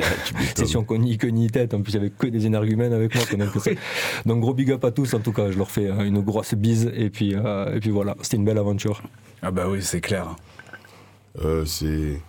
sessions 0.56 0.84
qu'on 0.84 0.98
ni 0.98 1.18
queue 1.18 1.28
ni 1.28 1.48
tête, 1.48 1.74
en 1.74 1.82
plus 1.82 1.92
il 1.92 1.96
y 1.96 1.98
avait 1.98 2.10
que 2.10 2.28
des 2.28 2.46
énergumènes 2.46 2.92
avec 2.92 3.14
moi, 3.14 3.24
que 3.24 3.58
ça. 3.58 3.70
Donc 4.26 4.40
gros 4.40 4.54
big 4.54 4.70
up 4.70 4.84
à 4.84 4.92
tous, 4.92 5.14
en 5.14 5.20
tout 5.20 5.32
cas, 5.32 5.50
je 5.50 5.58
leur 5.58 5.70
fais 5.70 5.88
une 5.88 6.20
grosse 6.20 6.54
bise 6.54 6.92
et 6.94 7.10
puis, 7.10 7.34
euh, 7.34 7.74
et 7.74 7.80
puis 7.80 7.90
voilà, 7.90 8.16
c'était 8.22 8.36
une 8.36 8.44
belle 8.44 8.58
aventure. 8.58 9.02
Ah 9.42 9.50
bah 9.50 9.66
oui, 9.68 9.80
c'est 9.82 10.00
clair. 10.00 10.36
Euh, 11.44 11.64
c'est. 11.64 12.20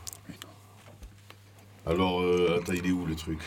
Alors, 1.86 2.22
euh, 2.22 2.60
attends, 2.62 2.74
il 2.74 2.86
est 2.88 2.92
où 2.92 3.06
le 3.06 3.16
truc? 3.16 3.40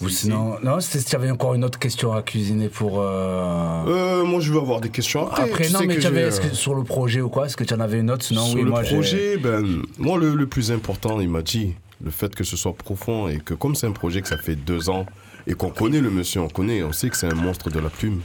Ou 0.00 0.08
sinon, 0.08 0.56
non, 0.62 0.80
c'était 0.80 1.00
si 1.00 1.14
avais 1.14 1.30
encore 1.30 1.52
une 1.52 1.62
autre 1.62 1.78
question 1.78 2.14
à 2.14 2.22
cuisiner 2.22 2.68
pour. 2.70 3.00
euh, 3.02 3.84
Euh, 3.86 4.24
moi, 4.24 4.40
je 4.40 4.50
veux 4.50 4.58
avoir 4.58 4.80
des 4.80 4.88
questions 4.88 5.26
après. 5.28 5.42
Après, 5.42 5.66
tu 5.66 5.72
non, 5.74 5.80
sais 5.80 5.86
mais 5.86 5.96
que 5.96 6.00
tu 6.00 6.06
avais, 6.06 6.22
j'ai, 6.22 6.26
est-ce 6.28 6.40
que 6.40 6.54
sur 6.54 6.74
le 6.74 6.84
projet 6.84 7.20
ou 7.20 7.28
quoi 7.28 7.44
Est-ce 7.46 7.56
que 7.56 7.64
tu 7.64 7.74
en 7.74 7.80
avais 7.80 7.98
une 8.00 8.10
autre? 8.10 8.24
Sinon, 8.24 8.46
Sur 8.46 8.56
oui, 8.56 8.62
le 8.64 8.70
moi 8.70 8.80
projet, 8.82 9.36
ben, 9.36 9.82
moi, 9.98 10.16
le, 10.18 10.34
le 10.34 10.46
plus 10.46 10.72
important, 10.72 11.20
il 11.20 11.28
m'a 11.28 11.42
dit, 11.42 11.74
le 12.02 12.10
fait 12.10 12.34
que 12.34 12.44
ce 12.44 12.56
soit 12.56 12.72
profond 12.72 13.28
et 13.28 13.40
que 13.40 13.52
comme 13.52 13.74
c'est 13.74 13.86
un 13.86 13.92
projet 13.92 14.22
que 14.22 14.28
ça 14.28 14.38
fait 14.38 14.56
deux 14.56 14.88
ans 14.88 15.04
et 15.46 15.52
qu'on 15.52 15.68
connaît 15.68 16.00
le 16.00 16.10
monsieur, 16.10 16.40
on 16.40 16.48
connaît, 16.48 16.82
on 16.82 16.92
sait 16.92 17.10
que 17.10 17.16
c'est 17.18 17.30
un 17.30 17.34
monstre 17.34 17.68
de 17.68 17.78
la 17.78 17.90
plume. 17.90 18.22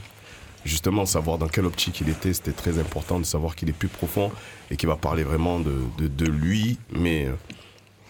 Justement, 0.66 1.06
savoir 1.06 1.38
dans 1.38 1.46
quelle 1.46 1.64
optique 1.64 2.00
il 2.00 2.08
était, 2.08 2.32
c'était 2.32 2.50
très 2.50 2.80
important 2.80 3.20
de 3.20 3.24
savoir 3.24 3.54
qu'il 3.54 3.68
est 3.68 3.72
plus 3.72 3.86
profond 3.86 4.32
et 4.68 4.76
qu'il 4.76 4.88
va 4.88 4.96
parler 4.96 5.22
vraiment 5.22 5.60
de, 5.60 5.76
de, 5.96 6.26
lui, 6.26 6.76
mais 6.90 7.26
euh, 7.26 7.34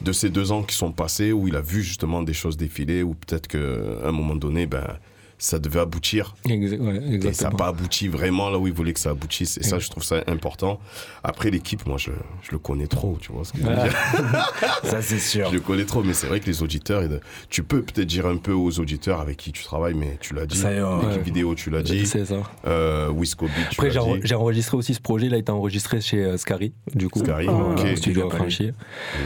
de 0.01 0.11
ces 0.11 0.31
deux 0.31 0.53
ans 0.53 0.63
qui 0.63 0.75
sont 0.75 0.91
passés 0.91 1.33
où 1.33 1.49
il 1.49 1.55
a 1.55 1.61
vu 1.61 1.83
justement 1.83 2.23
des 2.23 2.33
choses 2.33 2.57
défiler, 2.57 3.03
ou 3.03 3.13
peut-être 3.13 3.47
qu'à 3.47 4.09
un 4.09 4.11
moment 4.11 4.35
donné, 4.35 4.67
ben, 4.67 4.87
ça 5.39 5.59
devait 5.59 5.81
aboutir. 5.81 6.35
Exa- 6.47 6.79
ouais, 6.81 6.97
Et 6.97 7.01
ça 7.01 7.07
n'a 7.09 7.15
exactement. 7.15 7.51
pas 7.57 7.67
abouti 7.69 8.09
vraiment 8.09 8.49
là 8.51 8.59
où 8.59 8.67
il 8.67 8.73
voulait 8.73 8.93
que 8.93 9.01
ça 9.01 9.11
aboutisse. 9.11 9.59
Et 9.59 9.63
ça, 9.63 9.79
je 9.79 9.89
trouve 9.91 10.03
ça 10.03 10.23
important. 10.27 10.81
Après, 11.25 11.51
l'équipe, 11.51 11.85
moi, 11.87 11.99
je, 11.99 12.11
je 12.43 12.53
le 12.53 12.59
connais 12.59 12.87
trop, 12.87 13.19
tu 13.21 13.33
vois 13.33 13.45
ce 13.45 13.53
que 13.53 13.59
je 13.59 13.65
veux 13.67 13.75
dire. 13.75 13.93
Ça, 14.85 15.03
c'est 15.03 15.19
sûr. 15.19 15.49
Je 15.51 15.55
le 15.55 15.61
connais 15.61 15.85
trop, 15.85 16.03
mais 16.03 16.13
c'est 16.15 16.27
vrai 16.27 16.41
que 16.41 16.47
les 16.47 16.63
auditeurs, 16.63 17.03
tu 17.51 17.63
peux 17.63 17.83
peut-être 17.83 18.07
dire 18.07 18.27
un 18.27 18.37
peu 18.37 18.53
aux 18.53 18.79
auditeurs 18.79 19.21
avec 19.21 19.37
qui 19.37 19.53
tu 19.53 19.63
travailles, 19.65 19.95
mais 19.95 20.17
tu 20.21 20.35
l'as 20.35 20.47
dit. 20.47 20.63
L'équipe 20.63 20.77
Ouais. 20.87 21.19
vidéo, 21.23 21.55
tu 21.55 21.71
l'as 21.71 21.83
dit. 21.83 22.07
C'est 22.07 22.25
ça. 22.25 22.37
Euh, 22.67 23.11
Wisco 23.13 23.47
Après, 23.73 23.91
j'ai 23.91 24.35
enregistré 24.35 24.77
aussi 24.77 24.95
ce 24.95 25.01
projet, 25.01 25.27
il 25.27 25.35
a 25.35 25.39
été 25.39 25.51
enregistré 25.53 26.01
chez 26.01 26.23
euh, 26.25 26.37
Scary, 26.37 26.73
du 26.95 27.09
coup. 27.09 27.19
Scary, 27.21 27.49
Euh, 27.49 27.73
ok. 27.75 27.81
au 27.93 27.97
studio. 27.97 28.31
Franchi. 28.31 28.71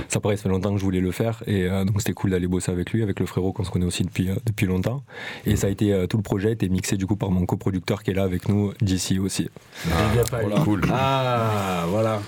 Ça, 0.08 0.20
pareil, 0.20 0.36
ça 0.38 0.44
fait 0.44 0.48
longtemps 0.48 0.72
que 0.72 0.78
je 0.78 0.84
voulais 0.84 1.00
le 1.00 1.10
faire, 1.12 1.42
et 1.46 1.64
euh, 1.64 1.84
donc 1.84 2.00
c'était 2.00 2.12
cool 2.12 2.30
d'aller 2.30 2.46
bosser 2.48 2.70
avec 2.72 2.90
lui, 2.92 3.02
avec 3.02 3.20
le 3.20 3.26
frérot 3.26 3.52
qu'on 3.52 3.64
se 3.64 3.70
connaît 3.70 3.86
aussi 3.86 4.02
depuis, 4.04 4.30
euh, 4.30 4.34
depuis 4.46 4.66
longtemps. 4.66 5.02
Et 5.46 5.56
ça 5.56 5.66
a 5.66 5.70
été, 5.70 5.92
euh, 6.00 6.06
tout 6.06 6.16
le 6.16 6.22
projet 6.22 6.48
a 6.48 6.52
été 6.52 6.68
mixé 6.68 6.96
du 6.96 7.06
coup 7.06 7.16
par 7.16 7.30
mon 7.30 7.46
coproducteur 7.46 8.02
qui 8.02 8.10
est 8.10 8.14
là 8.14 8.24
avec 8.24 8.48
nous 8.48 8.72
d'ici 8.80 9.18
aussi. 9.18 9.48
Big 9.84 10.18
up 10.20 10.34
à 10.34 10.42
lui. 10.42 10.54
Cool. 10.64 10.82
Ah, 10.92 11.84
voilà. 11.88 12.20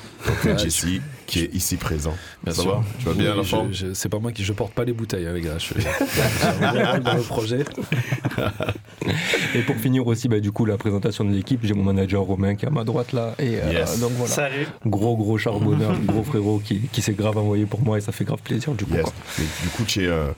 Donc, 0.45 0.59
Jesse, 0.59 0.87
qui 1.27 1.41
est 1.41 1.55
ici 1.55 1.77
présent. 1.77 2.15
Bien 2.45 2.53
ça 2.55 2.63
sûr. 2.63 2.77
va 2.77 2.85
Tu 2.99 3.05
vas 3.07 3.13
bien, 3.15 3.35
Oui, 3.37 3.45
je- 3.73 3.87
je- 3.89 3.93
C'est 3.95 4.09
pas 4.09 4.19
moi 4.19 4.33
qui 4.33 4.45
je 4.45 4.53
porte 4.53 4.73
pas 4.75 4.85
les 4.85 4.93
bouteilles, 4.93 5.27
hein, 5.27 5.33
les 5.33 5.41
gars. 5.41 5.59
Je 5.59 5.75
rôle 5.75 7.03
dans 7.03 7.15
le 7.15 7.23
projet. 7.23 7.65
Et 9.55 9.61
pour 9.63 9.77
finir 9.77 10.07
aussi, 10.07 10.29
bah, 10.29 10.41
du 10.41 10.53
coup, 10.53 10.65
la 10.65 10.77
présentation 10.79 11.25
de 11.25 11.33
l'équipe, 11.33 11.61
j'ai 11.63 11.75
mon 11.75 11.83
manager 11.83 12.23
Romain 12.23 12.55
qui 12.55 12.65
est 12.65 12.69
à 12.69 12.71
ma 12.71 12.85
droite 12.85 13.13
là. 13.13 13.35
Et 13.39 13.57
euh, 13.61 13.73
Yes. 13.73 13.99
donc 14.01 14.13
voilà. 14.13 14.33
Salut. 14.33 14.67
Gros, 14.87 15.17
gros 15.17 15.39
charbonneur, 15.39 15.95
gros 16.05 16.23
frérot 16.23 16.61
qui, 16.65 16.81
qui 16.93 17.03
s'est 17.03 17.13
grave 17.15 17.37
envoyé 17.39 17.67
pour 17.67 17.81
moi 17.83 17.99
et 17.99 18.01
ça 18.01 18.13
fait 18.13 18.25
grave 18.25 18.41
plaisir 18.43 18.73
du 18.75 18.85
coup. 18.85 18.95
Yes. 18.95 19.03
quoi. 19.05 19.13
Mais 19.39 19.45
du 19.63 19.69
coup, 19.71 19.85
tu 19.85 20.05
es, 20.05 20.07
euh, 20.07 20.31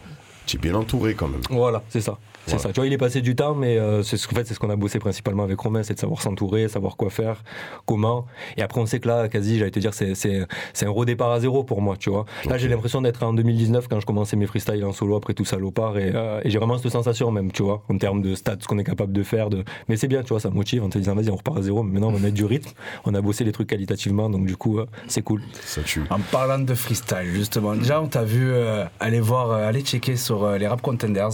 Tu 0.46 0.56
es 0.56 0.58
bien 0.58 0.74
entouré 0.74 1.14
quand 1.14 1.28
même. 1.28 1.40
Voilà, 1.50 1.82
c'est 1.88 2.00
ça. 2.00 2.18
C'est 2.46 2.58
ça. 2.58 2.70
Tu 2.70 2.80
vois, 2.80 2.86
il 2.86 2.92
est 2.92 2.98
passé 2.98 3.20
du 3.20 3.34
temps, 3.34 3.54
mais 3.54 3.78
euh, 3.78 4.02
c'est 4.02 4.16
ce, 4.16 4.28
en 4.28 4.32
fait, 4.32 4.46
c'est 4.46 4.54
ce 4.54 4.58
qu'on 4.58 4.70
a 4.70 4.76
bossé 4.76 4.98
principalement 4.98 5.42
avec 5.42 5.58
Romain, 5.58 5.82
c'est 5.82 5.94
de 5.94 5.98
savoir 5.98 6.20
s'entourer, 6.22 6.68
savoir 6.68 6.96
quoi 6.96 7.10
faire, 7.10 7.42
comment. 7.86 8.26
Et 8.56 8.62
après, 8.62 8.80
on 8.80 8.86
sait 8.86 9.00
que 9.00 9.08
là, 9.08 9.28
quasi, 9.28 9.58
j'allais 9.58 9.70
te 9.70 9.80
dire, 9.80 9.94
c'est, 9.94 10.14
c'est, 10.14 10.46
c'est 10.72 10.86
un 10.86 10.90
redépart 10.90 11.30
à 11.30 11.40
zéro 11.40 11.64
pour 11.64 11.80
moi, 11.80 11.96
tu 11.96 12.10
vois. 12.10 12.24
Là, 12.46 12.58
j'ai 12.58 12.68
l'impression 12.68 13.00
d'être 13.02 13.22
en 13.22 13.32
2019 13.32 13.88
quand 13.88 14.00
je 14.00 14.06
commençais 14.06 14.36
mes 14.36 14.46
freestyles 14.46 14.84
en 14.84 14.92
solo 14.92 15.16
après 15.16 15.34
tout 15.34 15.44
salopard. 15.44 15.98
Et, 15.98 16.12
euh, 16.14 16.40
et 16.44 16.50
j'ai 16.50 16.58
vraiment 16.58 16.78
cette 16.78 16.92
sensation 16.92 17.30
même, 17.30 17.52
tu 17.52 17.62
vois, 17.62 17.82
en 17.88 17.98
termes 17.98 18.22
de 18.22 18.34
stats, 18.34 18.56
ce 18.60 18.66
qu'on 18.66 18.78
est 18.78 18.84
capable 18.84 19.12
de 19.12 19.22
faire. 19.22 19.50
De... 19.50 19.64
Mais 19.88 19.96
c'est 19.96 20.08
bien, 20.08 20.22
tu 20.22 20.28
vois, 20.28 20.40
ça 20.40 20.50
motive 20.50 20.84
en 20.84 20.88
te 20.88 20.98
disant, 20.98 21.14
vas-y, 21.14 21.30
on 21.30 21.36
repart 21.36 21.58
à 21.58 21.62
zéro. 21.62 21.82
Mais 21.82 21.92
maintenant, 21.92 22.08
on 22.08 22.12
va 22.12 22.18
mettre 22.18 22.34
du 22.34 22.44
rythme. 22.44 22.70
On 23.04 23.14
a 23.14 23.20
bossé 23.20 23.44
les 23.44 23.52
trucs 23.52 23.68
qualitativement, 23.68 24.28
donc 24.30 24.46
du 24.46 24.56
coup, 24.56 24.78
euh, 24.78 24.86
c'est 25.08 25.22
cool. 25.22 25.42
Ça 25.64 25.82
tue. 25.82 26.02
En 26.10 26.20
parlant 26.20 26.58
de 26.58 26.74
freestyle, 26.74 27.30
justement, 27.32 27.74
déjà, 27.74 28.00
on 28.00 28.06
t'a 28.06 28.24
vu 28.24 28.50
euh, 28.52 28.84
aller 29.00 29.20
voir, 29.20 29.50
euh, 29.50 29.68
aller 29.68 29.82
checker 29.82 30.16
sur 30.16 30.44
euh, 30.44 30.58
les 30.58 30.66
rap 30.66 30.80
contenders. 30.82 31.30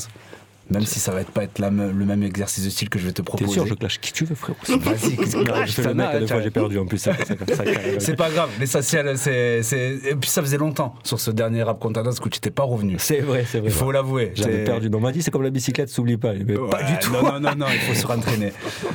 Même 0.70 0.84
si 0.86 1.00
ça 1.00 1.10
va 1.12 1.20
être 1.20 1.32
pas 1.32 1.42
être 1.44 1.58
la 1.58 1.70
me- 1.70 1.90
le 1.90 2.04
même 2.04 2.22
exercice 2.22 2.64
de 2.64 2.70
style 2.70 2.88
que 2.88 2.98
je 2.98 3.06
vais 3.06 3.10
te 3.12 3.16
T'es 3.16 3.22
proposer. 3.24 3.52
sûr, 3.52 3.66
je 3.66 3.74
clash 3.74 3.98
qui 4.00 4.12
tu 4.12 4.24
veux, 4.24 4.34
frérot. 4.36 4.56
Vas-y, 4.68 5.16
qu'est-ce 5.16 5.36
que 5.36 5.66
Je 5.66 5.72
fais 5.72 5.82
le 5.82 5.94
mec, 5.94 6.06
à 6.06 6.20
deux 6.20 6.26
fois, 6.28 6.40
j'ai 6.40 6.50
perdu 6.50 6.78
en 6.78 6.86
plus. 6.86 6.98
ça- 6.98 7.16
ça- 7.16 7.24
ça- 7.24 7.56
ça- 7.56 7.64
C'est 7.98 8.14
pas 8.16 8.30
grave, 8.30 8.50
l'essentiel, 8.60 9.18
c'est. 9.18 9.62
c'est- 9.64 9.98
Et 10.10 10.14
puis 10.14 10.30
ça 10.30 10.42
faisait 10.42 10.58
longtemps 10.58 10.94
sur 11.02 11.18
ce 11.18 11.30
dernier 11.32 11.62
rap 11.64 11.78
contenders 11.80 12.14
que 12.14 12.28
tu 12.28 12.38
t'étais 12.40 12.50
pas 12.50 12.62
revenu. 12.62 12.96
C'est 12.98 13.20
vrai, 13.20 13.44
c'est 13.48 13.58
vrai. 13.60 13.68
Il 13.70 13.74
faut 13.74 13.90
l'avouer. 13.90 14.32
J'avais 14.34 14.64
perdu. 14.64 14.88
On 14.94 15.00
m'a 15.00 15.12
dit, 15.12 15.22
c'est 15.22 15.30
comme 15.30 15.42
la 15.42 15.50
bicyclette, 15.50 15.88
s'oublie 15.88 16.16
pas. 16.16 16.34
Mais 16.34 16.54
pas 16.54 16.82
du 16.84 16.98
tout. 17.00 17.12
Non, 17.12 17.22
non, 17.32 17.40
non, 17.40 17.54
non, 17.56 17.66
il 17.72 17.78
faut 17.80 17.94
se 17.94 18.06
rentraîner. 18.06 18.52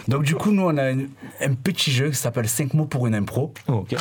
Donc, 0.07 0.23
du 0.23 0.35
coup, 0.35 0.51
nous, 0.51 0.63
on 0.63 0.77
a 0.77 0.91
une- 0.91 1.09
un 1.41 1.53
petit 1.55 1.91
jeu 1.91 2.09
qui 2.09 2.15
s'appelle 2.15 2.47
5 2.47 2.73
mots 2.73 2.85
pour 2.85 3.05
une 3.07 3.15
impro. 3.15 3.53
Ok. 3.67 3.95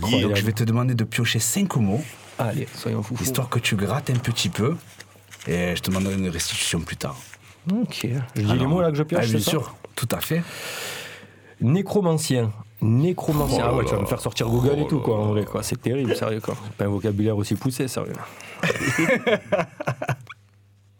Donc, 0.00 0.10
je 0.34 0.42
vais 0.44 0.52
te 0.52 0.64
demander 0.64 0.94
de 0.94 1.04
piocher 1.04 1.38
5 1.38 1.76
mots, 1.76 2.02
Allez, 2.38 2.66
soyons 2.74 3.02
fous. 3.02 3.16
histoire 3.20 3.48
que 3.48 3.58
tu 3.60 3.76
grattes 3.76 4.10
un 4.10 4.14
petit 4.18 4.48
peu. 4.48 4.74
Et 5.46 5.76
je 5.76 5.82
te 5.82 5.90
demanderai 5.90 6.14
une 6.14 6.28
restitution 6.28 6.80
plus 6.80 6.96
tard. 6.96 7.16
Ok. 7.72 8.06
Je 8.36 8.40
dis 8.42 8.58
les 8.58 8.66
mots 8.66 8.80
là 8.82 8.90
que 8.90 8.96
je 8.96 9.02
pioche, 9.02 9.24
Ah, 9.24 9.30
bien 9.30 9.38
ça 9.40 9.50
sûr, 9.50 9.74
tout 9.94 10.08
à 10.12 10.20
fait. 10.20 10.42
Nécromancien. 11.60 12.52
Nécromancien. 12.82 13.64
Oh 13.66 13.68
ah 13.70 13.74
ouais, 13.76 13.84
tu 13.84 13.92
vas 13.94 14.00
me 14.00 14.06
faire 14.06 14.20
sortir 14.20 14.46
Google 14.48 14.80
et 14.80 14.86
tout, 14.86 15.00
quoi, 15.00 15.18
en 15.18 15.28
vrai, 15.28 15.44
quoi. 15.44 15.62
C'est 15.62 15.80
terrible, 15.80 16.14
sérieux, 16.14 16.40
quoi. 16.40 16.54
C'est 16.64 16.72
pas 16.76 16.84
un 16.84 16.88
vocabulaire 16.88 17.36
aussi 17.36 17.54
poussé, 17.54 17.88
sérieux. 17.88 18.12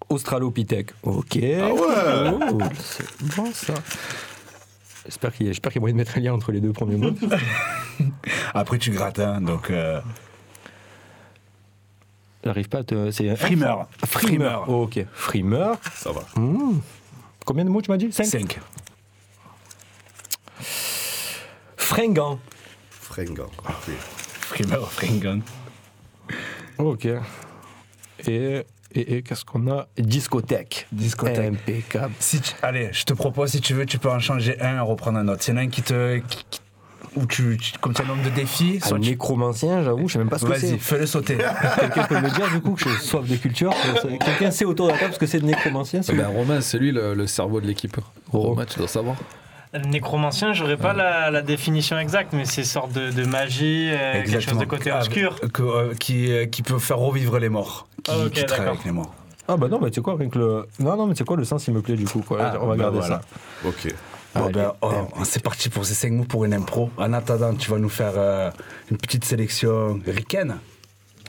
Australopithèque. 0.08 0.90
Ok. 1.02 1.36
Ah 1.36 1.72
ouais. 1.72 2.36
Oh, 2.52 2.58
c'est 2.78 3.06
bon, 3.36 3.50
ça. 3.52 3.74
J'espère 5.06 5.32
qu'il 5.34 5.46
y, 5.46 5.48
a- 5.48 5.52
j'espère 5.52 5.72
qu'il 5.72 5.80
y 5.80 5.80
a 5.80 5.82
moyen 5.82 5.94
de 5.94 5.98
mettre 5.98 6.16
un 6.16 6.20
lien 6.20 6.32
entre 6.32 6.52
les 6.52 6.60
deux 6.60 6.72
premiers 6.72 6.96
mots. 6.96 7.10
Après, 8.54 8.78
tu 8.78 8.90
grattes, 8.90 9.18
hein, 9.18 9.40
donc. 9.40 9.70
euh, 9.70 10.00
J'arrive 12.44 12.68
pas 12.68 12.78
à 12.78 12.84
te. 12.84 13.10
C'est 13.10 13.34
Frimeur. 13.36 13.88
Frimeur. 14.06 14.68
ok. 14.68 15.00
Frimeur. 15.12 15.78
Ça 15.94 16.12
va. 16.12 16.22
Hmm. 16.36 16.78
Combien 17.46 17.64
de 17.64 17.70
mots 17.70 17.80
tu 17.82 17.90
m'as 17.90 17.96
dit? 17.96 18.12
5 18.12 18.24
5. 18.26 18.60
Fringant. 21.76 22.38
Fringant. 22.90 23.50
Ok. 23.68 23.94
Frimeur, 24.00 24.90
fringon. 24.92 25.40
Ok. 26.78 27.06
Et, 28.26 28.62
et, 28.94 29.16
et 29.16 29.22
qu'est-ce 29.22 29.44
qu'on 29.44 29.70
a? 29.70 29.86
Discothèque. 29.98 30.86
Discothèque. 30.92 31.38
Impeccable. 31.54 32.14
Si 32.18 32.40
tu- 32.40 32.52
Allez, 32.62 32.90
je 32.92 33.04
te 33.04 33.12
propose, 33.12 33.50
si 33.50 33.60
tu 33.60 33.74
veux, 33.74 33.86
tu 33.86 33.98
peux 33.98 34.10
en 34.10 34.20
changer 34.20 34.60
un 34.60 34.76
et 34.76 34.80
reprendre 34.80 35.18
un 35.18 35.28
autre. 35.28 35.42
S'il 35.42 35.54
y 35.54 35.56
en 35.56 35.60
a 35.60 35.64
un 35.64 35.68
qui 35.68 35.82
te. 35.82 36.18
qui- 36.18 36.44
Ou 37.16 37.26
tu, 37.26 37.56
tu- 37.58 37.72
comme 37.80 37.94
tu 37.94 38.02
as 38.02 38.04
un 38.04 38.08
nombre 38.08 38.24
de 38.24 38.30
défis, 38.30 38.80
Un 38.82 38.88
soit 38.88 38.98
tu. 38.98 39.10
nécromancien, 39.10 39.82
j'avoue, 39.84 40.08
je 40.08 40.14
sais 40.14 40.18
même 40.18 40.28
pas 40.28 40.38
ce 40.38 40.44
que 40.44 40.50
Vas-y, 40.50 40.60
c'est. 40.70 40.78
fais-le 40.78 41.06
sauter. 41.06 41.36
Quelqu'un 41.80 42.02
peut 42.04 42.20
me 42.20 42.28
dire 42.30 42.48
du 42.50 42.60
coup 42.60 42.72
que 42.74 42.82
j'ai 42.88 42.96
soif 42.96 43.28
de 43.28 43.36
culture 43.36 43.72
Quelqu'un 44.24 44.50
sait 44.50 44.64
autour 44.64 44.86
de 44.88 44.92
la 44.92 44.98
table 44.98 45.14
ce 45.14 45.18
que 45.18 45.26
c'est 45.26 45.38
de 45.40 45.46
nécromancien 45.46 46.00
Eh 46.08 46.12
ben, 46.12 46.26
Romain, 46.26 46.60
c'est 46.60 46.78
lui 46.78 46.90
le, 46.92 47.14
le 47.14 47.26
cerveau 47.26 47.60
de 47.60 47.66
l'équipe. 47.66 47.96
Romain, 48.32 48.64
tu 48.64 48.78
dois 48.78 48.88
savoir. 48.88 49.16
Nécromancien, 49.86 50.52
j'aurais 50.52 50.76
pas 50.76 50.92
la, 50.92 51.30
la 51.32 51.42
définition 51.42 51.98
exacte, 51.98 52.32
mais 52.32 52.44
c'est 52.44 52.60
une 52.62 52.66
sorte 52.66 52.92
de, 52.92 53.10
de 53.10 53.24
magie, 53.24 53.90
euh, 53.92 54.22
quelque 54.22 54.38
chose 54.40 54.58
de 54.58 54.64
côté 54.64 54.90
Ah, 54.90 54.98
obscur. 54.98 55.40
que- 55.52 55.62
euh, 55.62 55.94
qui, 55.94 56.30
euh, 56.32 56.46
qui 56.46 56.62
peut 56.62 56.78
faire 56.78 56.98
revivre 56.98 57.38
les 57.40 57.48
morts. 57.48 57.88
Qui, 58.04 58.12
ok, 58.12 58.30
qui 58.30 58.44
travaille 58.44 58.58
d'accord. 58.66 58.72
avec 58.74 58.84
les 58.84 58.92
morts. 58.92 59.12
Ah 59.48 59.56
bah 59.56 59.66
non, 59.68 59.78
mais 59.82 59.90
tu 59.90 59.96
sais 59.96 60.00
quoi, 60.00 60.16
rien 60.16 60.28
que 60.28 60.38
le. 60.38 60.66
Non, 60.78 60.96
non, 60.96 61.06
mais 61.06 61.14
tu 61.14 61.18
sais 61.18 61.24
quoi, 61.24 61.36
le 61.36 61.44
sens 61.44 61.66
il 61.66 61.74
me 61.74 61.82
plaît 61.82 61.96
du 61.96 62.04
coup, 62.06 62.20
quoi. 62.26 62.38
Ah, 62.40 62.54
On 62.62 62.66
va 62.66 62.76
bah 62.76 62.82
garder 62.84 62.98
voilà. 63.00 63.20
ça. 63.62 63.68
Ok. 63.68 63.92
Bon, 64.34 64.44
Allez, 64.44 64.52
ben, 64.52 64.72
oh, 64.82 64.90
c'est 65.24 65.42
parti 65.42 65.68
pour 65.68 65.84
ces 65.84 65.94
5 65.94 66.12
mots 66.12 66.24
pour 66.24 66.44
une 66.44 66.54
impro. 66.54 66.90
En 66.96 67.12
attendant, 67.12 67.54
tu 67.54 67.70
vas 67.70 67.78
nous 67.78 67.88
faire 67.88 68.14
euh, 68.16 68.50
une 68.90 68.96
petite 68.96 69.24
sélection 69.24 70.00
ricaine. 70.06 70.56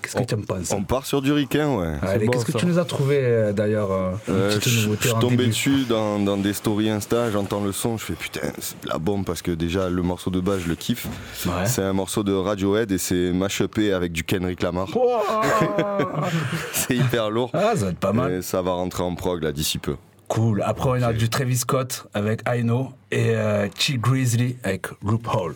Qu'est-ce 0.06 0.18
que 0.18 0.24
tu 0.24 0.36
en 0.36 0.41
penses? 0.41 0.72
On 0.72 0.84
part 0.84 1.06
sur 1.06 1.22
du 1.22 1.32
ricain, 1.32 1.74
ouais. 1.76 1.96
Allez, 2.02 2.26
bon, 2.28 2.32
qu'est-ce 2.32 2.46
que 2.46 2.58
tu 2.58 2.65
nous 2.68 2.78
as 2.78 2.86
trouvé 2.86 3.18
euh, 3.22 3.54
d'ailleurs 3.54 3.91
euh, 3.91 4.52
je 4.52 4.70
suis 4.70 5.13
tombé 5.20 5.38
début? 5.38 5.48
dessus 5.48 5.86
dans, 5.89 6.20
dans 6.20 6.38
des 6.38 6.54
stories 6.54 6.89
Insta, 6.89 7.32
j'entends 7.32 7.63
le 7.63 7.72
son, 7.72 7.98
je 7.98 8.06
fais 8.06 8.13
putain, 8.13 8.41
c'est 8.60 8.80
de 8.84 8.89
la 8.89 9.00
bombe 9.00 9.26
parce 9.26 9.41
que 9.41 9.50
déjà 9.52 9.89
le 9.89 10.02
morceau 10.04 10.30
de 10.30 10.39
base, 10.39 10.62
je 10.62 10.70
le 10.70 10.76
kiffe. 10.76 11.08
Ouais. 11.46 11.65
C'est 11.65 11.82
un 11.82 11.94
morceau 11.94 12.24
de 12.24 12.34
Radiohead 12.34 12.91
et 12.91 13.00
c'est 13.00 13.32
mashupé 13.32 13.94
avec 13.94 14.12
du 14.12 14.24
Kendrick 14.24 14.62
Lamar. 14.62 14.88
c'est 16.72 16.96
hyper 16.96 17.32
lourd. 17.32 17.50
Ah, 17.54 17.72
ça 17.76 17.86
va 17.86 17.91
être 17.91 17.98
pas 17.98 18.13
mal. 18.13 18.32
Et 18.32 18.41
ça 18.44 18.62
va 18.62 18.74
rentrer 18.74 19.02
en 19.02 19.15
prog 19.15 19.41
là 19.41 19.52
d'ici 19.52 19.80
peu. 19.80 19.96
Cool. 20.28 20.62
Après, 20.64 20.90
on 20.90 21.02
a 21.04 21.14
du 21.14 21.30
Travis 21.30 21.58
Scott 21.58 22.08
avec 22.14 22.42
I 22.48 22.62
Know 22.62 22.92
et 23.12 23.36
euh, 23.36 23.68
Chi 23.78 23.98
Grizzly 23.98 24.58
avec 24.64 24.88
RuPaul. 25.04 25.56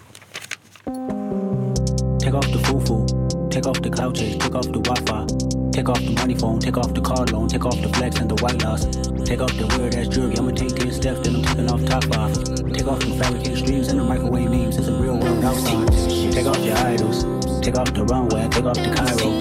Take 2.20 2.34
off 2.34 2.52
the 2.52 2.60
foo-foo, 2.66 3.06
take 3.50 3.66
off 3.66 3.82
the 3.82 3.90
cloud 3.90 4.16
chase, 4.16 4.38
take 4.38 4.54
off 4.54 4.68
the 4.68 4.80
Wi-Fi, 4.80 5.26
take 5.72 5.90
off 5.90 6.00
the 6.00 6.14
money 6.20 6.36
phone, 6.36 6.60
take 6.60 6.78
off 6.78 6.94
the 6.94 7.02
car 7.02 7.26
loan, 7.32 7.48
take 7.48 7.66
off 7.66 7.82
the 7.82 7.90
flex 7.90 8.20
and 8.20 8.30
the 8.30 8.36
white 8.44 8.62
loss, 8.64 8.86
take 9.26 9.42
off 9.42 9.52
the 9.58 9.66
weird 9.78 9.96
ass 9.96 10.08
jewelry, 10.08 10.38
I'ma 10.38 10.52
take 10.52 10.76
10 10.76 10.92
steps, 10.92 11.22
then 11.22 11.36
I'm 11.38 11.44
taking 11.44 11.72
off 11.72 11.84
top 11.86 12.18
off. 12.18 12.34
Take 12.80 12.88
off 12.88 13.00
the 13.00 13.18
fabricated 13.18 13.58
streams 13.58 13.88
and 13.88 14.00
the 14.00 14.04
microwave 14.04 14.52
memes, 14.52 14.78
it's 14.78 14.88
a 14.88 14.94
real 14.94 15.18
world 15.18 15.44
outside. 15.44 15.88
Take 16.32 16.46
off 16.46 16.60
your 16.64 16.78
idols, 16.78 17.24
take 17.62 17.78
off 17.78 17.94
the 17.94 18.06
runway, 18.06 18.48
take 18.50 18.66
off 18.66 18.76
the 18.76 18.94
Cairo, 18.94 19.39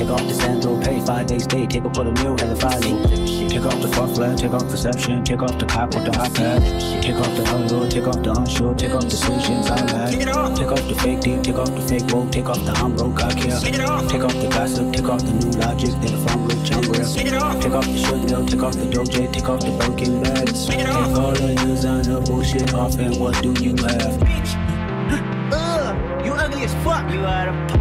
take 0.00 0.10
off 0.10 0.26
the 0.26 0.34
Sandro, 0.34 0.80
pay 0.80 0.98
five 1.04 1.26
days 1.26 1.44
stay, 1.44 1.66
take 1.66 1.84
a 1.84 1.90
put 1.90 2.06
a 2.06 2.12
meal, 2.12 2.34
hella 2.38 2.56
follow. 2.56 2.80
Take 2.80 3.66
off 3.66 3.80
the 3.82 3.88
fuck 3.88 4.36
take 4.38 4.52
off 4.52 4.62
perception, 4.62 5.22
take 5.22 5.42
off 5.42 5.58
the 5.58 5.66
cop 5.66 5.94
with 5.94 6.06
the 6.06 6.12
hot 6.16 6.32
pad, 6.32 6.62
take 7.02 7.16
off 7.16 7.36
the 7.36 7.44
unload, 7.54 7.90
take 7.90 8.06
off 8.06 8.22
the 8.22 8.32
unsure, 8.32 8.74
take 8.74 8.94
off 8.94 9.04
decisions 9.04 9.68
I 9.68 9.76
like. 9.92 10.18
Take 10.18 10.72
off 10.72 10.88
the 10.88 10.94
fake 10.94 11.20
deep, 11.20 11.42
take 11.42 11.56
off 11.56 11.68
the 11.68 11.82
fake 11.82 12.08
woke, 12.14 12.32
take 12.32 12.48
off 12.48 12.64
the 12.64 12.72
broke, 12.96 13.22
I 13.22 13.34
care. 13.34 13.60
Take 13.60 14.24
off 14.24 14.34
the 14.40 14.48
gossip, 14.48 14.92
take 14.94 15.04
off 15.04 15.20
the 15.20 15.32
new 15.32 15.52
logic, 15.60 15.92
then 16.00 16.14
if 16.16 16.24
I'm 16.32 16.48
rich, 16.48 16.72
I'm 16.72 16.80
real. 16.88 17.60
Take 17.60 17.74
off 17.74 17.84
the 17.84 17.98
short 17.98 18.26
deal, 18.26 18.46
take 18.46 18.62
off 18.62 18.76
the 18.76 18.86
dope 18.86 19.10
J, 19.10 19.26
take 19.26 19.48
off 19.50 19.60
the 19.60 19.72
broken 19.84 20.22
bags. 20.22 20.66
Take 20.66 20.88
all 20.88 21.32
the 21.32 21.54
designer 21.66 22.20
bullshit 22.22 22.72
off, 22.72 22.98
and 22.98 23.20
what 23.20 23.42
do 23.42 23.52
you 23.60 23.76
have? 23.84 24.16
Ugh, 25.52 26.24
you 26.24 26.32
ugly 26.32 26.64
as 26.64 26.72
fuck. 26.84 27.04
You 27.12 27.20
out 27.20 27.48
of 27.48 27.54
pocket. 27.68 27.70
Two 27.70 27.79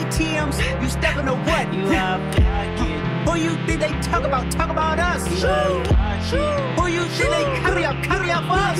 ATMs, 0.00 0.82
you 0.82 0.88
stepping 0.88 1.26
to 1.26 1.34
what? 1.34 1.74
You 1.74 1.92
out 1.92 2.20
pocket. 2.32 3.28
Who 3.28 3.36
you 3.36 3.54
think 3.66 3.80
they 3.80 3.92
talk 4.00 4.24
about? 4.24 4.50
Talk 4.50 4.70
about 4.70 4.98
us. 4.98 5.26
Who 5.26 6.86
you 6.88 7.04
think 7.04 7.30
they 7.30 7.44
carry 7.60 7.84
up? 7.84 8.02
Carry 8.02 8.30
up 8.30 8.44
us. 8.48 8.78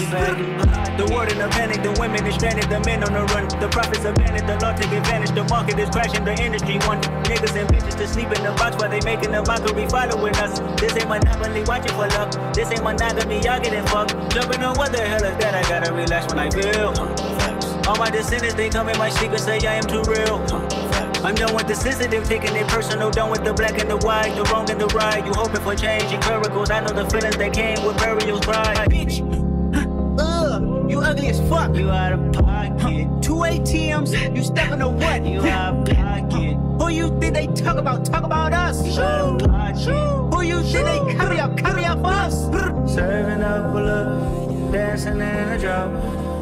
The 0.96 1.06
word 1.14 1.32
in 1.32 1.38
the 1.38 1.48
panic, 1.48 1.82
the 1.82 1.92
women 2.00 2.26
is 2.26 2.34
stranded, 2.34 2.68
the 2.68 2.80
men 2.80 3.04
on 3.04 3.12
the 3.12 3.24
run. 3.32 3.48
The 3.60 3.68
profits 3.68 4.04
abandoned, 4.04 4.48
the 4.48 4.56
law 4.64 4.72
take 4.72 4.92
advantage. 4.92 5.30
The 5.30 5.44
market 5.44 5.78
is 5.78 5.88
crashing, 5.90 6.24
the 6.24 6.34
industry 6.42 6.78
want 6.86 7.04
niggas 7.24 7.56
and 7.56 7.68
bitches 7.68 7.96
to 7.96 8.08
sleep 8.08 8.32
in 8.32 8.42
the 8.42 8.52
box 8.52 8.76
while 8.76 8.90
they 8.90 9.00
making 9.00 9.34
a 9.34 9.42
mockery 9.42 9.88
following 9.88 10.36
us. 10.36 10.60
This 10.80 10.96
ain't 10.96 11.08
monopoly, 11.08 11.62
watching 11.64 11.92
for 11.92 12.08
luck. 12.08 12.32
This 12.54 12.70
ain't 12.70 12.82
monogamy, 12.82 13.40
y'all 13.40 13.60
getting 13.60 13.86
fucked. 13.86 14.12
Jumping 14.32 14.62
on 14.62 14.76
what 14.76 14.92
the 14.92 15.00
hell 15.00 15.24
is 15.24 15.36
that? 15.38 15.54
I 15.54 15.62
gotta 15.68 15.92
relax 15.92 16.32
when 16.32 16.38
I 16.38 16.50
feel. 16.50 16.92
All 17.88 17.96
my 17.96 18.10
descendants, 18.10 18.54
they 18.54 18.68
come 18.68 18.88
in 18.88 18.98
my 18.98 19.08
sleep 19.08 19.30
and 19.32 19.40
say 19.40 19.58
I 19.66 19.74
am 19.74 19.84
too 19.84 20.02
real. 20.04 20.38
I'm 21.22 21.34
done 21.34 21.54
with 21.54 21.66
the 21.68 21.74
sensitive, 21.74 22.24
taking 22.26 22.54
it 22.56 22.66
personal. 22.68 23.10
Done 23.10 23.30
with 23.30 23.44
the 23.44 23.52
black 23.52 23.78
and 23.78 23.90
the 23.90 23.98
white, 23.98 24.34
the 24.36 24.42
wrong 24.44 24.68
and 24.70 24.80
the 24.80 24.86
right. 24.88 25.24
You 25.24 25.32
hoping 25.34 25.60
for 25.60 25.74
change 25.74 26.04
and 26.04 26.24
miracles. 26.26 26.70
I 26.70 26.80
know 26.80 26.92
the 26.92 27.08
feelings 27.10 27.36
that 27.36 27.52
came 27.52 27.84
with 27.84 27.98
burials, 27.98 28.40
pride. 28.40 28.88
Bitch, 28.88 29.20
Ugh, 30.18 30.90
you 30.90 31.00
ugly 31.00 31.28
as 31.28 31.40
fuck. 31.48 31.74
you 31.76 31.90
out 31.90 32.12
of 32.14 32.32
pocket. 32.32 33.06
Two 33.22 33.34
ATMs, 33.44 34.34
you 34.34 34.42
stepping 34.42 34.78
to 34.78 34.88
what? 34.88 35.24
You 35.26 35.40
out 35.42 35.88
of 35.88 35.96
pocket. 35.96 36.56
Who 36.80 36.88
you 36.88 37.08
think 37.20 37.34
they 37.34 37.46
talk 37.48 37.76
about? 37.76 38.04
Talk 38.06 38.24
about 38.24 38.52
us. 38.54 38.80
Who 38.80 40.42
you 40.42 40.62
think 40.62 40.86
they 41.06 41.14
carry 41.14 41.38
up? 41.38 41.56
Carry 41.56 41.84
up 41.84 42.04
us. 42.04 42.44
Serving 42.94 43.42
up 43.42 43.74
a 43.74 43.78
look, 43.78 44.72
dancing 44.72 45.20
in 45.20 45.20
a 45.20 45.58
drop. 45.58 45.90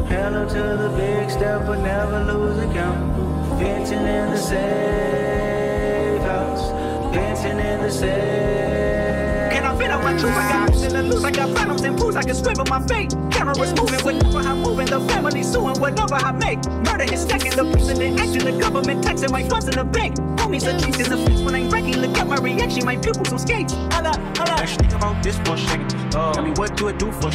Hello 0.09 0.49
to 0.49 0.55
the 0.83 0.95
big 0.97 1.29
step, 1.31 1.67
but 1.67 1.81
never 1.81 2.25
lose 2.33 2.59
account. 2.59 3.28
Venting 3.59 4.07
in 4.07 4.31
the 4.31 4.37
safe 4.37 6.23
house. 6.23 6.71
Venting 7.13 7.59
in 7.59 7.81
the 7.83 7.91
safe. 7.91 9.53
Can 9.53 9.65
I 9.65 9.77
fit 9.77 9.91
out 9.91 10.03
my 10.03 10.13
truth? 10.17 10.33
I 10.33 10.49
got 10.49 10.71
nothing 10.71 10.91
to 10.91 11.03
lose. 11.03 11.25
I 11.25 11.31
got 11.31 11.55
problems 11.55 11.83
and 11.83 11.99
pools. 11.99 12.17
I 12.17 12.23
can 12.23 12.35
swim 12.35 12.55
with 12.57 12.71
my 12.71 12.81
fate. 12.87 13.15
Cameras 13.31 13.75
moving, 13.75 14.05
whatever 14.05 14.39
I'm 14.39 14.63
moving. 14.63 14.87
The 14.87 15.01
family 15.01 15.43
suing, 15.43 15.81
whatever 15.81 16.15
I 16.15 16.33
make. 16.33 16.65
Murder 16.87 17.13
is 17.13 17.23
stacking. 17.23 17.53
The 17.53 17.65
president 17.73 18.21
acting. 18.21 18.45
The 18.45 18.53
government 18.53 19.03
taxing 19.03 19.33
my 19.33 19.43
funds 19.49 19.67
in 19.67 19.75
the 19.75 19.85
bank. 19.85 20.17
Me 20.49 20.59
such 20.59 20.83
in 20.83 20.93
the 20.93 21.17
fix 21.27 21.43
when 21.43 21.55
I'm 21.55 21.69
wrecking. 21.69 21.99
Look 21.99 22.17
at 22.17 22.27
my 22.27 22.37
reaction, 22.37 22.87
my 22.87 22.97
pupils 22.97 23.31
on 23.31 23.39
skates. 23.39 23.75
Holla, 23.93 24.13
holla. 24.35 24.57
Let's 24.57 24.77
think 24.77 24.95
about 24.95 25.23
this 25.23 25.37
for 25.41 25.55
a 25.55 25.59
second. 25.59 25.93
Oh. 26.15 26.33
Tell 26.33 26.43
me 26.43 26.53
what 26.53 26.75
do 26.75 26.89
I 26.89 26.93
do 26.93 27.13
for 27.13 27.31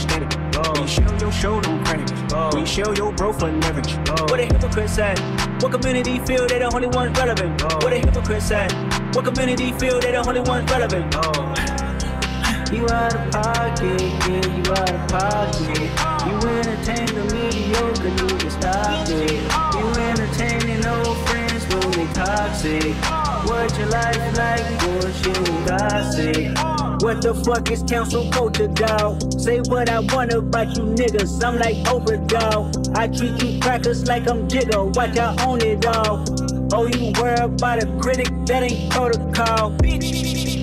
We 0.54 0.88
show 0.88 1.18
your 1.18 1.32
show 1.32 1.60
no 1.62 1.84
credit. 1.84 2.12
We 2.54 2.66
show 2.66 2.94
your 2.94 3.12
bro 3.12 3.34
for 3.34 3.52
leverage. 3.52 3.96
What 4.30 4.40
a 4.40 4.46
hypocrite 4.46 4.90
said. 4.90 5.18
What 5.64 5.72
community 5.72 6.20
feel 6.20 6.46
they 6.48 6.60
the 6.60 6.70
only 6.72 6.88
ones 6.88 7.18
relevant? 7.18 7.64
What 7.64 7.92
a 7.92 7.98
hypocrite 7.98 8.44
said. 8.44 8.72
What 9.16 9.26
community 9.26 9.72
feel 9.74 10.00
they 10.00 10.12
the 10.12 10.24
only 10.28 10.42
ones 10.42 10.70
relevant? 10.70 11.14
You 12.72 12.88
out 12.90 13.16
of 13.16 13.32
pocket, 13.32 14.02
yeah, 14.02 14.46
you 14.56 14.72
out 14.74 14.92
of 14.92 15.08
pocket. 15.10 15.78
You 16.28 16.36
entertain 16.50 17.06
the 17.16 17.24
mediocre, 17.34 18.10
you 18.10 18.38
can 18.38 18.50
stop 18.52 19.10
it. 19.10 19.42
You 19.78 19.86
entertaining 20.02 20.86
old 20.86 21.18
friends 21.30 21.66
when 21.74 21.92
they 21.92 22.14
toxic. 22.14 22.94
What 23.50 23.76
your 23.78 23.88
life 23.88 24.38
like, 24.38 24.80
bullshit 24.80 25.50
and 25.50 25.68
gossip. 25.68 26.73
What 27.04 27.22
the 27.22 27.34
fuck 27.34 27.70
is 27.70 27.84
council 27.84 28.32
culture, 28.32 28.70
dog? 28.70 29.20
Say 29.38 29.60
what 29.68 29.90
I 29.90 30.00
want 30.00 30.32
about 30.32 30.78
you 30.78 30.84
niggas, 30.84 31.44
I'm 31.44 31.60
like 31.60 31.76
Oprah, 31.84 32.26
dog. 32.30 32.74
I 32.96 33.10
treat 33.10 33.44
you 33.44 33.60
crackers 33.60 34.08
like 34.08 34.26
I'm 34.30 34.48
Jigga, 34.48 34.96
watch 34.96 35.18
I 35.18 35.36
own 35.46 35.62
it 35.62 35.86
all. 35.86 36.24
Oh, 36.72 36.88
you 36.88 37.12
worry 37.20 37.36
about 37.36 37.84
a 37.84 37.88
critic, 38.00 38.30
that 38.46 38.64
ain't 38.64 38.90
protocol, 38.90 39.72
bitch. 39.72 40.63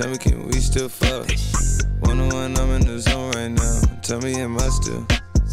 Tell 0.00 0.08
me, 0.08 0.16
can 0.16 0.46
we 0.46 0.54
still 0.54 0.88
fuck? 0.88 1.28
One 1.98 2.20
on 2.20 2.30
one, 2.30 2.56
I'm 2.56 2.70
in 2.70 2.86
the 2.86 2.98
zone 3.00 3.32
right 3.32 3.48
now. 3.48 3.82
Tell 4.00 4.18
me, 4.22 4.34
am 4.36 4.56
I 4.56 4.66
still? 4.70 5.04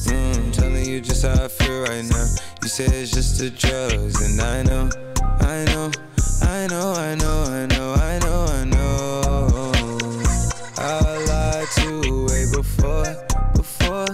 Mm, 0.08 0.54
telling 0.54 0.86
you 0.86 1.02
just 1.02 1.26
how 1.26 1.34
I 1.34 1.50
feel 1.50 1.82
right 1.82 2.06
now. 2.06 2.26
You 2.64 2.70
say 2.70 2.86
it's 2.86 3.12
just 3.12 3.40
the 3.40 3.50
drugs, 3.50 4.22
and 4.22 4.40
I 4.40 4.64
know, 4.64 4.90
I 5.42 5.66
know, 5.66 5.92
I 6.44 6.66
know, 6.68 6.94
I 6.94 7.16
know, 7.16 7.44
I 7.44 7.66
know, 7.66 7.94
I 7.94 8.20
know, 8.20 8.46
I 8.48 8.64
know. 8.64 9.72
I 10.78 11.26
lied 11.28 11.68
to 11.80 12.08
you 12.08 12.26
way 12.28 12.46
before, 12.56 13.04
before, 13.54 14.08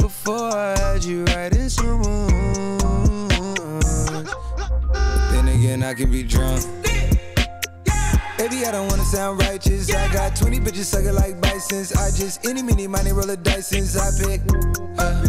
before 0.00 0.54
I 0.54 0.78
had 0.78 1.02
you 1.02 1.24
right 1.24 1.52
in 1.52 1.68
some 1.68 2.28
Then 5.32 5.48
again, 5.48 5.82
I 5.82 5.94
can 5.94 6.12
be 6.12 6.22
drunk. 6.22 6.79
Sound 9.10 9.40
righteous. 9.40 9.92
I 9.92 10.12
got 10.12 10.36
20 10.36 10.60
bitches 10.60 10.84
sucking 10.84 11.14
like 11.14 11.40
bisons. 11.40 11.92
I 11.92 12.10
just 12.12 12.46
any 12.46 12.62
mini 12.62 12.86
money 12.86 13.12
roll 13.12 13.28
a 13.28 13.36
dice 13.36 13.66
since 13.66 13.96
I 13.98 14.08
pick. 14.22 14.40
Uh, 14.98 15.26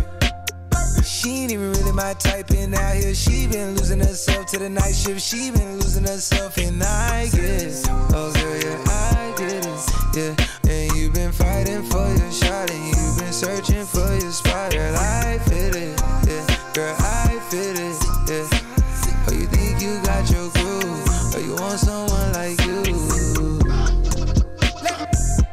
she 1.04 1.30
ain't 1.42 1.52
even 1.52 1.72
really 1.74 1.92
my 1.92 2.14
type, 2.14 2.52
and 2.52 2.76
out 2.76 2.96
here 2.96 3.16
she 3.16 3.48
been 3.48 3.76
losing 3.76 4.00
herself 4.00 4.46
to 4.48 4.60
the 4.60 4.70
night 4.70 4.94
shift. 4.94 5.22
She 5.22 5.50
been 5.50 5.80
losing 5.80 6.04
herself, 6.04 6.58
and 6.58 6.84
I 6.84 7.28
get 7.30 7.44
it. 7.44 7.86
Oh 8.14 8.32
girl, 8.34 8.58
yeah, 8.62 8.84
I 8.86 9.34
get 9.38 9.66
it. 9.66 9.90
Yeah, 10.16 10.72
and 10.72 10.92
you've 10.96 11.14
been 11.14 11.32
fighting 11.32 11.82
for 11.84 12.08
your 12.08 12.32
shot, 12.32 12.70
and 12.70 12.86
you've 12.86 13.18
been 13.18 13.34
searching 13.34 13.81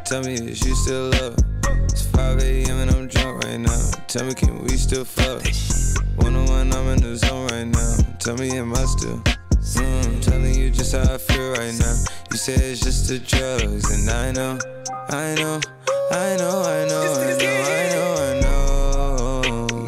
Tell 0.09 0.23
me, 0.23 0.33
is 0.33 0.65
you 0.65 0.75
still 0.75 1.15
up? 1.17 1.35
It's 1.85 2.07
5 2.07 2.39
a.m. 2.39 2.79
and 2.79 2.91
I'm 2.93 3.09
drunk 3.09 3.45
right 3.45 3.61
now. 3.61 3.91
Tell 4.07 4.25
me, 4.25 4.33
can 4.33 4.59
we 4.63 4.71
still 4.71 5.05
fuck? 5.05 5.43
One 6.25 6.35
on 6.35 6.47
one, 6.47 6.73
I'm 6.73 6.89
in 6.89 7.03
the 7.03 7.15
zone 7.15 7.47
right 7.49 7.67
now. 7.67 8.17
Tell 8.19 8.35
me, 8.39 8.57
am 8.57 8.73
I 8.73 8.87
still? 8.87 9.19
Mm, 9.19 10.23
telling 10.23 10.55
you 10.55 10.71
just 10.71 10.97
how 10.97 11.03
I 11.03 11.19
feel 11.19 11.51
right 11.51 11.75
now. 11.79 11.95
You 12.31 12.39
say 12.39 12.55
it's 12.55 12.81
just 12.81 13.09
the 13.09 13.19
drugs, 13.19 13.85
and 13.93 14.09
I 14.09 14.33
know, 14.33 14.59
I 15.11 15.35
know, 15.35 15.61
I 16.11 16.37
know, 16.39 16.63
I 16.63 16.87
know, 16.89 17.03
I 17.13 17.37
know, 17.37 17.65
I 17.69 17.85
know, 17.91 18.15
I 18.17 18.41
know. 18.41 19.87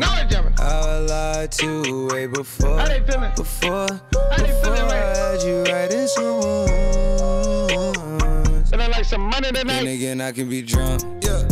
I 0.58 0.98
lied 0.98 1.52
to 1.52 1.82
you 1.88 2.08
way 2.08 2.26
before, 2.26 2.76
before, 3.36 3.86
before 3.86 4.76
I 4.76 5.14
had 5.16 5.42
you 5.42 5.62
right 5.62 5.90
in 5.90 6.06
some 6.08 6.99
some 9.10 9.22
money 9.22 9.50
Then 9.50 9.66
tonight. 9.66 9.88
again, 9.88 10.20
I 10.20 10.30
can 10.30 10.48
be 10.48 10.62
drunk. 10.62 11.02
Yeah. 11.24 11.42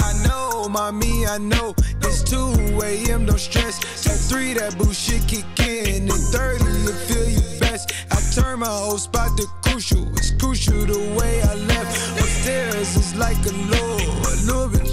I 0.00 0.12
know, 0.26 0.68
mommy, 0.68 1.26
I 1.26 1.38
know. 1.38 1.74
It's 2.02 2.22
2 2.24 2.36
a.m., 2.84 3.24
don't 3.24 3.40
stress. 3.40 3.80
At 4.06 4.18
3, 4.28 4.52
that 4.54 4.76
bullshit 4.76 5.26
kick 5.26 5.46
in. 5.60 6.10
At 6.10 6.20
30, 6.28 6.64
you 6.64 6.92
feel 7.08 7.28
you 7.30 7.58
best. 7.58 7.94
I 8.10 8.20
turn 8.34 8.58
my 8.58 8.66
whole 8.66 8.98
spot 8.98 9.34
to 9.38 9.46
crucial. 9.62 10.06
It's 10.18 10.32
crucial 10.32 10.84
the 10.84 11.00
way 11.18 11.40
I 11.40 11.54
left. 11.54 12.20
Upstairs 12.20 12.96
is 12.96 13.14
like 13.16 13.40
a 13.46 13.54
law. 13.72 13.96
A 14.28 14.36
little 14.44 14.68
bit 14.68 14.83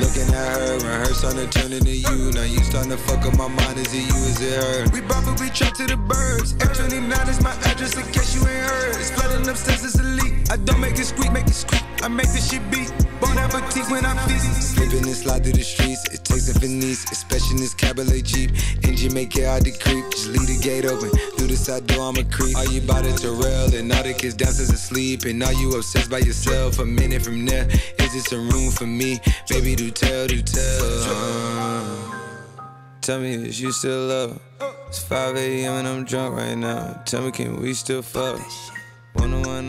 looking 0.00 0.32
at 0.34 0.56
her 0.56 0.74
and 0.74 1.06
her 1.06 1.12
starting 1.12 1.44
to 1.44 1.48
turn 1.48 1.72
into 1.72 1.94
you. 1.94 2.32
Now 2.32 2.42
you 2.42 2.58
starting 2.64 2.90
to 2.90 2.96
fuck 2.96 3.24
up 3.26 3.36
my 3.36 3.48
mind. 3.48 3.78
Is 3.78 3.92
it 3.92 4.08
you? 4.08 4.18
Is 4.32 4.40
it 4.40 4.56
her? 4.56 4.90
We 4.90 5.00
we 5.40 5.48
trap 5.50 5.74
to 5.74 5.86
the 5.86 5.96
birds. 5.96 6.54
F29 6.54 7.28
is 7.28 7.40
my 7.42 7.52
address 7.68 7.96
in 7.96 8.04
case 8.12 8.34
you 8.34 8.40
ain't 8.46 8.66
heard. 8.68 8.96
It's 8.96 9.10
flooding 9.10 9.48
upstairs, 9.48 9.84
it's 9.84 9.98
elite. 9.98 10.50
I 10.50 10.56
don't 10.56 10.80
make 10.80 10.98
it 10.98 11.04
squeak, 11.04 11.32
make 11.32 11.46
it 11.46 11.54
squeak. 11.54 11.82
I 12.02 12.08
make 12.08 12.28
this 12.32 12.50
shit 12.50 12.62
beat. 12.70 12.92
Bon 13.20 13.36
appetit 13.38 13.88
when 13.90 14.04
I 14.04 14.16
feast. 14.26 14.74
Slipping 14.74 15.04
and 15.04 15.16
slide 15.16 15.44
through 15.44 15.54
the 15.54 15.62
streets. 15.62 16.04
It 16.12 16.24
takes 16.24 16.48
a 16.54 16.58
finesse, 16.58 17.10
especially 17.12 17.56
in 17.56 17.60
this 17.60 17.74
cabaret 17.74 18.22
Jeep. 18.22 18.50
Engine 18.84 19.14
make 19.14 19.36
it 19.36 19.46
hard 19.46 19.64
to 19.64 19.72
creep. 19.72 20.04
Just 20.10 20.28
leave 20.28 20.46
the 20.46 20.58
gate 20.60 20.84
open. 20.84 21.10
Through 21.40 21.48
the 21.48 21.56
side 21.56 21.86
door, 21.86 22.10
I'm 22.10 22.16
a 22.16 22.24
creep. 22.24 22.54
Are 22.54 22.66
you 22.66 22.82
about 22.82 23.06
it 23.06 23.16
to 23.22 23.30
rail? 23.30 23.74
And 23.74 23.90
all 23.90 24.02
the 24.02 24.12
kids 24.12 24.34
downstairs 24.34 24.68
asleep. 24.68 25.24
And 25.24 25.42
are 25.42 25.54
you 25.54 25.72
obsessed 25.74 26.10
by 26.10 26.18
yourself? 26.18 26.78
A 26.80 26.84
minute 26.84 27.22
from 27.22 27.46
now, 27.46 27.66
is 27.98 28.12
this 28.12 28.30
a 28.32 28.36
room 28.36 28.70
for 28.70 28.84
me? 28.84 29.18
Baby, 29.48 29.74
do 29.74 29.90
tell, 29.90 30.26
do 30.26 30.42
tell. 30.42 31.96
Tell 33.00 33.20
me, 33.20 33.32
is 33.36 33.58
you 33.58 33.72
still 33.72 34.10
up? 34.10 34.32
It's 34.88 34.98
5 34.98 35.34
a.m. 35.36 35.72
and 35.76 35.88
I'm 35.88 36.04
drunk 36.04 36.36
right 36.36 36.54
now. 36.58 37.00
Tell 37.06 37.22
me, 37.22 37.30
can 37.30 37.58
we 37.58 37.72
still 37.72 38.02
fuck? 38.02 38.38
One 39.14 39.32
on 39.32 39.42
one, 39.44 39.59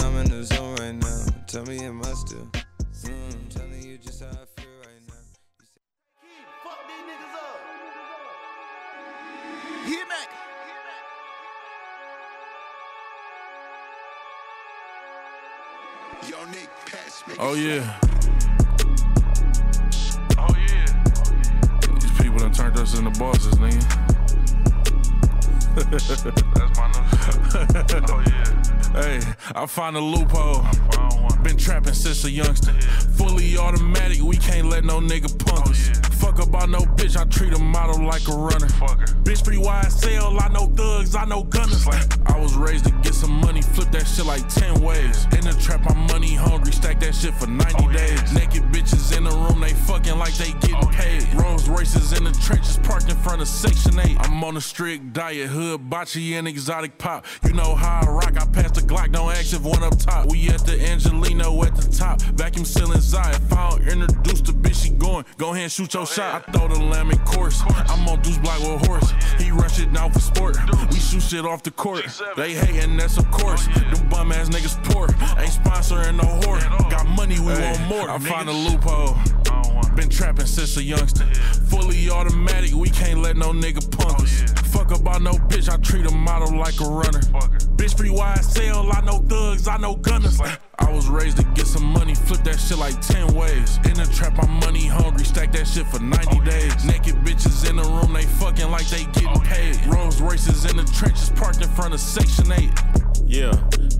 Oh, 17.43 17.49
oh 17.49 17.54
yeah. 17.56 17.99
Oh 20.38 20.56
yeah. 20.56 20.86
These 21.99 22.12
people 22.21 22.38
done 22.38 22.51
turned 22.51 22.77
us 22.77 22.95
into 22.95 23.10
bosses, 23.19 23.56
nigga. 23.56 23.82
That's 25.73 26.77
my 26.77 26.88
new 26.91 28.13
Oh 28.13 28.23
yeah. 28.27 28.58
Hey, 28.91 29.21
I 29.56 29.65
found 29.65 29.95
a 29.95 30.01
loophole. 30.01 30.63
Been 31.41 31.58
trapping 31.58 31.93
since 31.93 32.25
a 32.25 32.30
youngster. 32.30 32.73
Fully 33.17 33.58
automatic, 33.58 34.21
we 34.21 34.38
can't 34.38 34.67
let 34.67 34.84
no 34.84 34.99
nigga 34.99 35.30
punk 35.43 35.65
oh, 35.65 35.71
us. 35.71 36.11
Fuck 36.21 36.38
about 36.38 36.69
no 36.69 36.81
bitch, 36.81 37.17
I 37.17 37.25
treat 37.25 37.51
a 37.53 37.57
model 37.57 38.05
like 38.05 38.27
a 38.27 38.31
runner. 38.31 38.67
Bitch 39.23 39.43
free 39.43 39.57
YSL, 39.57 40.39
I 40.39 40.49
know 40.49 40.67
thugs, 40.67 41.15
I 41.15 41.25
know 41.25 41.41
gunners. 41.43 41.88
I 42.27 42.39
was 42.39 42.55
raised 42.55 42.86
to 42.86 42.91
get 43.01 43.15
some 43.15 43.31
money, 43.41 43.63
flip 43.63 43.89
that 43.89 44.05
shit 44.05 44.27
like 44.27 44.47
10 44.47 44.84
ways. 44.84 45.25
In 45.34 45.41
the 45.41 45.57
trap, 45.60 45.81
I'm 45.89 46.05
money 46.05 46.36
hungry, 46.36 46.73
stack 46.73 46.99
that 46.99 47.15
shit 47.15 47.34
for 47.34 47.47
90 47.47 47.88
days. 47.91 48.34
Naked 48.34 48.62
bitches 48.71 49.17
in 49.17 49.23
the 49.23 49.31
room, 49.31 49.62
they 49.62 49.73
fucking 49.73 50.15
like 50.19 50.36
they 50.36 50.51
getting 50.60 50.75
oh, 50.75 50.91
paid. 50.91 51.34
Rolls 51.34 51.67
Royces 51.67 52.13
in 52.15 52.23
the 52.23 52.31
trenches 52.34 52.77
parked 52.84 53.10
in 53.10 53.17
front 53.17 53.41
of 53.41 53.47
Section 53.47 53.99
8. 53.99 54.17
I'm 54.19 54.43
on 54.43 54.57
a 54.57 54.62
strict 54.62 55.13
diet, 55.13 55.49
hood, 55.49 55.89
bocce, 55.89 56.38
and 56.38 56.47
exotic 56.47 56.99
pop. 56.99 57.25
You 57.43 57.53
know 57.53 57.73
how 57.73 58.01
I 58.03 58.10
rock, 58.12 58.39
I 58.39 58.45
pass 58.45 58.71
the 58.71 58.81
Glock, 58.81 59.12
don't 59.12 59.31
ask 59.31 59.55
if 59.55 59.63
one 59.63 59.81
up 59.81 59.97
top. 59.97 60.29
We 60.29 60.49
at 60.49 60.65
the 60.67 60.79
Angelino 60.79 61.63
at 61.63 61.75
the 61.75 61.91
top, 61.91 62.21
vacuum 62.21 62.65
sealing 62.65 63.01
Zai. 63.01 63.31
If 63.31 63.53
I 63.53 63.71
don't 63.71 63.88
introduce 63.88 64.41
the 64.41 64.51
bitch, 64.51 64.84
she 64.84 64.91
going, 64.91 65.25
go 65.38 65.49
ahead 65.51 65.63
and 65.63 65.71
shoot 65.71 65.95
your 65.95 66.05
shot. 66.15 66.43
I 66.47 66.52
throw 66.52 66.67
the 66.67 66.80
lamb 66.80 67.10
in 67.12 67.19
course, 67.19 67.63
I'm 67.67 68.08
on 68.08 68.21
Deuce 68.21 68.38
Block 68.39 68.60
with 68.60 68.86
horse. 68.88 69.13
He 69.39 69.52
rush 69.52 69.80
it 69.80 69.93
down 69.93 70.12
for 70.12 70.19
sport, 70.19 70.58
we 70.89 70.97
shoot 70.97 71.21
shit 71.21 71.45
off 71.45 71.63
the 71.63 71.71
court. 71.71 72.06
They 72.36 72.54
hating, 72.54 72.97
that's 72.97 73.17
of 73.17 73.30
course. 73.32 73.67
Them 73.67 74.10
bum 74.10 74.32
ass 74.32 74.50
niggas 74.50 74.84
poor, 74.91 75.08
ain't 75.39 75.52
sponsoring 75.52 76.17
no 76.17 76.28
whore. 76.41 76.60
Got 76.89 77.08
money, 77.08 77.39
we 77.39 77.54
want 77.54 77.82
more. 77.88 78.10
I 78.10 78.19
find 78.19 78.50
a 78.50 78.52
loophole. 78.52 79.17
Been 79.95 80.10
trapping 80.10 80.45
since 80.45 80.78
a 80.78 80.84
youngster. 80.84 81.26
Fully 81.69 82.10
automatic, 82.10 82.74
we 82.74 82.89
can't 82.89 83.19
let 83.19 83.38
no 83.38 83.52
nigga 83.52 83.82
punk 83.97 84.21
us. 84.21 84.43
Oh, 84.47 84.62
Fuck 84.71 84.97
about 84.97 85.21
no 85.21 85.34
bitch, 85.34 85.69
I 85.69 85.78
treat 85.78 86.06
a 86.06 86.12
model 86.12 86.58
like 86.58 86.80
a 86.80 86.86
runner. 86.86 87.19
Bitch 87.76 87.97
free 87.97 88.10
YSL, 88.10 88.93
I 88.95 89.02
know 89.02 89.19
thugs, 89.19 89.67
I 89.67 89.78
know 89.78 89.95
gunners. 89.95 90.39
I 90.80 90.91
was 90.91 91.08
raised 91.08 91.38
to 91.38 91.43
get 91.54 91.67
some 91.67 91.84
money, 91.84 92.15
flip 92.15 92.43
that 92.43 92.60
shit 92.60 92.78
like 92.78 93.00
10 93.02 93.34
ways. 93.34 93.78
In 93.86 93.93
the 93.93 94.10
trap, 94.13 94.38
I'm 94.41 94.51
money 95.52 95.64
that 95.64 95.68
shit 95.68 95.86
for 95.88 96.00
90 96.00 96.40
days. 96.50 96.86
Naked 96.86 97.16
bitches 97.26 97.70
in 97.70 97.76
the 97.78 97.84
room, 97.84 98.14
they 98.14 98.24
fucking 98.24 98.70
like 98.70 98.88
they 98.88 99.06
getting 99.06 99.30
oh, 99.30 99.40
paid. 99.40 99.78
Rolls 99.86 100.22
Royces 100.22 100.66
in 100.66 100.78
the 100.78 100.84
trenches, 100.86 101.30
parked 101.32 101.62
in 101.62 101.70
front 101.70 101.94
of 101.94 102.00
Section 102.00 102.52
8. 102.52 102.70
Yeah, 103.26 103.52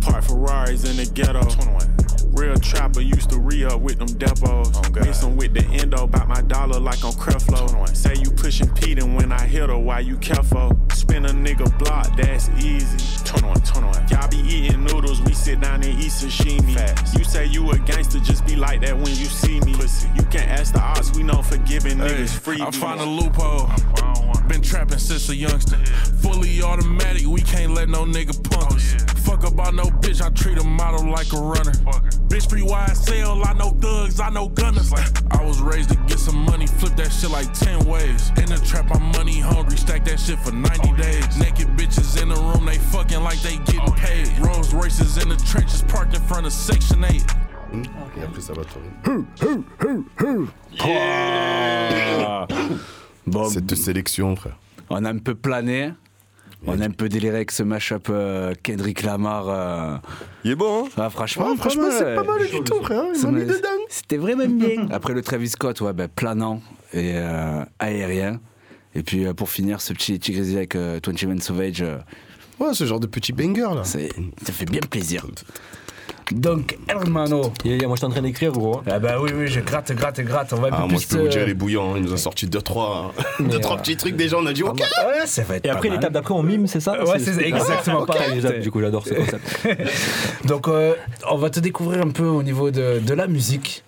park 0.02 0.24
Ferraris 0.24 0.90
in 0.90 0.98
the 0.98 1.10
ghetto. 1.14 1.42
21. 1.42 1.91
Real 2.32 2.56
trapper 2.56 3.02
used 3.02 3.30
to 3.30 3.40
re 3.40 3.66
up 3.66 3.82
with 3.82 4.00
them 4.00 4.08
depots. 4.18 4.72
Oh, 4.74 4.82
Mix 4.94 5.24
'em 5.24 5.36
with 5.36 5.54
the 5.54 5.64
endo, 5.66 6.08
bout 6.08 6.28
my 6.28 6.42
dollar 6.42 6.80
like 6.80 7.04
on 7.04 7.14
Creflo. 7.14 7.96
Say 7.96 8.16
you 8.16 8.32
pushing 8.32 8.70
Pete 8.70 9.00
and 9.00 9.16
when 9.16 9.32
I 9.32 9.46
hit 9.46 9.70
her, 9.70 9.78
why 9.78 10.00
you 10.00 10.18
careful? 10.18 10.78
Spin 10.94 11.26
a 11.26 11.30
nigga 11.30 11.78
block, 11.78 12.16
that's 12.18 12.50
easy. 12.60 12.98
21, 13.26 13.62
21. 13.62 14.08
Y'all 14.10 14.28
be 14.30 14.38
eating 14.38 14.84
noodles, 14.86 15.22
we 15.22 15.34
sit 15.34 15.60
down 15.62 15.84
and 15.84 16.00
eat 16.00 16.12
sashimi. 16.12 17.18
You 17.18 17.24
say 17.24 17.46
you 17.46 17.70
a 17.72 17.78
gangster, 17.80 18.20
just 18.20 18.46
be 18.46 18.56
like 18.56 18.82
that 18.82 18.96
when 18.96 19.08
you 19.08 19.26
see 19.26 19.60
me. 19.62 19.72
You 20.16 20.24
can't 20.32 20.50
ask 20.50 20.74
the 20.74 20.82
odds, 20.82 21.12
we 21.16 21.24
know 21.24 21.42
forgiving 21.42 21.98
niggas 21.98 22.38
free. 22.38 22.62
I 22.62 22.72
find 22.72 23.00
a 23.02 23.06
loophole. 23.06 23.70
Been 24.48 24.62
trapping 24.62 24.98
since 24.98 25.30
a 25.30 25.36
youngster. 25.36 25.78
Fully 26.22 26.62
automatic, 26.62 27.26
we 27.26 27.42
can't 27.42 27.74
let 27.74 27.88
no 27.88 28.06
nigga 28.06 28.34
punk 28.50 28.74
us. 28.74 28.96
Oh, 29.00 29.11
Fuck 29.32 29.48
about 29.50 29.74
no 29.74 29.84
bitch, 29.86 30.22
I 30.22 30.30
treat 30.32 30.58
a 30.58 30.64
model 30.64 31.10
like 31.10 31.32
a 31.32 31.38
runner. 31.38 31.72
Bitch 32.28 32.50
free 32.50 32.64
YSL, 32.64 33.46
I 33.48 33.54
know 33.54 33.70
thugs, 33.70 34.20
I 34.20 34.30
know 34.30 34.50
gunners. 34.50 34.92
I 35.32 35.42
was 35.46 35.62
raised 35.62 35.92
to 35.92 35.96
get 36.06 36.20
some 36.20 36.36
money, 36.44 36.68
flip 36.68 36.98
that 36.98 37.14
shit 37.14 37.32
like 37.32 37.54
10 37.54 37.86
ways. 37.86 38.30
In 38.32 38.48
the 38.48 38.62
trap, 38.66 38.94
I'm 38.94 39.04
money 39.14 39.40
hungry, 39.40 39.78
stack 39.78 40.04
that 40.04 40.20
shit 40.20 40.38
for 40.40 40.52
90 40.52 41.02
days. 41.02 41.38
Naked 41.40 41.68
bitches 41.78 42.22
in 42.22 42.28
the 42.28 42.36
room, 42.36 42.66
they 42.66 42.78
fucking 42.78 43.24
like 43.24 43.42
they 43.42 43.56
getting 43.60 43.94
paid. 43.94 44.28
Rolls 44.40 44.74
Royces 44.74 45.18
in 45.18 45.30
the 45.30 45.38
trenches, 45.38 45.82
parked 45.84 46.14
in 46.14 46.22
front 46.24 46.46
of 46.46 46.52
Section 46.52 47.02
8. 47.02 47.24
Et 48.18 48.24
après, 48.24 48.42
ça 48.42 48.52
va 48.52 48.64
tourner. 48.66 48.90
Bon, 53.26 53.50
Cette 53.50 53.76
sélection, 53.76 54.36
frère. 54.36 54.58
On 54.90 55.06
a 55.06 55.10
un 55.10 55.20
peu 55.20 55.36
plané. 55.36 55.94
On 56.68 56.80
a 56.80 56.86
un 56.86 56.92
peu 56.92 57.10
déliré 57.10 57.36
avec 57.38 57.52
ce 57.52 57.64
mashup 57.64 58.08
euh, 58.10 58.54
Kendrick 58.62 59.02
Lamar. 59.04 59.46
euh. 59.50 59.98
Il 60.44 60.52
est 60.52 60.56
bon, 60.56 60.86
hein 60.86 60.90
Ah, 60.98 61.10
franchement, 61.10 61.50
Ouais, 61.52 61.58
franchement, 61.58 61.88
c'est 61.92 62.16
pas 62.16 62.24
mal 62.24 62.40
du 62.48 62.62
tout, 62.64 62.82
frère. 62.84 63.04
Il 63.14 63.16
Ça 63.20 63.32
m'a 63.32 63.40
mis 63.40 63.46
me- 63.46 63.50
dedans. 63.50 63.68
C'était 63.90 64.18
vraiment 64.18 64.46
bien. 64.46 64.88
Après 64.92 65.14
le 65.14 65.22
Travis 65.24 65.50
Scott, 65.50 65.82
ouais, 65.82 65.94
ben, 65.94 66.08
planant 66.08 66.62
et 66.94 67.14
euh, 67.16 67.64
aérien. 67.80 68.40
Et 68.94 69.02
puis 69.04 69.26
euh, 69.26 69.34
pour 69.34 69.50
finir, 69.50 69.82
ce 69.82 69.94
petit 69.94 70.20
Tigrizy 70.20 70.56
avec 70.58 70.76
euh, 70.76 71.00
21 71.06 71.40
Savage. 71.40 71.82
euh, 71.82 71.98
Ouais, 72.60 72.74
ce 72.76 72.86
genre 72.86 73.00
de 73.00 73.08
petit 73.08 73.34
banger 73.34 73.74
là. 73.74 73.84
ça 73.84 73.98
fait 74.54 74.66
bien 74.66 74.82
plaisir. 74.82 75.26
Donc, 76.32 76.78
Hermano. 76.88 77.52
Yeah, 77.64 77.76
yeah, 77.78 77.88
moi, 77.88 77.96
je 77.96 78.00
suis 78.00 78.06
en 78.08 78.10
train 78.10 78.22
d'écrire, 78.22 78.52
gros. 78.52 78.82
Ah 78.90 79.00
bah 79.00 79.16
oui, 79.22 79.32
oui, 79.36 79.48
je 79.48 79.60
gratte, 79.60 79.92
gratte, 79.92 80.22
gratte. 80.22 80.54
On 80.54 80.58
va 80.58 80.68
un 80.68 80.72
Ah, 80.72 80.76
peu 80.84 80.88
moi, 80.88 80.88
plus. 80.98 81.02
je 81.02 81.08
peux 81.08 81.18
vous 81.20 81.26
euh, 81.26 81.30
dire, 81.30 81.44
il 81.44 81.50
est 81.50 81.54
bouillant. 81.54 81.92
hein. 81.94 81.98
Il 81.98 82.04
nous 82.04 82.14
a 82.14 82.18
sorti 82.18 82.46
2-3 82.48 83.12
deux, 83.40 83.46
Mais, 83.46 83.60
trois 83.60 83.76
euh, 83.76 83.80
petits 83.80 83.98
trucs 83.98 84.16
déjà. 84.16 84.38
On 84.38 84.46
a 84.46 84.54
dit, 84.54 84.64
ok. 84.64 84.80
Ouais, 84.80 85.26
ça 85.26 85.44
va 85.44 85.58
être 85.58 85.66
Et 85.66 85.70
après, 85.70 85.90
l'étape 85.90 86.14
d'après, 86.14 86.34
on 86.34 86.44
mime, 86.44 86.68
c'est 86.68 86.80
ça 86.80 87.04
Ouais, 87.04 87.20
c'est 87.20 87.42
exactement 87.42 88.04
Ah, 88.04 88.06
pareil. 88.06 88.42
Du 88.62 88.72
coup, 88.72 88.80
j'adore 88.82 89.06
ce 89.06 89.14
concept. 89.16 89.68
Donc, 90.46 90.68
euh, 90.68 90.94
on 91.30 91.38
va 91.38 91.50
te 91.50 91.60
découvrir 91.60 92.02
un 92.02 92.10
peu 92.10 92.26
au 92.26 92.44
niveau 92.44 92.72
de, 92.72 93.00
de 93.00 93.14
la 93.14 93.28
musique. 93.28 93.84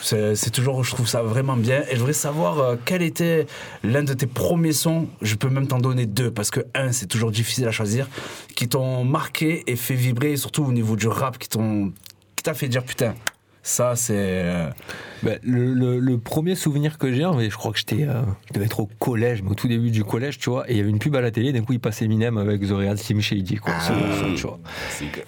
C'est 0.00 0.50
toujours, 0.50 0.84
je 0.84 0.94
trouve 0.94 1.08
ça 1.08 1.22
vraiment 1.22 1.56
bien. 1.56 1.82
Et 1.90 1.94
je 1.94 1.98
voudrais 1.98 2.12
savoir 2.12 2.58
euh, 2.58 2.76
quel 2.84 3.02
était 3.02 3.46
l'un 3.82 4.02
de 4.02 4.14
tes 4.14 4.26
premiers 4.26 4.72
sons. 4.72 5.08
Je 5.22 5.34
peux 5.34 5.48
même 5.48 5.66
t'en 5.66 5.78
donner 5.78 6.06
deux, 6.06 6.30
parce 6.30 6.50
que 6.50 6.60
un, 6.74 6.92
c'est 6.92 7.06
toujours 7.06 7.30
difficile 7.30 7.66
à 7.66 7.70
choisir, 7.70 8.08
qui 8.54 8.68
t'ont 8.68 9.04
marqué 9.04 9.62
et 9.66 9.76
fait 9.76 9.94
vibrer, 9.94 10.36
surtout 10.36 10.64
au 10.64 10.72
niveau 10.72 10.96
du 10.96 11.08
rap, 11.08 11.38
qui 11.38 11.48
t'ont 11.48 11.92
qui 12.36 12.42
t'a 12.42 12.54
fait 12.54 12.68
dire 12.68 12.84
putain, 12.84 13.14
ça 13.64 13.96
c'est. 13.96 14.14
euh, 14.16 14.68
Ben, 15.24 15.38
le, 15.42 15.72
le- 15.72 15.98
le 16.00 16.18
premier 16.18 16.54
souvenir 16.54 16.98
que 16.98 17.10
j'ai, 17.10 17.24
mais 17.34 17.48
je 17.48 17.56
crois 17.56 17.72
que 17.72 17.78
j'étais, 17.78 18.02
euh, 18.06 18.20
je 18.48 18.52
devais 18.52 18.66
être 18.66 18.80
au 18.80 18.90
collège, 18.98 19.40
mais 19.42 19.52
au 19.52 19.54
tout 19.54 19.68
début 19.68 19.90
du 19.90 20.04
collège, 20.04 20.38
tu 20.38 20.50
vois, 20.50 20.68
et 20.68 20.72
il 20.72 20.76
y 20.76 20.80
avait 20.80 20.90
une 20.90 20.98
pub 20.98 21.16
à 21.16 21.22
la 21.22 21.30
télé, 21.30 21.50
d'un 21.50 21.62
coup 21.62 21.72
il 21.72 21.80
passait 21.80 22.04
Eminem 22.04 22.36
avec 22.36 22.60
The 22.60 22.72
Real 22.72 22.98
Slim 22.98 23.22
Shady, 23.22 23.56
quoi, 23.56 23.72
ce 23.80 23.92
morceau, 23.92 24.26
tu 24.36 24.42
vois. 24.42 24.58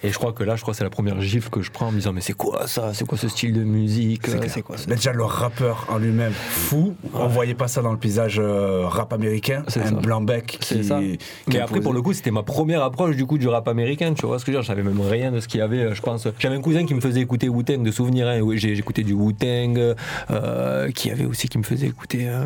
Et 0.03 0.09
je 0.11 0.13
crois 0.19 0.33
que 0.33 0.43
là, 0.43 0.55
je 0.55 0.61
crois 0.61 0.73
que 0.73 0.77
c'est 0.77 0.83
la 0.83 0.91
première 0.91 1.19
gifle 1.19 1.49
que 1.49 1.63
je 1.63 1.71
prends 1.71 1.87
en 1.87 1.91
me 1.91 1.97
disant, 1.97 2.13
mais 2.13 2.21
c'est 2.21 2.33
quoi 2.33 2.67
ça? 2.67 2.93
C'est 2.93 3.07
quoi 3.07 3.17
ce 3.17 3.27
style 3.27 3.53
de 3.53 3.63
musique? 3.63 4.29
Euh, 4.29 4.37
C'est 4.47 4.61
quoi 4.61 4.77
ça? 4.77 4.85
Mais 4.87 4.95
déjà 4.97 5.13
le 5.13 5.23
rappeur 5.23 5.87
en 5.89 5.97
lui-même 5.97 6.31
fou, 6.33 6.93
on 7.15 7.25
voyait 7.25 7.55
pas 7.55 7.67
ça 7.67 7.81
dans 7.81 7.91
le 7.91 7.97
paysage 7.97 8.37
euh, 8.39 8.85
rap 8.87 9.13
américain, 9.13 9.63
C'est 9.67 9.81
un 9.81 9.85
ça. 9.87 9.91
blanc 9.95 10.21
bec 10.21 10.45
qui. 10.61 10.75
C'est 10.75 10.83
ça. 10.83 10.99
qui 10.99 11.17
Mais 11.47 11.59
après, 11.59 11.81
pour 11.81 11.93
le 11.93 12.03
coup, 12.03 12.13
c'était 12.13 12.29
ma 12.29 12.43
première 12.43 12.83
approche 12.83 13.15
du 13.15 13.25
coup 13.25 13.39
du 13.39 13.47
rap 13.47 13.67
américain. 13.67 14.13
Tu 14.13 14.27
vois 14.27 14.37
ce 14.37 14.45
que 14.45 14.51
je 14.51 14.57
veux 14.57 14.61
dire? 14.61 14.63
Je 14.63 14.67
savais 14.79 14.83
même 14.87 15.01
rien 15.01 15.31
de 15.31 15.39
ce 15.39 15.47
qu'il 15.47 15.59
y 15.59 15.63
avait. 15.63 15.79
euh, 15.79 15.95
Je 15.95 16.03
pense. 16.03 16.27
J'avais 16.37 16.55
un 16.55 16.61
cousin 16.61 16.85
qui 16.85 16.93
me 16.93 17.01
faisait 17.01 17.21
écouter 17.21 17.49
Wu-Tang 17.49 17.81
de 17.81 17.89
souvenirs. 17.91 18.26
J'écoutais 18.55 19.03
du 19.03 19.13
Wu-Tang. 19.13 19.95
euh, 20.31 20.91
qui 20.91 21.11
avait 21.11 21.25
aussi 21.25 21.47
qui 21.47 21.57
me 21.57 21.63
faisait 21.63 21.87
écouter. 21.87 22.27
Euh, 22.27 22.45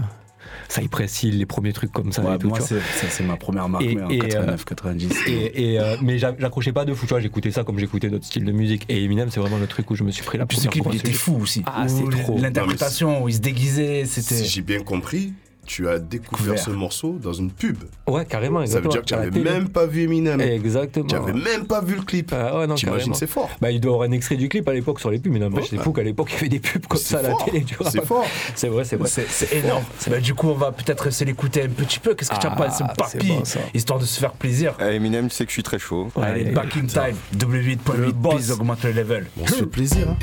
Cypress 0.69 1.23
Hill, 1.23 1.37
les 1.37 1.45
premiers 1.45 1.73
trucs 1.73 1.91
comme 1.91 2.11
ça. 2.11 2.21
Ouais, 2.21 2.35
et 2.35 2.37
tout, 2.37 2.47
moi, 2.47 2.59
c'est 2.61 3.23
ma 3.23 3.35
première 3.35 3.67
marque, 3.67 3.83
Et- 3.83 3.95
mais 3.95 4.01
en 4.03 4.09
et, 4.09 4.19
89, 4.19 4.63
90. 4.65 5.11
Et, 5.27 5.73
et, 5.73 5.79
euh, 5.79 5.95
mais 6.01 6.17
j'a- 6.17 6.33
j'accrochais 6.37 6.71
pas 6.71 6.85
de 6.85 6.93
fou, 6.93 7.05
tu 7.05 7.09
vois, 7.09 7.19
j'écoutais 7.19 7.51
ça 7.51 7.63
comme 7.63 7.77
j'écoutais 7.77 8.09
d'autres 8.09 8.25
styles 8.25 8.45
de 8.45 8.51
musique. 8.51 8.85
Et 8.89 9.03
Eminem, 9.03 9.29
c'est 9.29 9.39
vraiment 9.41 9.57
le 9.57 9.67
truc 9.67 9.89
où 9.91 9.95
je 9.95 10.03
me 10.03 10.11
suis 10.11 10.23
pris 10.23 10.37
la 10.37 10.45
première 10.45 10.71
il 10.93 10.95
était 10.97 11.11
fou 11.11 11.37
aussi. 11.41 11.63
Ah, 11.65 11.85
Où 11.85 11.89
c'est 11.89 12.23
trop. 12.23 12.37
L'interprétation 12.39 13.23
où 13.23 13.29
il 13.29 13.35
se 13.35 13.39
déguisait, 13.39 14.05
c'était. 14.05 14.35
Si 14.35 14.45
j'ai 14.47 14.61
bien 14.61 14.81
compris, 14.81 15.33
tu 15.65 15.87
as 15.89 15.99
découvert 15.99 16.45
Couvert. 16.55 16.59
ce 16.59 16.69
morceau 16.71 17.17
dans 17.21 17.33
une 17.33 17.51
pub. 17.51 17.77
Ouais, 18.07 18.25
carrément. 18.25 18.59
Ça 18.65 18.79
veut 18.79 18.85
exactement. 18.85 18.91
dire 18.91 19.01
que 19.01 19.05
tu 19.05 19.13
n'avais 19.15 19.39
même 19.59 19.69
pas 19.69 19.85
vu 19.85 20.03
Eminem. 20.03 20.41
Exactement. 20.41 21.05
Tu 21.07 21.15
n'avais 21.15 21.33
même 21.33 21.65
pas 21.65 21.81
vu 21.81 21.95
le 21.95 22.01
clip. 22.01 22.33
Ah 22.35 22.59
ouais, 22.59 22.67
non, 22.67 22.75
T'imagines, 22.75 23.13
c'est 23.13 23.27
fort. 23.27 23.49
Bah, 23.61 23.71
il 23.71 23.79
doit 23.79 23.91
y 23.91 23.93
avoir 23.95 24.09
un 24.09 24.11
extrait 24.11 24.35
du 24.35 24.49
clip 24.49 24.67
à 24.67 24.73
l'époque 24.73 24.99
sur 24.99 25.11
les 25.11 25.19
pubs, 25.19 25.31
mais 25.31 25.39
n'empêche, 25.39 25.69
c'est 25.69 25.77
fou 25.77 25.91
qu'à 25.93 26.03
l'époque, 26.03 26.29
il 26.31 26.33
y 26.33 26.37
avait 26.37 26.49
des 26.49 26.59
pubs 26.59 26.85
comme 26.87 26.97
C'est 26.99 27.13
ça 27.15 27.19
à 27.19 27.21
la 27.21 27.33
télé. 27.45 27.63
tu 27.63 27.75
vois. 27.75 27.89
C'est 27.89 28.03
fort. 28.05 28.25
C'est 28.55 28.67
vrai, 28.67 28.83
c'est 28.85 28.95
vrai. 28.97 29.07
C'est 29.09 29.27
c'est 29.29 29.53
énorme. 29.57 29.83
Bah, 30.09 30.19
du 30.19 30.33
coup, 30.33 30.47
on 30.49 30.55
va 30.55 30.71
peut-être 30.71 31.07
essayer 31.07 31.25
d'écouter 31.25 31.63
un 31.63 31.69
petit 31.69 31.99
peu. 31.99 32.13
Qu'est-ce 32.15 32.31
que 32.31 32.39
tu 32.39 32.47
as 32.47 32.69
c'est 32.71 32.85
papy. 32.97 33.33
Histoire 33.73 33.99
de 33.99 34.05
se 34.05 34.19
faire 34.19 34.33
plaisir. 34.33 34.75
Eh, 34.79 34.95
Eminem, 34.95 35.27
tu 35.29 35.35
sais 35.35 35.45
que 35.45 35.49
je 35.51 35.55
suis 35.55 35.63
très 35.63 35.79
chaud. 35.79 36.09
Allez, 36.21 36.45
back 36.45 36.75
in 36.77 36.85
time. 36.87 37.15
W8.8, 37.37 38.13
please 38.13 38.51
augmente 38.51 38.83
le 38.83 38.91
level. 38.91 39.27
On 39.41 39.47
se 39.47 39.53
fait 39.55 39.65
plaisir. 39.65 40.07
hein. 40.09 40.17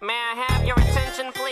May 0.00 0.12
I 0.12 0.34
have 0.48 0.66
your 0.66 0.76
attention, 0.78 1.30
please? 1.32 1.51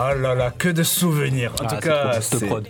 Oh 0.00 0.18
là 0.20 0.34
là, 0.34 0.50
que 0.56 0.68
de 0.68 0.82
souvenirs. 0.82 1.52
En 1.60 1.64
Ah, 1.66 1.74
tout 1.74 1.80
cas, 1.80 2.20
c'est 2.20 2.46
prod. 2.46 2.66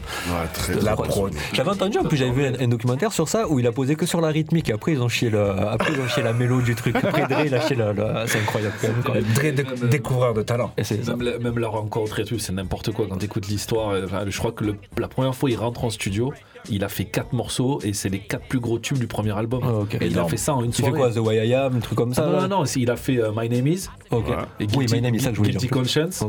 la 0.82 0.94
prod. 0.96 1.32
J'avais 1.52 1.70
entendu, 1.70 1.98
en 1.98 2.04
plus 2.04 2.16
j'avais 2.16 2.30
vu 2.30 2.46
un, 2.46 2.52
un 2.58 2.68
documentaire 2.68 3.12
sur 3.12 3.28
ça 3.28 3.46
où 3.48 3.58
il 3.58 3.66
a 3.66 3.72
posé 3.72 3.96
que 3.96 4.06
sur 4.06 4.20
la 4.20 4.28
rythmique 4.28 4.70
et 4.70 4.72
après 4.72 4.92
ils 4.92 5.02
ont 5.02 5.08
chié, 5.08 5.28
le, 5.30 5.50
après, 5.50 5.92
ils 5.92 6.00
ont 6.00 6.08
chié 6.08 6.22
la 6.22 6.32
mélo 6.32 6.60
du 6.62 6.74
truc. 6.74 6.96
Après 6.96 7.26
Dre 7.26 7.40
il 7.44 7.54
a 7.54 7.60
chié 7.60 7.76
le- 7.76 7.94
c'est 8.26 8.38
incroyable 8.40 8.74
quand 9.04 9.14
même. 9.14 9.24
Dre, 9.34 9.52
dé- 9.52 9.86
découvreur 9.88 10.32
de 10.34 10.42
talent. 10.42 10.72
Et. 10.78 10.82
Même 11.06 11.22
la, 11.22 11.38
même 11.38 11.58
la 11.58 11.68
rencontre 11.68 12.20
et 12.20 12.24
tout, 12.24 12.38
c'est 12.38 12.52
n'importe 12.52 12.92
quoi. 12.92 13.06
Quand 13.08 13.16
t'écoutes 13.16 13.46
l'histoire, 13.48 13.90
euh, 13.90 14.04
enfin, 14.06 14.22
je 14.26 14.38
crois 14.38 14.52
que 14.52 14.64
le- 14.64 14.76
la 14.98 15.08
première 15.08 15.34
fois 15.34 15.50
il 15.50 15.56
rentre 15.56 15.84
en 15.84 15.90
studio, 15.90 16.32
il 16.70 16.84
a 16.84 16.88
fait 16.88 17.04
quatre 17.04 17.32
morceaux 17.32 17.80
et 17.82 17.92
c'est 17.92 18.08
les 18.08 18.18
quatre 18.18 18.46
plus 18.46 18.60
gros 18.60 18.78
tubes 18.78 18.98
du 18.98 19.06
premier 19.06 19.36
album. 19.36 19.60
Ah. 19.64 19.96
Et 20.00 20.06
il 20.06 20.18
a 20.18 20.24
fait 20.24 20.36
ça 20.36 20.54
en 20.54 20.62
une 20.62 20.70
Il 20.70 20.74
fait 20.74 20.82
soirée. 20.82 20.98
quoi, 20.98 21.10
The 21.10 21.18
Way 21.18 21.48
I 21.48 21.54
Am, 21.54 21.76
un 21.76 21.80
truc 21.80 21.96
comme 21.96 22.12
ça 22.14 22.24
Ah 22.26 22.30
non, 22.30 22.36
là 22.40 22.48
non, 22.48 22.58
non, 22.60 22.64
c'est- 22.64 22.80
il 22.80 22.90
a 22.90 22.96
fait 22.96 23.18
euh, 23.18 23.30
My 23.36 23.48
Name 23.48 23.66
Is. 23.66 23.88
Ok. 24.10 24.26
Et 24.60 24.66
Oui, 24.76 24.86
My 24.92 25.00
Name 25.00 25.14
Is, 25.14 25.20
ça 25.20 25.28
que 25.30 25.34
je 25.36 25.38
voulais 25.38 25.50
Guilty 25.50 25.66
dire. 25.66 25.76
Conscience. 25.76 26.22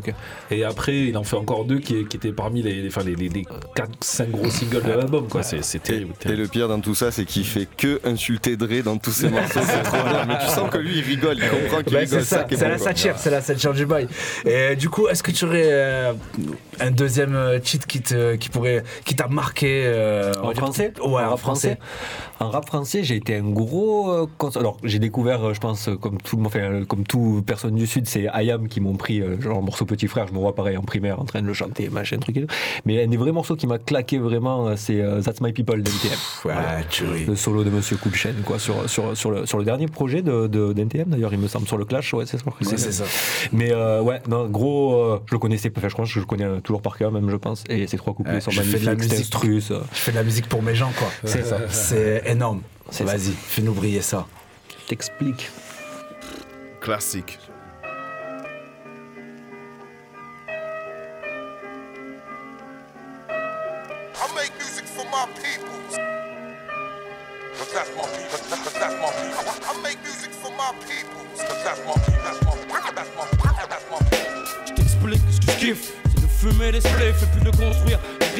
Et 0.51 0.63
après, 0.63 0.97
il 1.07 1.17
en 1.17 1.23
fait 1.23 1.35
encore 1.35 1.65
deux 1.65 1.79
qui, 1.79 2.05
qui 2.05 2.17
étaient 2.17 2.31
parmi 2.31 2.61
les, 2.61 2.87
enfin, 2.87 3.03
les, 3.03 3.15
les, 3.15 3.29
les 3.29 3.43
4-5 3.75 4.29
gros 4.31 4.49
singles 4.49 4.83
de 4.83 4.91
l'album. 4.91 5.27
quoi. 5.27 5.43
C'est 5.43 5.63
c'est 5.63 5.79
terrible. 5.79 6.13
Et 6.25 6.35
le 6.35 6.47
pire 6.47 6.67
dans 6.67 6.79
tout 6.79 6.95
ça, 6.95 7.11
c'est 7.11 7.25
qu'il 7.25 7.45
fait 7.45 7.67
que 7.77 7.99
insulter 8.05 8.55
Dre 8.57 8.81
dans 8.83 8.97
tous 8.97 9.11
ses 9.11 9.29
morceaux. 9.29 9.59
C'est 9.63 9.81
trop 9.83 9.97
bien. 10.03 10.25
Mais 10.27 10.37
tu 10.39 10.47
sens 10.47 10.69
que 10.69 10.77
lui, 10.77 10.97
il 10.99 11.03
rigole, 11.03 11.37
il 11.37 11.49
comprend 11.49 11.83
qu'il 11.83 11.93
Ben, 11.93 11.99
rigole. 12.01 12.19
c'est 12.21 12.25
ça, 12.35 12.43
qui 12.43 12.53
est 12.53 12.57
c'est 12.57 12.65
bon, 12.65 12.71
la 12.71 12.77
satire, 12.77 13.15
c'est 13.17 13.29
la 13.31 13.41
satire 13.41 13.73
du 13.73 13.85
bail. 13.85 14.07
Et 14.45 14.75
du 14.75 14.89
coup, 14.89 15.07
est-ce 15.07 15.23
que 15.23 15.31
tu 15.31 15.45
aurais 15.45 15.63
euh, 15.65 16.13
un 16.79 16.91
deuxième 16.91 17.35
euh, 17.35 17.59
cheat 17.63 17.85
qui 17.85 18.01
te, 18.01 18.35
qui 18.35 18.49
pourrait, 18.49 18.83
qui 19.05 19.15
t'a 19.15 19.27
marqué 19.27 19.83
euh, 19.85 20.18
va 20.21 20.45
En 20.45 20.53
français 20.53 20.93
Ouais, 21.01 21.23
en 21.23 21.29
rap 21.29 21.39
français. 21.39 21.77
En 22.39 22.49
rap 22.49 22.65
français, 22.67 23.03
j'ai 23.03 23.15
été 23.15 23.35
un 23.35 23.49
gros. 23.49 24.11
euh, 24.11 24.25
cons- 24.37 24.49
Alors, 24.57 24.77
j'ai 24.83 24.99
découvert, 24.99 25.43
euh, 25.43 25.53
je 25.53 25.59
pense, 25.59 25.89
euh, 25.89 25.95
comme 25.95 26.17
tout, 26.21 26.39
enfin, 26.45 26.59
euh, 26.59 26.85
comme 26.85 27.03
tout 27.03 27.43
personne 27.45 27.75
du 27.75 27.85
Sud, 27.87 28.07
c'est 28.07 28.27
Ayam 28.29 28.67
qui 28.67 28.79
m'ont 28.79 28.95
pris, 28.95 29.21
euh, 29.21 29.39
genre, 29.41 29.61
morceau 29.61 29.85
Petit 29.85 30.07
Frère. 30.07 30.27
Je 30.27 30.33
me 30.33 30.39
vois 30.39 30.55
pareil 30.55 30.77
en 30.77 30.81
primaire 30.83 31.19
en 31.19 31.25
train 31.25 31.41
de 31.41 31.47
le 31.47 31.53
chanter, 31.53 31.89
machin, 31.89 32.17
truc 32.17 32.37
et 32.37 32.41
tout. 32.45 32.53
Mais 32.85 33.03
un 33.03 33.07
des 33.07 33.17
vrais 33.17 33.31
morceaux 33.31 33.55
qui 33.55 33.67
m'a 33.67 33.77
claqué 33.77 34.19
vraiment, 34.19 34.67
euh, 34.67 34.73
c'est 34.77 35.01
euh, 35.01 35.21
That's 35.21 35.41
My 35.41 35.51
People 35.53 35.81
d'NTM. 35.83 36.17
Voilà. 36.43 36.61
Le 37.27 37.35
solo 37.35 37.63
de 37.63 37.69
Monsieur 37.69 37.97
Coolchen, 37.97 38.35
quoi, 38.45 38.57
sur, 38.59 38.89
sur, 38.89 39.15
sur, 39.17 39.31
le, 39.31 39.45
sur 39.45 39.57
le 39.57 39.65
dernier 39.65 39.87
projet 39.87 40.21
de, 40.21 40.47
de- 40.47 40.73
d'NTM, 40.73 41.09
d'ailleurs, 41.09 41.33
il 41.33 41.39
me 41.39 41.47
semble, 41.47 41.67
sur 41.67 41.77
le 41.77 41.85
Clash, 41.85 42.13
ouais, 42.13 42.25
c'est 42.25 42.37
ça. 42.37 42.43
Ouais, 42.71 42.77
c'est 42.77 42.91
ça. 42.91 43.03
Mais 43.51 43.71
euh, 43.71 44.01
ouais, 44.01 44.21
non, 44.29 44.47
gros, 44.47 44.93
euh, 44.95 45.19
je 45.25 45.35
le 45.35 45.39
connaissais, 45.39 45.71
enfin, 45.75 45.87
je 45.89 45.93
crois 45.93 46.05
que 46.05 46.11
je 46.11 46.19
le 46.19 46.25
connais 46.25 46.45
euh, 46.45 46.59
toujours 46.61 46.81
par 46.81 46.97
cœur, 46.97 47.11
même, 47.11 47.29
je 47.29 47.35
pense. 47.35 47.63
Et 47.69 47.85
ces 47.87 47.97
trois 47.97 48.13
couplets 48.13 48.37
sont 48.41 48.51
magnifiques, 48.61 48.85
musique. 49.17 49.25
Je 50.09 50.11
fais 50.11 50.17
de 50.17 50.23
la 50.23 50.23
musique 50.23 50.49
pour 50.49 50.63
mes 50.63 50.73
gens, 50.73 50.91
quoi. 50.97 51.07
C'est 51.23 51.45
ça. 51.45 51.59
C'est 51.69 52.23
énorme. 52.25 52.63
Vas-y, 53.01 53.31
fais-nous 53.31 53.73
briller 53.73 54.01
ça. 54.01 54.25
T'explique. 54.87 55.51
Classique. 56.81 57.37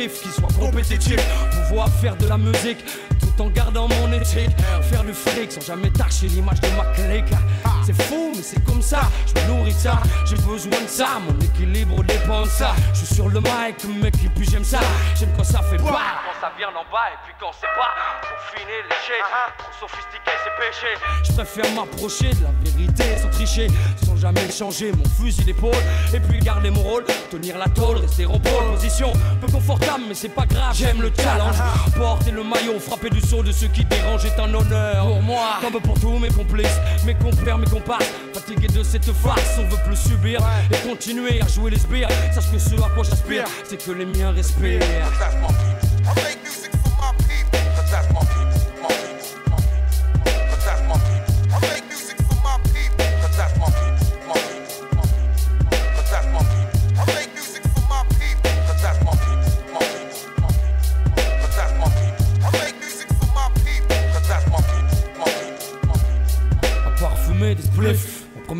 Qui 0.08 0.30
soient 0.30 0.48
compétitifs. 0.58 1.20
Pouvoir 1.68 1.90
faire 1.90 2.16
de 2.16 2.28
la 2.28 2.38
musique 2.38 2.78
tout 3.40 3.44
en 3.44 3.50
gardant 3.50 3.88
mon 3.88 4.12
éthique. 4.14 4.56
Faire 4.90 5.04
du 5.04 5.14
fric 5.14 5.52
sans 5.52 5.62
jamais 5.62 5.90
tâcher 5.92 6.28
l'image 6.28 6.60
de 6.62 6.68
ma 6.70 6.86
clique. 6.94 7.34
C'est 7.86 8.00
fou, 8.04 8.34
mais 8.36 8.42
c'est 8.42 8.64
comme 8.66 8.82
ça. 8.82 9.02
Je 9.28 9.42
me 9.42 9.48
nourris 9.48 9.74
de 9.74 9.80
ça. 9.80 10.00
J'ai 10.26 10.36
besoin 10.36 10.82
de 10.82 10.88
ça. 10.88 11.08
Mon 11.26 11.40
équilibre 11.40 12.04
dépend 12.04 12.44
de 12.44 12.50
ça. 12.50 12.74
Je 12.94 13.00
suis 13.00 13.16
sur 13.16 13.30
le 13.30 13.40
mic, 13.40 13.84
mec, 14.02 14.14
et 14.24 14.30
puis 14.30 14.48
j'aime 14.50 14.64
ça. 14.64 14.80
J'aime 15.18 15.30
quand 15.38 15.44
ça 15.44 15.62
fait 15.62 15.78
pas. 15.78 15.84
Quand 15.84 16.42
ça 16.42 16.52
vient 16.58 16.72
d'en 16.72 16.84
bas 16.92 17.10
et 17.14 17.20
puis 17.26 17.34
quand 17.40 17.52
c'est 17.60 17.68
pas. 17.68 17.92
Trop 18.22 18.58
fini, 18.58 18.74
léché. 18.84 19.20
Trop 19.58 19.72
sophistiqué, 19.80 20.32
c'est 20.44 20.56
péché. 20.60 20.88
Je 21.24 21.32
préfère 21.34 21.74
m'approcher 21.74 22.30
de 22.34 22.44
la 22.44 22.52
vérité 22.64 23.18
sans 23.18 23.30
tricher. 23.30 23.68
Sans 24.06 24.18
jamais 24.18 24.52
changer 24.52 24.92
mon 24.92 25.06
fusil 25.06 25.44
d'épaule. 25.46 25.74
Et 26.14 26.20
puis 26.20 26.40
garder 26.40 26.70
mon 26.70 26.82
rôle. 26.82 27.06
Tenir 27.32 27.58
la 27.58 27.70
tôle, 27.70 27.98
rester 27.98 28.26
en 28.26 28.40
pole 28.40 28.72
position. 28.74 29.14
Peu 29.42 29.52
confortable, 29.52 30.04
mais 30.08 30.16
c'est 30.16 30.30
pas 30.30 30.46
grave. 30.46 30.76
J'aime 30.76 31.02
le 31.02 31.12
challenge. 31.16 31.58
Porter 31.96 32.32
le 32.32 32.44
maillot, 32.44 32.80
frapper 32.80 33.10
du 33.10 33.22
de 33.38 33.52
ceux 33.52 33.68
qui 33.68 33.86
dérangent 33.86 34.26
est 34.26 34.40
un 34.40 34.52
honneur. 34.54 35.06
Pour 35.06 35.22
moi, 35.22 35.60
comme 35.62 35.80
pour 35.82 36.00
tous 36.00 36.18
mes 36.18 36.30
complices, 36.30 36.80
mes 37.06 37.14
compères, 37.14 37.60
mes 37.60 37.68
comparses. 37.68 38.10
Fatigué 38.34 38.68
de 38.68 38.82
cette 38.82 39.12
farce, 39.14 39.60
on 39.60 39.70
veut 39.70 39.82
plus 39.86 39.96
subir. 39.96 40.42
Et 40.72 40.88
continuer 40.88 41.40
à 41.42 41.48
jouer 41.48 41.72
les 41.72 41.78
sbires. 41.78 42.10
Sache 42.34 42.52
que 42.52 42.58
ce 42.58 42.76
à 42.76 42.90
quoi 42.90 43.04
j'aspire, 43.04 43.46
c'est 43.64 43.84
que 43.84 43.92
les 43.92 44.06
miens 44.06 44.32
respirent. 44.32 44.82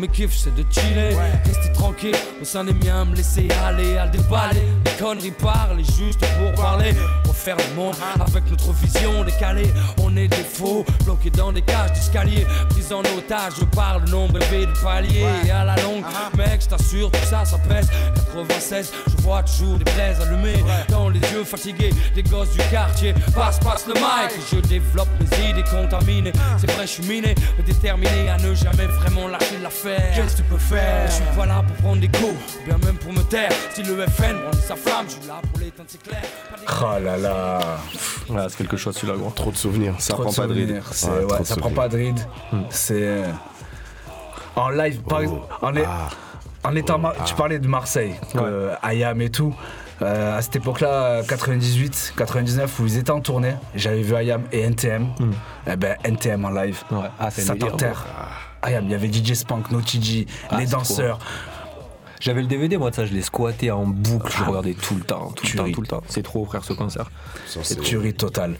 Mon 0.00 0.06
premier 0.06 0.08
kiff 0.08 0.36
c'est 0.36 0.54
de 0.54 0.64
chiller, 0.70 1.16
rester 1.44 1.72
tranquille 1.72 2.16
au 2.40 2.44
sein 2.44 2.64
des 2.64 2.72
miens, 2.72 3.04
me 3.04 3.16
laisser 3.16 3.48
aller 3.64 3.96
à 3.96 4.06
le 4.06 4.12
déballer. 4.12 4.62
Les 4.84 4.92
conneries 4.92 5.30
parlent 5.30 5.78
juste 5.78 6.20
pour 6.38 6.52
parler, 6.52 6.94
refaire 7.26 7.56
le 7.56 7.74
monde 7.74 7.94
avec 8.20 8.50
notre 8.50 8.72
vision 8.72 9.24
décalée. 9.24 9.70
On 10.02 10.16
est 10.16 10.28
des 10.28 10.36
faux, 10.36 10.84
bloqués 11.04 11.30
dans 11.30 11.52
des 11.52 11.62
cages 11.62 11.92
d'escalier, 11.92 12.46
pris 12.70 12.94
en 12.94 13.00
otage 13.00 13.64
par 13.74 14.00
le 14.00 14.10
nombre 14.10 14.36
élevé 14.36 14.66
de 14.66 14.72
paliers. 14.82 15.26
Et 15.46 15.50
à 15.50 15.64
la 15.64 15.76
longue, 15.76 16.04
mec, 16.36 16.62
je 16.62 16.68
t'assure, 16.68 17.10
tout 17.10 17.26
ça, 17.28 17.44
ça 17.44 17.58
pèse. 17.58 17.88
96, 18.32 18.92
je 19.06 19.22
vois 19.22 19.42
toujours 19.42 19.78
des 19.78 19.84
braises 19.84 20.20
allumées 20.20 20.64
dans 20.88 21.08
les 21.08 21.20
yeux 21.32 21.44
fatigués 21.44 21.90
des 22.14 22.22
gosses 22.22 22.52
du 22.52 22.58
quartier. 22.70 23.14
Passe, 23.34 23.58
passe 23.58 23.86
le 23.86 23.94
mic, 23.94 24.32
je 24.52 24.60
développe 24.60 25.08
mes 25.20 25.50
idées 25.50 25.64
contaminées. 25.70 26.32
C'est 26.58 26.70
vrai, 26.70 26.86
je 26.86 26.92
suis 26.92 27.06
miné, 27.06 27.34
mais 27.56 27.64
déterminé 27.64 28.28
à 28.28 28.36
ne 28.38 28.54
jamais 28.54 28.86
vraiment 28.86 29.28
lâcher 29.28 29.58
Qu'est-ce 30.14 30.32
que 30.36 30.42
tu 30.42 30.42
peux 30.44 30.58
faire 30.58 31.06
Je 31.06 31.12
suis 31.12 31.24
pas 31.36 31.46
là 31.46 31.62
pour 31.66 31.76
prendre 31.76 32.00
des 32.00 32.08
coups, 32.08 32.34
ou 32.62 32.64
bien 32.66 32.78
même 32.78 32.96
pour 32.96 33.12
me 33.12 33.22
taire. 33.22 33.50
Si 33.74 33.82
le 33.82 33.94
FN 34.06 34.36
branle 34.40 34.54
sa 34.54 34.76
flamme, 34.76 35.06
je 35.06 35.12
suis 35.12 35.26
là 35.28 35.34
pour 35.50 35.60
l'éteindre, 35.60 35.88
c'est 35.88 36.02
clair. 36.02 36.22
Oh 36.82 37.02
là 37.04 37.16
là. 37.16 37.58
Voilà, 38.28 38.48
c'est 38.48 38.58
quelque 38.58 38.76
chose 38.76 38.94
celui-là, 38.96 39.18
gros. 39.18 39.30
Trop 39.30 39.50
de 39.50 39.56
souvenirs. 39.56 39.94
Trop 40.14 40.24
de 40.24 40.30
souvenirs. 40.48 40.84
C'est- 40.92 41.08
Ouais, 41.08 41.18
ouais, 41.20 41.26
trop 41.26 41.38
de 41.42 41.44
ça 41.48 41.56
prend 41.56 41.70
pas 41.70 41.88
de 41.88 41.96
ride. 41.96 42.20
C'est. 42.70 43.22
En 44.56 44.68
live, 44.70 45.00
par 45.02 45.20
exemple, 45.20 45.46
en, 45.62 45.74
est- 45.76 45.86
en 46.64 46.76
étant. 46.76 46.98
mar- 46.98 47.14
Tu 47.24 47.34
parlais 47.34 47.58
de 47.58 47.68
Marseille, 47.68 48.14
euh, 48.36 48.74
Ayam 48.82 49.20
et 49.22 49.30
tout. 49.30 49.54
Euh, 50.02 50.38
à 50.38 50.42
cette 50.42 50.56
époque-là, 50.56 51.22
98, 51.28 52.14
99, 52.16 52.78
où 52.80 52.86
ils 52.86 52.96
étaient 52.96 53.10
en 53.10 53.20
tournée, 53.20 53.54
j'avais 53.74 54.00
vu 54.02 54.14
Ayam 54.14 54.42
et 54.50 54.60
NTM. 54.62 55.08
Eh 55.66 55.76
ben, 55.76 55.96
NTM 56.04 56.44
en 56.44 56.50
live. 56.50 56.82
Ah, 57.18 57.30
c'est 57.30 57.42
ça 57.42 57.52
un 57.52 57.56
t'enterre. 58.60 58.68
Ayam, 58.78 58.84
il 58.86 58.90
y 58.90 58.94
avait 58.94 59.12
DJ 59.12 59.34
Spank, 59.34 59.70
No 59.70 59.80
TG, 59.80 60.26
Ah, 60.50 60.58
les 60.58 60.66
danseurs. 60.66 61.18
J'avais 62.22 62.42
le 62.42 62.48
DVD, 62.48 62.76
moi, 62.76 62.90
de 62.90 62.94
ça, 62.96 63.06
je 63.06 63.14
l'ai 63.14 63.22
squatté 63.22 63.70
en 63.70 63.86
boucle, 63.86 64.30
je 64.30 64.44
regardais 64.44 64.74
tout 64.74 64.94
le 64.94 65.00
temps, 65.00 65.32
tout 65.34 65.46
le 65.46 65.56
temps, 65.56 65.72
tout 65.72 65.80
le 65.80 65.86
temps. 65.86 66.02
C'est 66.06 66.22
trop, 66.22 66.44
frère, 66.44 66.62
ce 66.62 66.74
concert. 66.74 67.10
C'est 67.46 67.80
tuerie 67.80 68.12
totale. 68.12 68.56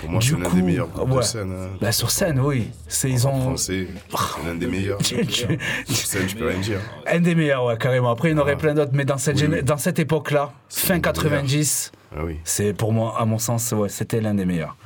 Pour 0.00 0.10
moi, 0.10 0.20
Du 0.20 0.28
c'est 0.28 0.36
l'un 0.38 0.48
coup, 0.48 0.54
des 0.54 0.62
meilleurs 0.62 0.86
groupes 0.86 1.10
de 1.10 1.14
ouais. 1.16 1.22
scène. 1.24 1.50
hein. 1.52 1.76
Bah, 1.80 1.90
sur 1.90 2.08
scène, 2.12 2.38
oui. 2.38 2.70
C'est, 2.86 3.10
ils 3.10 3.26
ont. 3.26 3.40
français, 3.40 3.88
c'est 4.08 4.46
l'un 4.46 4.54
des 4.54 4.68
meilleurs. 4.68 4.98
Tu- 5.02 5.26
tu- 5.26 5.58
Sur 5.86 6.06
scène, 6.06 6.28
je 6.28 6.36
peux 6.36 6.46
rien 6.46 6.60
dire. 6.60 6.78
Un 7.04 7.18
des 7.18 7.34
meilleurs, 7.34 7.64
ouais, 7.64 7.76
carrément. 7.76 8.12
Après, 8.12 8.28
il 8.30 8.32
y 8.32 8.34
en 8.36 8.42
aurait 8.42 8.56
plein 8.56 8.74
d'autres, 8.74 8.92
mais 8.94 9.04
dans 9.04 9.18
cette, 9.18 9.34
Oui, 9.34 9.42
géné- 9.42 9.56
oui. 9.56 9.62
dans 9.64 9.76
cette 9.76 9.98
époque-là, 9.98 10.52
fin 10.68 11.00
90, 11.00 11.90
Ah 12.16 12.20
oui. 12.24 12.36
c'est 12.44 12.72
pour 12.74 12.92
moi, 12.92 13.16
à 13.18 13.24
mon 13.24 13.38
sens, 13.38 13.72
ouais, 13.72 13.88
c'était 13.88 14.20
l'un 14.20 14.34
des 14.34 14.44
meilleurs. 14.46 14.76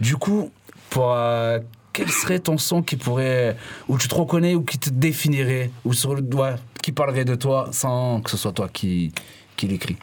Du 0.00 0.16
coup, 0.16 0.50
pour, 0.88 1.12
euh, 1.14 1.58
quel 1.92 2.08
serait 2.10 2.38
ton 2.38 2.58
son 2.58 2.82
qui 2.82 2.96
pourrait. 2.96 3.56
où 3.88 3.98
tu 3.98 4.08
te 4.08 4.14
reconnais 4.14 4.54
ou 4.54 4.62
qui 4.62 4.78
te 4.78 4.90
définirait, 4.90 5.70
ou 5.84 5.92
sur 5.92 6.14
le 6.14 6.22
ouais, 6.36 6.54
qui 6.82 6.92
parlerait 6.92 7.24
de 7.24 7.34
toi 7.34 7.68
sans 7.72 8.20
que 8.20 8.30
ce 8.30 8.36
soit 8.36 8.52
toi 8.52 8.68
qui, 8.72 9.12
qui 9.56 9.66
l'écris? 9.68 9.96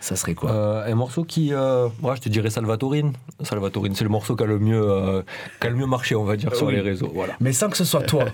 Ça 0.00 0.16
serait 0.16 0.34
quoi? 0.34 0.50
Euh, 0.50 0.92
un 0.92 0.94
morceau 0.94 1.24
qui, 1.24 1.52
euh, 1.52 1.88
ouais, 2.02 2.16
je 2.16 2.20
te 2.22 2.28
dirais 2.28 2.50
Salvatorine. 2.50 3.12
Salvatorine, 3.42 3.94
c'est 3.94 4.04
le 4.04 4.10
morceau 4.10 4.34
qui 4.36 4.42
a 4.42 4.46
le 4.46 4.58
mieux, 4.58 4.82
euh, 4.82 5.22
qui 5.60 5.66
a 5.66 5.70
le 5.70 5.76
mieux 5.76 5.86
marché, 5.86 6.14
on 6.14 6.24
va 6.24 6.36
dire, 6.36 6.54
sur 6.54 6.66
Oui. 6.66 6.74
les 6.74 6.80
réseaux. 6.80 7.10
Voilà. 7.14 7.34
Mais 7.40 7.52
sans 7.52 7.68
que 7.68 7.76
ce 7.76 7.84
soit 7.84 8.02
toi. 8.02 8.24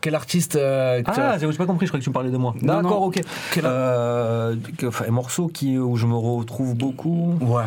Quel 0.00 0.14
artiste. 0.16 0.58
Ah, 0.60 1.36
j'ai 1.38 1.46
pas 1.52 1.66
compris, 1.66 1.86
je 1.86 1.90
croyais 1.92 2.00
que 2.00 2.04
tu 2.04 2.10
me 2.10 2.14
parlais 2.14 2.30
de 2.30 2.36
moi. 2.36 2.54
D'accord, 2.60 3.02
ok. 3.02 3.20
Quel- 3.52 3.62
que- 3.62 4.86
enfin, 4.86 5.04
un 5.06 5.12
morceau 5.12 5.46
qui, 5.48 5.78
où 5.78 5.96
je 5.96 6.06
me 6.06 6.16
retrouve 6.16 6.74
beaucoup. 6.74 7.34
Ouais. 7.40 7.64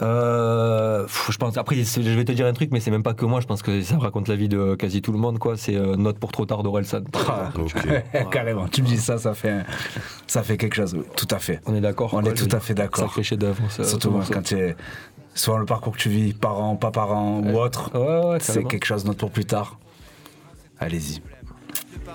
Euh, 0.00 1.06
je 1.30 1.36
pense, 1.38 1.56
après, 1.56 1.82
c'est- 1.84 2.02
je 2.02 2.10
vais 2.10 2.24
te 2.24 2.32
dire 2.32 2.46
un 2.46 2.52
truc, 2.52 2.70
mais 2.72 2.80
c'est 2.80 2.90
même 2.90 3.02
pas 3.02 3.14
que 3.14 3.24
moi, 3.24 3.40
je 3.40 3.46
pense 3.46 3.62
que 3.62 3.82
ça 3.82 3.98
raconte 3.98 4.28
la 4.28 4.36
vie 4.36 4.48
de 4.48 4.74
quasi 4.76 5.02
tout 5.02 5.12
le 5.12 5.18
monde, 5.18 5.38
quoi. 5.38 5.56
C'est 5.56 5.74
euh, 5.76 5.96
Note 5.96 6.18
pour 6.18 6.30
trop 6.32 6.46
tard 6.46 6.62
d'Orelsan. 6.62 7.02
Ah, 7.28 7.50
Carrément, 8.30 8.68
tu 8.68 8.82
me 8.82 8.86
dis 8.86 8.96
ça, 8.98 9.18
ça 9.18 9.34
fait, 9.34 9.64
ça 10.26 10.42
fait 10.42 10.56
quelque 10.56 10.76
chose, 10.76 10.94
oui, 10.94 11.02
tout 11.16 11.26
à 11.30 11.38
fait. 11.38 11.60
On 11.66 11.74
est 11.74 11.80
d'accord 11.80 12.14
On 12.14 12.20
quoi, 12.22 12.30
est 12.30 12.34
tout 12.34 12.48
à 12.54 12.60
fait 12.60 12.74
d'accord. 12.74 13.04
Sacré 13.08 13.22
chef-d'œuvre. 13.22 13.62
ça, 13.70 13.84
Surtout 13.84 14.10
moi, 14.10 14.24
quand 14.32 14.42
tu 14.42 14.54
es 14.56 14.76
soit 15.34 15.58
le 15.58 15.64
parcours 15.66 15.94
que 15.94 15.98
tu 16.00 16.08
vis, 16.10 16.32
parents, 16.32 16.76
pas 16.76 16.90
parents 16.90 17.40
ou 17.40 17.56
autre, 17.58 17.90
c'est 18.40 18.52
carrément. 18.54 18.68
quelque 18.68 18.84
chose 18.86 19.04
d'autre 19.04 19.18
pour 19.18 19.30
plus 19.30 19.44
tard. 19.46 19.78
Allez-y. 20.80 21.20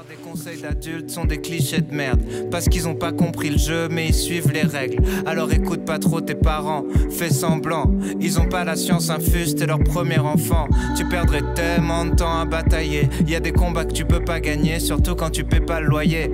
Les 0.10 0.16
conseils 0.16 0.62
d'adultes 0.62 1.10
sont 1.10 1.26
des 1.26 1.39
clichés 1.39 1.82
de 1.82 1.93
merde. 1.93 2.20
Parce 2.51 2.66
qu'ils 2.66 2.88
ont 2.88 2.95
pas 2.95 3.12
compris 3.12 3.49
le 3.49 3.58
jeu 3.58 3.88
mais 3.89 4.08
ils 4.08 4.14
suivent 4.14 4.51
les 4.51 4.64
règles. 4.64 5.04
Alors 5.26 5.51
écoute 5.51 5.86
pas 5.86 5.99
trop 5.99 6.20
tes 6.20 6.36
parents, 6.36 6.84
fais 7.10 7.30
semblant. 7.30 7.91
Ils 8.20 8.39
ont 8.39 8.47
pas 8.47 8.64
la 8.64 8.76
science 8.76 9.10
infuse, 9.10 9.56
t'es 9.56 9.66
leur 9.66 9.80
premier 9.80 10.20
enfant. 10.20 10.68
Tu 10.97 11.08
perdrais 11.08 11.43
tellement 11.56 12.06
de 12.06 12.16
temps 12.16 12.39
à 12.39 12.45
batailler. 12.45 13.08
Y 13.28 13.36
a 13.36 13.39
des 13.39 13.51
combats 13.51 13.86
que 13.86 13.93
tu 13.93 14.06
peux 14.06 14.24
pas 14.24 14.39
gagner 14.39 14.80
Surtout 14.80 15.16
quand 15.16 15.30
tu 15.30 15.43
paies 15.43 15.62
pas 15.62 15.80
le 15.80 15.88
loyer 15.88 16.30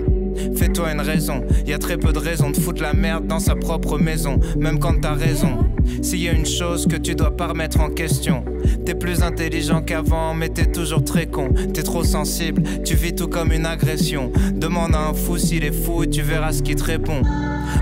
Fais-toi 0.56 0.92
une 0.94 1.02
raison, 1.02 1.42
y 1.66 1.74
a 1.74 1.78
très 1.78 1.98
peu 1.98 2.14
de 2.14 2.20
raisons 2.20 2.50
de 2.50 2.58
foutre 2.58 2.82
la 2.82 2.94
merde 2.94 3.28
dans 3.28 3.40
sa 3.40 3.56
propre 3.56 3.98
maison, 3.98 4.40
même 4.58 4.80
quand 4.80 5.02
t'as 5.02 5.14
raison. 5.14 5.58
S'il 6.02 6.22
y 6.22 6.30
a 6.30 6.34
une 6.34 6.46
chose 6.46 6.88
que 6.88 6.96
tu 6.96 7.16
dois 7.16 7.36
pas 7.36 7.48
remettre 7.48 7.80
en 7.80 7.90
question, 7.90 8.44
t'es 8.86 8.96
plus 8.96 9.24
intelligent 9.24 9.82
qu'avant, 9.82 10.34
mais 10.34 10.50
t'es 10.50 10.66
toujours 10.66 11.04
très 11.04 11.26
con. 11.26 11.50
T'es 11.74 11.84
trop 11.84 12.04
sensible, 12.04 12.64
tu 12.84 12.96
vis 12.96 13.16
tout 13.16 13.28
comme 13.28 13.52
une 13.52 13.66
agression. 13.66 14.32
Demande 14.54 14.96
à 14.96 15.10
un 15.10 15.14
fou 15.14 15.38
s'il 15.38 15.64
est 15.64 15.72
fou 15.72 16.04
et 16.04 16.10
tu 16.10 16.22
verras 16.22 16.54
ce 16.54 16.62
qu'il 16.62 16.76
te 16.76 16.84
répond. 16.84 17.22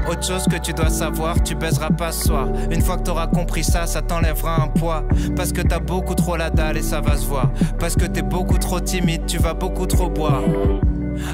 Autre 0.09 0.25
chose 0.25 0.45
que 0.45 0.57
tu 0.57 0.73
dois 0.73 0.89
savoir, 0.89 1.41
tu 1.43 1.55
baiseras 1.55 1.91
pas 1.91 2.11
ce 2.11 2.27
soir. 2.27 2.47
Une 2.71 2.81
fois 2.81 2.97
que 2.97 3.03
t'auras 3.03 3.27
compris 3.27 3.63
ça, 3.63 3.85
ça 3.85 4.01
t'enlèvera 4.01 4.63
un 4.63 4.67
poids. 4.67 5.03
Parce 5.35 5.51
que 5.51 5.61
t'as 5.61 5.79
beaucoup 5.79 6.15
trop 6.15 6.37
la 6.37 6.49
dalle 6.49 6.77
et 6.77 6.81
ça 6.81 7.01
va 7.01 7.17
se 7.17 7.25
voir. 7.25 7.51
Parce 7.79 7.95
que 7.95 8.05
t'es 8.05 8.21
beaucoup 8.21 8.57
trop 8.57 8.79
timide, 8.79 9.25
tu 9.27 9.37
vas 9.37 9.53
beaucoup 9.53 9.85
trop 9.85 10.09
boire. 10.09 10.43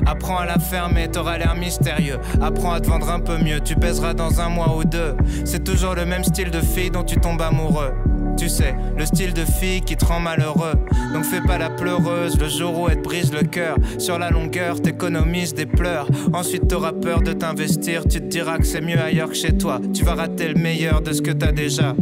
Apprends 0.06 0.38
à 0.38 0.46
la 0.46 0.60
fermer, 0.60 1.08
t'auras 1.10 1.38
l'air 1.38 1.56
mystérieux. 1.56 2.18
Apprends 2.42 2.74
à 2.74 2.80
te 2.80 2.88
vendre 2.88 3.10
un 3.10 3.20
peu 3.20 3.38
mieux, 3.38 3.60
tu 3.60 3.76
baiseras 3.76 4.14
dans 4.14 4.42
un 4.42 4.50
mois 4.50 4.76
ou 4.78 4.84
deux. 4.84 5.16
C'est 5.46 5.64
toujours 5.64 5.96
le 5.96 6.06
même 6.06 6.24
style 6.24 6.52
de 6.52 6.62
fille 6.62 6.92
dont 6.92 7.04
tu 7.04 7.18
tombes 7.18 7.42
amoureux. 7.42 7.94
Tu 8.38 8.50
sais, 8.50 8.76
le 8.98 9.06
style 9.06 9.34
de 9.34 9.46
fille 9.46 9.82
qui 9.82 9.96
te 9.96 10.06
rend 10.06 10.20
malheureux. 10.20 10.74
Donc 11.14 11.24
fais 11.24 11.42
pas 11.42 11.58
la 11.58 11.70
pleureuse 11.70 12.38
le 12.40 12.50
jour 12.50 12.80
où 12.80 12.90
elle 12.90 12.98
te 12.98 13.04
brise 13.04 13.32
le 13.32 13.44
cœur. 13.44 13.78
Sur 14.00 14.18
la 14.18 14.32
longueur, 14.32 14.82
t'économises 14.82 15.54
des 15.54 15.66
pleurs. 15.66 16.08
Ensuite, 16.34 16.68
t'auras 16.68 16.94
peur 16.94 17.22
de 17.22 17.34
t'investir. 17.34 18.04
Tu 18.08 18.20
te 18.20 18.26
diras 18.26 18.58
que 18.58 18.66
c'est 18.66 18.82
mieux 18.82 19.00
ailleurs 19.00 19.30
que 19.30 19.36
chez 19.36 19.56
toi. 19.56 19.80
Tu 19.94 20.04
vas 20.04 20.16
rater 20.16 20.48
le 20.48 20.60
meilleur 20.60 21.02
de 21.02 21.14
ce 21.14 21.22
que 21.22 21.32
t'as 21.32 21.52
déjà. 21.52 21.96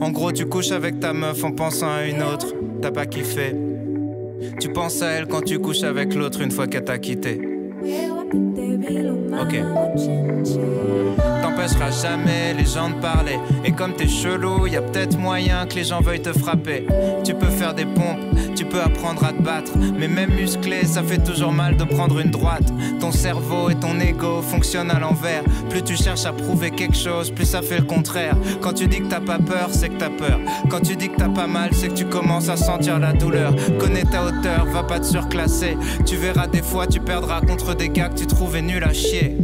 En 0.00 0.10
gros, 0.10 0.32
tu 0.32 0.46
couches 0.46 0.70
avec 0.70 1.00
ta 1.00 1.12
meuf 1.12 1.42
en 1.42 1.50
pensant 1.50 1.92
à 1.92 2.04
une 2.04 2.22
autre. 2.22 2.46
T'as 2.80 2.92
pas 2.92 3.06
kiffé. 3.06 3.73
Tu 4.60 4.68
penses 4.68 5.02
à 5.02 5.10
elle 5.10 5.26
quand 5.26 5.42
tu 5.42 5.58
couches 5.58 5.84
avec 5.84 6.14
l'autre 6.14 6.40
une 6.40 6.50
fois 6.50 6.66
qu'elle 6.66 6.84
t'a 6.84 6.98
quitté. 6.98 7.40
Ok. 9.40 9.56
T'empêcheras 11.42 11.90
jamais 11.90 12.54
les 12.56 12.64
gens 12.64 12.90
de 12.90 13.00
parler. 13.00 13.38
Et 13.64 13.72
comme 13.72 13.94
t'es 13.94 14.08
chelou, 14.08 14.66
y 14.66 14.76
a 14.76 14.82
peut-être 14.82 15.18
moyen 15.18 15.66
que 15.66 15.74
les 15.74 15.84
gens 15.84 16.00
veuillent 16.00 16.22
te 16.22 16.32
frapper. 16.32 16.86
Tu 17.24 17.34
peux 17.34 17.46
faire 17.46 17.74
des 17.74 17.84
pompes, 17.84 18.18
tu 18.54 18.64
peux 18.64 18.80
apprendre 18.80 19.24
à 19.24 19.32
te 19.32 19.42
battre. 19.42 19.72
Mais 19.98 20.08
même 20.08 20.30
musclé, 20.30 20.84
ça 20.84 21.02
fait 21.02 21.22
toujours 21.22 21.52
mal 21.52 21.76
de 21.76 21.84
prendre 21.84 22.18
une 22.18 22.30
droite. 22.30 22.72
Ton 23.00 23.12
cerveau 23.12 23.70
et 23.70 23.74
ton 23.74 23.98
ego 24.00 24.42
fonctionnent 24.42 24.90
à 24.90 24.98
l'envers. 24.98 25.42
Plus 25.68 25.82
tu 25.82 25.96
cherches 25.96 26.26
à 26.26 26.32
prouver 26.32 26.70
quelque 26.70 26.96
chose, 26.96 27.30
plus 27.30 27.46
ça 27.46 27.62
fait 27.62 27.78
le 27.78 27.84
contraire. 27.84 28.36
Quand 28.60 28.72
tu 28.72 28.86
dis 28.86 29.00
que 29.00 29.08
t'as 29.08 29.20
pas 29.20 29.38
peur, 29.38 29.68
c'est 29.70 29.88
que 29.88 29.98
t'as 29.98 30.10
peur. 30.10 30.38
Quand 30.70 30.80
tu 30.80 30.96
dis 30.96 31.08
que 31.08 31.16
t'as 31.16 31.28
pas 31.28 31.46
mal, 31.46 31.70
c'est 31.72 31.88
que 31.88 31.94
tu 31.94 32.06
commences 32.06 32.48
à 32.48 32.56
sentir 32.56 32.98
la 32.98 33.12
douleur. 33.12 33.54
Connais 33.78 34.04
ta 34.04 34.24
hauteur, 34.24 34.66
va 34.72 34.82
pas 34.82 35.00
te 35.00 35.06
surclasser. 35.06 35.76
Tu 36.06 36.16
verras 36.16 36.46
des 36.46 36.62
fois, 36.62 36.86
tu 36.86 37.00
perdras 37.00 37.40
contre 37.40 37.74
des 37.74 37.88
gars 37.88 38.08
que 38.08 38.18
tu 38.18 38.26
trouvais 38.26 38.62
nuls 38.62 38.84
à 38.84 38.92
chier. 38.92 39.36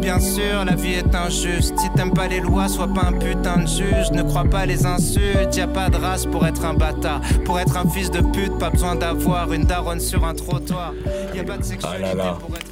Bien 0.00 0.18
sûr, 0.18 0.64
la 0.64 0.74
vie 0.74 0.94
est 0.94 1.14
injuste. 1.14 1.78
Si 1.78 1.88
t'aimes 1.90 2.12
pas 2.12 2.26
les 2.26 2.40
lois, 2.40 2.68
sois 2.68 2.88
pas 2.88 3.06
un 3.08 3.12
putain 3.12 3.58
de 3.58 3.66
juge. 3.68 4.10
Ne 4.12 4.22
crois 4.22 4.44
pas 4.44 4.66
les 4.66 4.84
insultes. 4.84 5.56
Y 5.56 5.60
a 5.60 5.68
pas 5.68 5.88
de 5.90 5.96
race 5.96 6.26
pour 6.26 6.44
être 6.46 6.64
un 6.64 6.74
bâtard. 6.74 7.20
Pour 7.44 7.60
être 7.60 7.76
un 7.76 7.88
fils 7.88 8.10
de 8.10 8.20
pute, 8.20 8.58
pas 8.58 8.70
besoin 8.70 8.96
d'avoir 8.96 9.52
une 9.52 9.64
daronne 9.64 10.00
sur 10.00 10.24
un 10.24 10.34
trottoir. 10.34 10.92
Y 11.34 11.38
a 11.40 11.44
pas 11.44 11.56
de 11.56 11.62
Ah 11.62 11.66
sexualité 11.66 12.02
là 12.02 12.14
là. 12.14 12.38
pour 12.40 12.54
être 12.56 12.66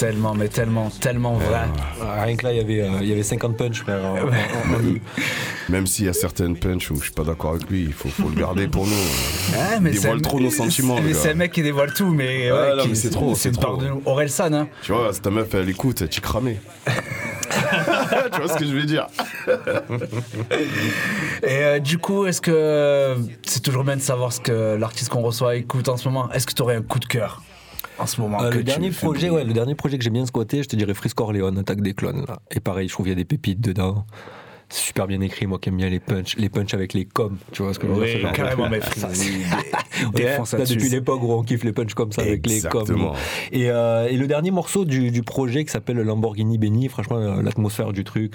Tellement, 0.00 0.32
mais 0.32 0.48
tellement, 0.48 0.88
tellement 0.88 1.34
vrai. 1.34 1.68
Rien 2.24 2.34
que 2.34 2.46
là, 2.46 2.52
il 2.54 2.56
y 2.56 2.60
avait, 2.60 2.80
euh, 2.80 2.98
il 3.02 3.08
y 3.08 3.12
avait 3.12 3.22
50 3.22 3.54
punch, 3.54 3.82
frère. 3.82 4.00
Même 5.68 5.86
s'il 5.86 6.06
y 6.06 6.08
a 6.08 6.14
certaines 6.14 6.56
punches 6.56 6.90
où 6.90 6.96
je 6.96 7.02
suis 7.02 7.12
pas 7.12 7.22
d'accord 7.22 7.50
avec 7.50 7.68
lui, 7.68 7.82
il 7.82 7.92
faut, 7.92 8.08
faut 8.08 8.30
le 8.30 8.34
garder 8.40 8.66
pour 8.66 8.86
nous. 8.86 8.92
Ah, 9.58 9.78
mais 9.78 9.90
il 9.90 10.00
dévoile 10.00 10.22
trop 10.22 10.40
nos 10.40 10.48
sentiments. 10.50 10.96
Mais 11.04 11.12
c'est 11.12 11.32
un 11.32 11.34
mec 11.34 11.52
qui 11.52 11.62
dévoile 11.62 11.92
tout, 11.92 12.10
mais, 12.14 12.48
Ah, 12.48 12.76
ouais, 12.76 12.94
c'est 12.94 13.10
trop, 13.10 13.34
c'est 13.34 13.50
une 13.50 13.56
trop. 13.56 13.62
part 13.72 13.76
de 13.76 13.88
nous. 13.88 14.02
Orelsan, 14.06 14.54
hein. 14.54 14.68
Tu 14.82 14.92
vois, 14.92 15.12
ta 15.12 15.28
meuf 15.28 15.52
elle 15.54 15.68
écoute, 15.68 16.00
elle 16.00 16.08
t'y 16.08 16.22
cramé. 16.22 16.58
tu 16.86 18.40
vois 18.40 18.48
ce 18.48 18.56
que 18.56 18.64
je 18.64 18.72
veux 18.72 18.84
dire 18.84 19.06
Et 21.42 21.58
euh, 21.62 21.78
du 21.78 21.98
coup, 21.98 22.24
est-ce 22.24 22.40
que 22.40 22.50
euh, 22.54 23.16
c'est 23.46 23.62
toujours 23.62 23.84
bien 23.84 23.96
de 23.96 24.00
savoir 24.02 24.32
ce 24.32 24.40
que 24.40 24.76
l'artiste 24.76 25.10
qu'on 25.10 25.20
reçoit 25.20 25.56
écoute 25.56 25.88
en 25.90 25.98
ce 25.98 26.08
moment 26.08 26.32
Est-ce 26.32 26.46
que 26.46 26.54
tu 26.54 26.62
aurais 26.62 26.76
un 26.76 26.82
coup 26.82 27.00
de 27.00 27.06
cœur? 27.06 27.42
En 28.00 28.06
ce 28.06 28.20
moment 28.20 28.42
Euh, 28.42 28.50
que 28.50 28.58
le 28.58 28.64
dernier 28.64 28.90
projet, 28.90 29.30
ouais, 29.30 29.44
le 29.44 29.52
dernier 29.52 29.74
projet 29.74 29.98
que 29.98 30.04
j'ai 30.04 30.10
bien 30.10 30.26
squatté, 30.26 30.62
je 30.62 30.68
te 30.68 30.76
dirais 30.76 30.94
Frisco 30.94 31.22
Orléans, 31.24 31.54
Attaque 31.56 31.80
des 31.82 31.94
clones. 31.94 32.24
là. 32.26 32.40
Et 32.50 32.60
pareil, 32.60 32.88
je 32.88 32.92
trouve 32.94 33.04
qu'il 33.04 33.12
y 33.12 33.16
a 33.16 33.16
des 33.16 33.24
pépites 33.24 33.60
dedans. 33.60 34.04
C'est 34.72 34.82
super 34.84 35.08
bien 35.08 35.20
écrit, 35.20 35.46
moi 35.46 35.58
qui 35.58 35.68
aime 35.68 35.76
bien 35.78 35.88
les 35.88 35.98
punch, 35.98 36.36
les 36.36 36.48
punch 36.48 36.74
avec 36.74 36.92
les 36.92 37.04
coms, 37.04 37.36
tu 37.50 37.62
vois 37.64 37.74
ce 37.74 37.80
que 37.80 37.88
je 37.88 37.92
veux 37.92 38.02
Oui, 38.02 38.18
dire, 38.20 38.30
carrément, 38.30 38.68
mais 38.68 38.80
Ça, 38.80 39.08
là, 40.58 40.64
depuis 40.64 40.88
l'époque 40.88 41.20
où 41.24 41.32
on 41.32 41.42
kiffe 41.42 41.64
les 41.64 41.72
punch 41.72 41.94
comme 41.94 42.12
ça 42.12 42.22
avec 42.22 42.46
les 42.46 42.60
coms. 42.62 43.12
Et, 43.50 43.68
euh, 43.68 44.06
et 44.08 44.16
le 44.16 44.28
dernier 44.28 44.52
morceau 44.52 44.84
du, 44.84 45.10
du 45.10 45.22
projet 45.24 45.64
qui 45.64 45.72
s'appelle 45.72 45.96
Lamborghini 45.98 46.56
Benny, 46.56 46.88
franchement, 46.88 47.16
euh, 47.16 47.42
l'atmosphère 47.42 47.92
du 47.92 48.04
truc. 48.04 48.34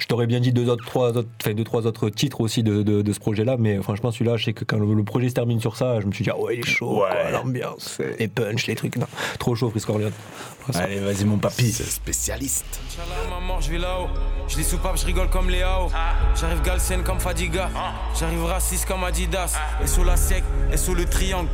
Je 0.00 0.06
t'aurais 0.06 0.26
bien 0.26 0.40
dit 0.40 0.50
deux 0.50 0.68
autres, 0.68 0.84
trois 0.84 1.10
autres, 1.16 1.28
enfin 1.40 1.52
deux, 1.52 1.62
trois 1.62 1.86
autres 1.86 2.08
titres 2.08 2.40
aussi 2.40 2.62
de, 2.62 2.82
de, 2.82 3.02
de 3.02 3.12
ce 3.12 3.20
projet-là, 3.20 3.56
mais 3.58 3.80
franchement, 3.82 4.10
celui-là, 4.10 4.36
je 4.38 4.46
sais 4.46 4.52
que 4.54 4.64
quand 4.64 4.78
le, 4.78 4.94
le 4.94 5.04
projet 5.04 5.28
se 5.28 5.34
termine 5.34 5.60
sur 5.60 5.76
ça, 5.76 6.00
je 6.00 6.06
me 6.06 6.12
suis 6.12 6.24
dit, 6.24 6.30
ah 6.30 6.38
ouais, 6.38 6.56
il 6.56 6.60
est 6.60 6.66
chaud, 6.66 7.04
l'ambiance, 7.30 8.00
les 8.18 8.26
punch, 8.28 8.66
les 8.66 8.74
trucs, 8.74 8.96
non. 8.96 9.06
Trop 9.38 9.54
chaud, 9.54 9.70
Frisco 9.70 9.92
Orléans. 9.92 10.10
Allez, 10.74 11.00
vas-y, 11.00 11.24
mon 11.24 11.36
papy. 11.36 11.70
C'est 11.70 11.84
spécialiste. 11.84 12.80
Inch'Allah, 12.88 13.28
ma 13.28 13.46
mort, 13.46 13.60
je 13.60 13.70
vais 13.70 13.78
là-haut. 13.78 14.08
Je 14.48 14.56
les 14.56 14.62
soupape, 14.62 14.96
je 14.98 15.04
rigole 15.06 15.28
comme 15.28 15.50
les 15.50 15.62
hao. 15.62 15.90
J'arrive 16.34 16.62
Galsen 16.62 17.02
comme 17.02 17.20
Fadiga. 17.20 17.68
J'arrive 18.18 18.44
raciste 18.44 18.86
comme 18.86 19.04
Adidas. 19.04 19.56
Et 19.82 19.86
sous 19.86 20.04
la 20.04 20.16
sec, 20.16 20.44
et 20.72 20.76
sous 20.76 20.94
le 20.94 21.04
triangle. 21.04 21.48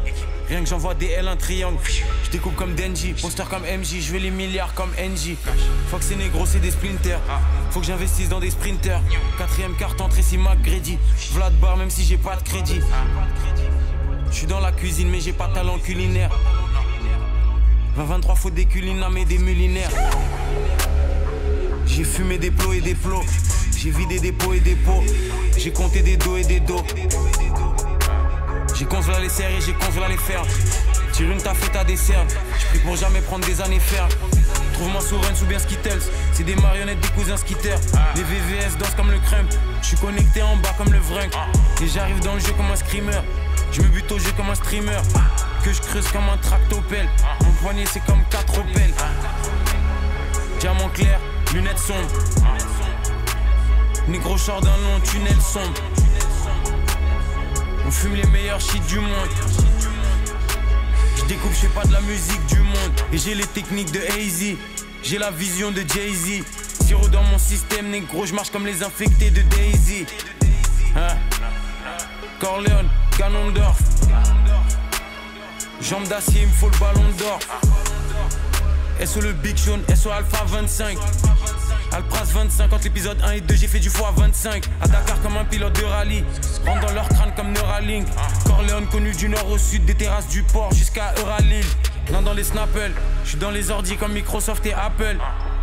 Rien 0.48 0.62
que 0.62 0.68
j'envoie 0.68 0.94
des 0.94 1.06
L 1.06 1.26
un 1.26 1.36
triangle. 1.36 1.78
Je 2.24 2.30
découpe 2.30 2.54
comme 2.54 2.74
Denji, 2.74 3.14
poster 3.14 3.48
comme 3.48 3.62
MJ. 3.62 4.00
Je 4.00 4.12
veux 4.12 4.18
les 4.18 4.30
milliards 4.30 4.74
comme 4.74 4.90
NJ. 4.90 5.34
Faut 5.90 5.96
que 5.96 6.04
c'est 6.04 6.14
négro, 6.16 6.46
c'est 6.46 6.60
des 6.60 6.70
splinters. 6.70 7.20
Faut 7.70 7.80
que 7.80 7.86
j'investisse 7.86 8.28
dans 8.28 8.38
des 8.38 8.50
sprinters. 8.50 9.00
Quatrième 9.38 9.74
carton, 9.76 10.08
Tracy 10.08 10.38
McGrady. 10.38 10.98
Vlad 11.32 11.52
Bar, 11.58 11.76
même 11.76 11.90
si 11.90 12.04
j'ai 12.04 12.16
pas 12.16 12.36
de 12.36 12.42
crédit. 12.42 12.80
Je 14.30 14.36
suis 14.36 14.46
dans 14.46 14.60
la 14.60 14.70
cuisine, 14.70 15.08
mais 15.08 15.20
j'ai 15.20 15.32
pas 15.32 15.48
de 15.48 15.54
talent 15.54 15.78
culinaire. 15.78 16.30
20-23 17.98 18.36
faut 18.36 18.50
des 18.50 18.66
culinaires 18.66 19.10
et 19.16 19.24
des 19.24 19.38
mulinaires. 19.38 19.90
J'ai 21.86 22.04
fumé 22.04 22.38
des 22.38 22.50
plots 22.50 22.72
et 22.72 22.80
des 22.80 22.94
plots. 22.94 23.24
J'ai 23.76 23.90
vidé 23.90 24.20
des 24.20 24.32
pots 24.32 24.52
et 24.52 24.60
des 24.60 24.76
pots. 24.76 25.02
J'ai 25.56 25.72
compté 25.72 26.02
des 26.02 26.16
dos 26.16 26.36
et 26.36 26.44
des 26.44 26.60
dos. 26.60 26.84
J'ai 28.78 28.84
congelé 28.84 29.20
les 29.22 29.28
serres 29.30 29.50
et 29.50 29.60
j'ai 29.62 29.72
congelé 29.72 30.06
les 30.10 30.18
fermes. 30.18 30.46
Tire 31.12 31.30
une 31.30 31.40
tafette 31.40 31.74
à 31.76 31.84
des 31.84 31.96
cernes. 31.96 32.28
J'prie 32.58 32.78
pour 32.80 32.94
jamais 32.94 33.22
prendre 33.22 33.46
des 33.46 33.62
années 33.62 33.80
fermes. 33.80 34.10
Trouve-moi 34.74 35.00
sur 35.00 35.18
Runs 35.22 35.42
ou 35.42 35.46
bien 35.46 35.58
Skittles. 35.58 36.02
C'est 36.32 36.44
des 36.44 36.56
marionnettes 36.56 37.00
des 37.00 37.08
cousins 37.08 37.38
skitters. 37.38 37.80
Les 38.16 38.22
VVS 38.22 38.76
dansent 38.78 38.94
comme 38.94 39.10
le 39.10 39.18
crump. 39.20 39.50
Je 39.80 39.86
suis 39.86 39.96
connecté 39.96 40.42
en 40.42 40.56
bas 40.56 40.74
comme 40.76 40.92
le 40.92 40.98
vrunk. 40.98 41.32
Et 41.80 41.88
j'arrive 41.88 42.20
dans 42.20 42.34
le 42.34 42.40
jeu 42.40 42.52
comme 42.54 42.70
un 42.70 42.76
screamer. 42.76 43.22
Je 43.72 43.80
me 43.80 43.88
bute 43.88 44.12
au 44.12 44.18
jeu 44.18 44.30
comme 44.36 44.50
un 44.50 44.54
streamer. 44.54 45.00
Que 45.64 45.72
je 45.72 45.80
creuse 45.80 46.08
comme 46.08 46.28
un 46.28 46.36
tractopelle. 46.36 47.08
Mon 47.44 47.52
poignet 47.52 47.86
c'est 47.86 48.04
comme 48.04 48.22
quatre 48.30 48.58
opels. 48.58 48.92
Diamant 50.60 50.90
clair, 50.90 51.18
lunettes 51.54 51.78
sombres. 51.78 52.24
Négro 54.06 54.36
sort 54.36 54.60
d'un 54.60 54.68
long 54.68 55.00
tunnel 55.02 55.40
sombre. 55.40 55.80
On 57.86 57.90
fume 57.90 58.16
les 58.16 58.26
meilleurs 58.26 58.60
shit 58.60 58.84
du 58.86 58.98
monde. 58.98 59.28
Je 61.16 61.24
découpe, 61.26 61.52
je 61.52 61.58
fais 61.58 61.68
pas 61.68 61.84
de 61.84 61.92
la 61.92 62.00
musique 62.00 62.44
du 62.46 62.58
monde. 62.58 63.00
Et 63.12 63.18
j'ai 63.18 63.34
les 63.34 63.46
techniques 63.46 63.92
de 63.92 64.00
Hazy. 64.00 64.58
J'ai 65.04 65.18
la 65.18 65.30
vision 65.30 65.70
de 65.70 65.84
Jay-Z. 65.86 66.42
Sirop 66.84 67.08
dans 67.08 67.22
mon 67.22 67.38
système, 67.38 67.90
négro, 67.90 68.26
je 68.26 68.34
marche 68.34 68.50
comme 68.50 68.66
les 68.66 68.82
infectés 68.82 69.30
de 69.30 69.42
Daisy. 69.42 70.04
Hein? 70.96 71.16
Corleone, 72.40 72.88
Ganondorf. 73.18 73.78
Jambes 75.80 76.08
d'acier, 76.08 76.42
il 76.42 76.48
me 76.48 76.52
faut 76.52 76.68
le 76.68 76.78
ballon 76.78 77.04
d'or. 77.18 77.38
SO 79.04 79.20
le 79.20 79.32
Big 79.32 79.56
Sean, 79.56 79.78
SO 79.94 80.10
Alpha 80.10 80.44
25. 80.44 80.98
Alpras 81.96 82.26
25, 82.26 82.70
entre 82.74 82.84
l'épisode 82.84 83.16
1 83.24 83.30
et 83.32 83.40
2, 83.40 83.54
j'ai 83.54 83.68
fait 83.68 83.78
du 83.78 83.88
foie 83.88 84.12
25. 84.14 84.66
À 84.82 84.86
Dakar 84.86 85.18
comme 85.22 85.38
un 85.38 85.46
pilote 85.46 85.80
de 85.80 85.84
rallye. 85.86 86.24
Rentre 86.66 86.88
dans 86.88 86.92
leur 86.92 87.08
crâne 87.08 87.32
comme 87.34 87.52
Neuralink. 87.52 88.06
Corleone 88.44 88.86
connu 88.88 89.12
du 89.12 89.30
nord 89.30 89.50
au 89.50 89.56
sud, 89.56 89.86
des 89.86 89.94
terrasses 89.94 90.28
du 90.28 90.42
port 90.42 90.70
jusqu'à 90.74 91.14
Euralil. 91.18 91.64
Non 92.12 92.20
dans 92.20 92.34
les 92.34 92.44
Snapple, 92.44 92.92
je 93.24 93.30
suis 93.30 93.38
dans 93.38 93.50
les 93.50 93.70
ordi 93.70 93.96
comme 93.96 94.12
Microsoft 94.12 94.66
et 94.66 94.74
Apple. 94.74 95.16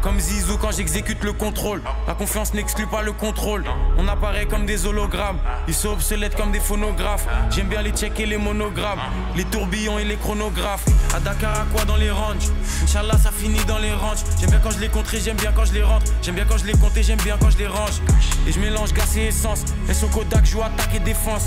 Comme 0.03 0.19
Zizou 0.19 0.57
quand 0.57 0.71
j'exécute 0.71 1.23
le 1.23 1.31
contrôle. 1.31 1.81
La 2.07 2.13
confiance 2.13 2.53
n'exclut 2.53 2.87
pas 2.87 3.01
le 3.01 3.13
contrôle. 3.13 3.63
On 3.97 4.05
apparaît 4.09 4.45
comme 4.45 4.65
des 4.65 4.85
hologrammes. 4.85 5.39
Ils 5.69 5.73
sont 5.73 5.91
obsolètes 5.91 6.35
comme 6.35 6.51
des 6.51 6.59
phonographes. 6.59 7.25
J'aime 7.49 7.69
bien 7.69 7.81
les 7.81 7.91
checker 7.91 8.25
les 8.25 8.37
monogrammes. 8.37 8.99
Les 9.37 9.45
tourbillons 9.45 9.99
et 9.99 10.03
les 10.03 10.17
chronographes. 10.17 10.83
À 11.15 11.21
Dakar, 11.21 11.61
à 11.61 11.65
quoi 11.73 11.85
dans 11.85 11.95
les 11.95 12.11
ranges 12.11 12.49
Inch'Allah, 12.83 13.17
ça 13.17 13.31
finit 13.31 13.63
dans 13.63 13.77
les 13.77 13.93
ranges. 13.93 14.19
J'aime 14.41 14.49
bien 14.49 14.59
quand 14.61 14.71
je 14.71 14.79
les 14.79 14.89
contré, 14.89 15.21
j'aime 15.21 15.37
bien 15.37 15.53
quand 15.55 15.63
je 15.63 15.73
les 15.73 15.83
rentre. 15.83 16.11
J'aime 16.21 16.35
bien 16.35 16.45
quand 16.49 16.57
je 16.57 16.65
les 16.65 16.73
compte 16.73 16.97
et 16.97 17.03
j'aime 17.03 17.21
bien 17.21 17.37
quand 17.39 17.51
je 17.51 17.57
les 17.59 17.67
range. 17.67 18.01
Et 18.45 18.51
je 18.51 18.59
mélange 18.59 18.91
gaz 18.91 19.17
et 19.17 19.27
essence. 19.27 19.63
Et 19.89 19.93
son 19.93 20.09
Kodak 20.09 20.45
joue 20.45 20.63
attaque 20.63 20.95
et 20.95 20.99
défense. 20.99 21.45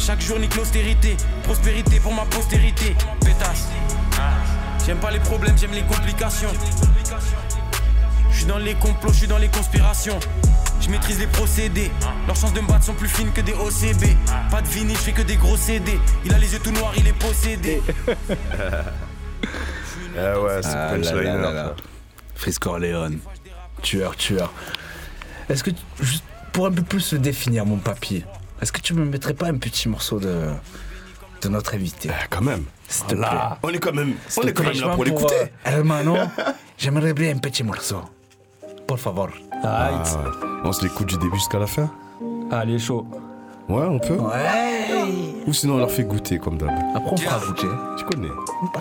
Chaque 0.00 0.20
jour 0.20 0.40
nique 0.40 0.56
l'austérité. 0.56 1.16
Prospérité 1.44 2.00
pour 2.00 2.12
ma 2.12 2.24
postérité. 2.24 2.96
Pétasse. 3.20 3.68
J'aime 4.84 4.98
pas 4.98 5.12
les 5.12 5.20
problèmes, 5.20 5.56
j'aime 5.56 5.72
les 5.72 5.82
complications. 5.82 6.50
Je 8.46 8.50
suis 8.50 8.58
dans 8.58 8.64
les 8.66 8.74
complots, 8.74 9.10
je 9.10 9.18
suis 9.20 9.26
dans 9.26 9.38
les 9.38 9.48
conspirations. 9.48 10.20
Je 10.78 10.90
maîtrise 10.90 11.18
les 11.18 11.26
procédés. 11.28 11.90
Leurs 12.26 12.36
chances 12.36 12.52
de 12.52 12.60
me 12.60 12.66
battre 12.68 12.84
sont 12.84 12.92
plus 12.92 13.08
fines 13.08 13.32
que 13.32 13.40
des 13.40 13.54
OCB. 13.54 14.04
Pas 14.50 14.60
de 14.60 14.68
vinyle, 14.68 14.94
je 14.98 15.00
fais 15.00 15.12
que 15.12 15.22
des 15.22 15.36
gros 15.36 15.56
CD. 15.56 15.98
Il 16.26 16.34
a 16.34 16.36
les 16.36 16.52
yeux 16.52 16.58
tout 16.58 16.70
noirs, 16.72 16.92
il 16.96 17.06
est 17.08 17.18
possédé. 17.18 17.80
Ah 20.16 20.38
ouais, 20.40 20.62
c'est 20.62 20.68
Ah 20.68 20.96
là 20.96 20.96
punchliner. 20.96 21.24
là 21.24 21.36
là 21.38 21.52
là. 21.52 21.74
Frisk 22.36 22.62
Corleone. 22.62 23.18
Tueur, 23.82 24.14
tueur. 24.14 24.52
Est-ce 25.48 25.64
que, 25.64 25.70
tu- 25.70 25.82
juste 26.02 26.22
pour 26.52 26.66
un 26.66 26.70
peu 26.70 26.82
plus 26.82 27.12
le 27.14 27.18
définir, 27.18 27.66
mon 27.66 27.78
papy, 27.78 28.24
est-ce 28.62 28.70
que 28.72 28.80
tu 28.80 28.94
me 28.94 29.04
mettrais 29.04 29.34
pas 29.34 29.46
un 29.48 29.56
petit 29.56 29.88
morceau 29.88 30.20
de, 30.20 30.50
de 31.42 31.48
notre 31.48 31.74
invité? 31.74 32.10
Quand 32.30 32.42
même. 32.42 32.62
Te 33.08 33.16
Là, 33.16 33.58
plaît. 33.60 33.68
on 33.70 33.74
est 33.74 33.78
quand 33.78 33.92
même, 33.92 34.14
on 34.36 34.42
est 34.42 34.52
quand 34.52 34.62
même 34.62 34.80
là 34.80 34.88
pour 34.94 35.04
l'écouter. 35.04 35.34
euh, 35.34 35.46
Hermano, 35.64 36.16
j'aimerais 36.78 37.12
bien 37.12 37.34
un 37.34 37.38
petit 37.38 37.64
morceau. 37.64 38.02
Por 38.86 38.98
favor. 38.98 39.30
Ah. 39.62 40.02
On 40.64 40.72
se 40.72 40.84
l'écoute 40.84 41.06
du 41.08 41.16
début 41.18 41.36
jusqu'à 41.36 41.58
la 41.58 41.66
fin 41.66 41.90
Allez, 42.50 42.78
chaud. 42.78 43.06
Ouais, 43.68 43.86
on 43.88 43.98
peut 43.98 44.14
Ouais. 44.16 44.73
Ou 45.46 45.52
sinon 45.52 45.74
on 45.74 45.78
leur 45.78 45.90
fait 45.90 46.04
goûter 46.04 46.38
comme 46.38 46.58
d'hab. 46.58 46.70
Après 46.94 47.10
on 47.12 47.16
fera 47.16 47.38
goûter. 47.38 47.66
Je 47.98 48.04
connais. 48.04 48.30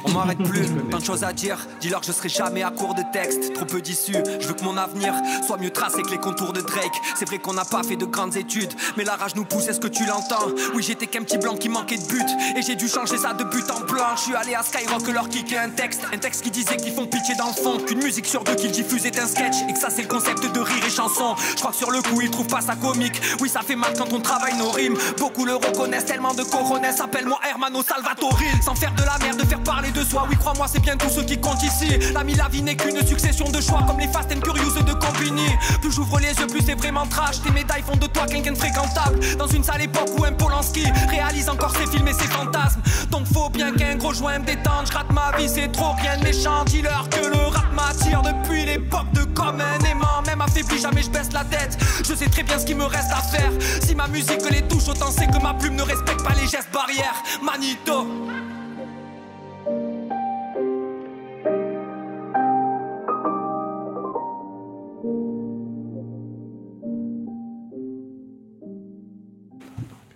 On 0.06 0.12
m'arrête 0.12 0.38
plus, 0.38 0.68
plein 0.90 1.00
de 1.00 1.04
choses 1.04 1.24
à 1.24 1.34
dire. 1.34 1.58
Dis-leur 1.82 2.02
que 2.02 2.08
je 2.08 2.12
serai 2.12 2.30
jamais 2.30 2.64
à 2.64 2.72
court 2.72 2.96
de 2.96 3.04
texte, 3.12 3.54
trop 3.54 3.66
peu 3.66 3.82
d'issues. 3.82 4.16
Je 4.40 4.48
veux 4.48 4.54
que 4.54 4.64
mon 4.64 4.78
avenir 4.78 5.14
soit 5.46 5.58
mieux 5.58 5.72
tracé 5.72 6.02
que 6.02 6.10
les 6.10 6.18
contours 6.18 6.54
de 6.54 6.62
Drake. 6.62 6.94
C'est 7.16 7.26
vrai 7.26 7.40
qu'on 7.40 7.54
n'a 7.54 7.66
pas 7.66 7.84
fait 7.84 7.96
de 7.96 8.06
grandes 8.06 8.38
études, 8.38 8.74
mais 8.98 9.04
la 9.04 9.16
rage 9.16 9.36
nous 9.36 9.46
pousse, 9.46 9.68
est-ce 9.68 9.80
que 9.80 9.88
tu 9.88 10.06
l'entends? 10.06 10.48
Oui, 10.74 10.84
j'étais 10.84 11.08
qu'un 11.08 11.24
petit 11.24 11.38
blanc 11.38 11.56
qui 11.56 11.70
manquait 11.70 11.98
de 11.98 12.08
but, 12.08 12.28
et 12.56 12.62
j'ai 12.62 12.76
dû 12.76 12.88
changer 12.88 13.18
ça 13.18 13.34
de 13.34 13.44
but 13.44 13.70
en 13.72 13.82
blanc. 13.82 14.16
Je 14.16 14.22
suis 14.22 14.36
allé 14.36 14.56
à 14.56 14.64
Skyrock 14.64 15.08
leur 15.08 15.30
kicker 15.30 15.58
un 15.58 15.70
texte, 15.70 16.02
un 16.14 16.18
texte 16.18 16.44
qui 16.44 16.52
disait 16.52 16.78
qu'ils 16.78 16.94
font 16.94 17.06
pitié 17.06 17.36
dans 17.36 17.48
le 17.48 17.54
fond, 17.54 17.78
qu'une 17.86 18.04
musique 18.04 18.26
sur 18.26 18.44
deux 18.44 18.56
qu'ils 18.56 18.72
diffusent 18.72 19.06
est 19.06 19.20
un 19.20 19.28
sketch, 19.28 19.56
et 19.70 19.74
que 19.74 19.80
ça 19.80 19.90
c'est 19.90 20.04
le 20.04 20.08
concept 20.08 20.52
de 20.52 20.60
rire 20.60 20.86
et 20.86 20.90
chanson. 20.90 21.36
Je 21.52 21.60
crois 21.60 21.72
que 21.72 21.78
sur 21.78 21.92
le 21.92 22.02
coup 22.02 22.22
ils 22.22 22.32
trouvent 22.32 22.48
pas 22.48 22.62
ça 22.62 22.76
comique. 22.76 23.22
Oui, 23.42 23.50
ça 23.50 23.62
fait 23.62 23.76
mal 23.76 23.94
quand 23.98 24.12
on 24.14 24.22
travaille 24.22 24.58
nos 24.58 24.70
rimes. 24.70 24.98
Beaucoup 25.18 25.46
le 25.46 25.56
reconnaissent, 25.56 26.06
tellement 26.06 26.34
de 26.34 26.44
coronets. 26.54 27.02
Appelle-moi 27.02 27.40
Hermano 27.50 27.82
Salvatore. 27.82 28.38
Sans 28.62 28.76
faire 28.76 28.94
de 28.94 29.04
la 29.04 29.18
merde, 29.20 29.40
de 29.40 29.46
faire 29.46 29.62
parler 29.62 29.92
de 29.92 30.04
soi. 30.04 30.26
Oui, 30.30 30.38
crois-moi, 30.38 30.68
c'est 30.72 30.80
bien 30.80 30.96
tout 30.96 31.10
ce 31.10 31.22
qui 31.22 31.40
compte 31.40 31.62
ici. 31.64 31.90
L'ami, 32.14 32.36
la 32.36 32.48
vie 32.48 32.62
n'est 32.62 32.76
qu'une 32.76 33.06
succession 33.06 33.50
de 33.50 33.60
choix, 33.60 33.82
comme 33.88 34.00
les 34.00 34.08
Fast 34.08 34.32
and 34.32 34.42
Curious 34.42 34.82
de 34.82 34.94
Combini. 34.94 35.50
Plus 35.82 35.92
j'ouvre 35.92 36.20
les 36.20 36.34
yeux, 36.34 36.48
plus 36.48 36.62
c'est 36.66 36.76
vraiment 36.76 37.08
trash. 37.08 37.42
Tes 37.42 37.52
médailles 37.52 37.84
font 37.84 37.96
de 37.96 38.08
toi 38.08 38.26
quelqu'un 38.28 38.54
de 38.54 38.58
fréquentable. 38.58 39.20
Dans 39.38 39.48
une 39.48 39.64
sale 39.64 39.82
époque 39.82 40.10
où 40.18 40.24
un 40.24 40.32
Polanski 40.32 40.86
réalise 41.10 41.50
encore 41.50 41.76
ses 41.76 41.88
films 41.88 42.08
et 42.08 42.14
ses 42.14 42.28
fantasmes. 42.28 42.82
Donc 43.10 43.26
faut 43.34 43.50
bien 43.50 43.72
qu'un 43.74 43.96
gros 43.96 44.14
joint 44.14 44.40
me 44.40 44.46
détende. 44.46 44.88
Je 44.88 44.94
rate 44.94 45.12
ma 45.12 45.36
vie, 45.38 45.50
c'est 45.50 45.72
trop 45.72 45.94
rien 46.02 46.18
de 46.18 46.24
méchant. 46.24 46.64
Dis-leur 46.66 47.10
que 47.10 47.26
le 47.26 47.48
rap 47.48 47.74
m'attire 47.74 48.22
depuis 48.22 48.66
l'époque 48.66 49.12
de 49.14 49.24
comme 49.24 49.60
un 49.60 49.86
aimant. 49.86 50.22
Même 50.26 50.42
affaibli, 50.42 50.80
jamais 50.80 51.02
je 51.02 51.10
baisse 51.10 51.32
la 51.34 51.44
tête. 51.44 51.78
Je 52.08 52.14
sais 52.14 52.30
très 52.30 52.44
bien 52.44 52.60
ce 52.60 52.66
qu'il 52.66 52.78
me 52.78 52.86
reste 52.86 53.12
à 53.12 53.22
faire. 53.22 53.52
Si 53.82 53.96
ma 53.96 54.08
musique 54.08 54.50
les 54.50 54.62
touche, 54.68 54.88
autant 54.88 55.12
c'est 55.12 55.28
que 55.28 55.42
ma 55.42 55.54
plume 55.54 55.76
ne 55.76 55.84
respecte 55.84 56.24
pas 56.24 56.34
les 56.40 56.43
gestes 56.48 56.72
barrières. 56.74 57.22
Manito. 57.42 58.06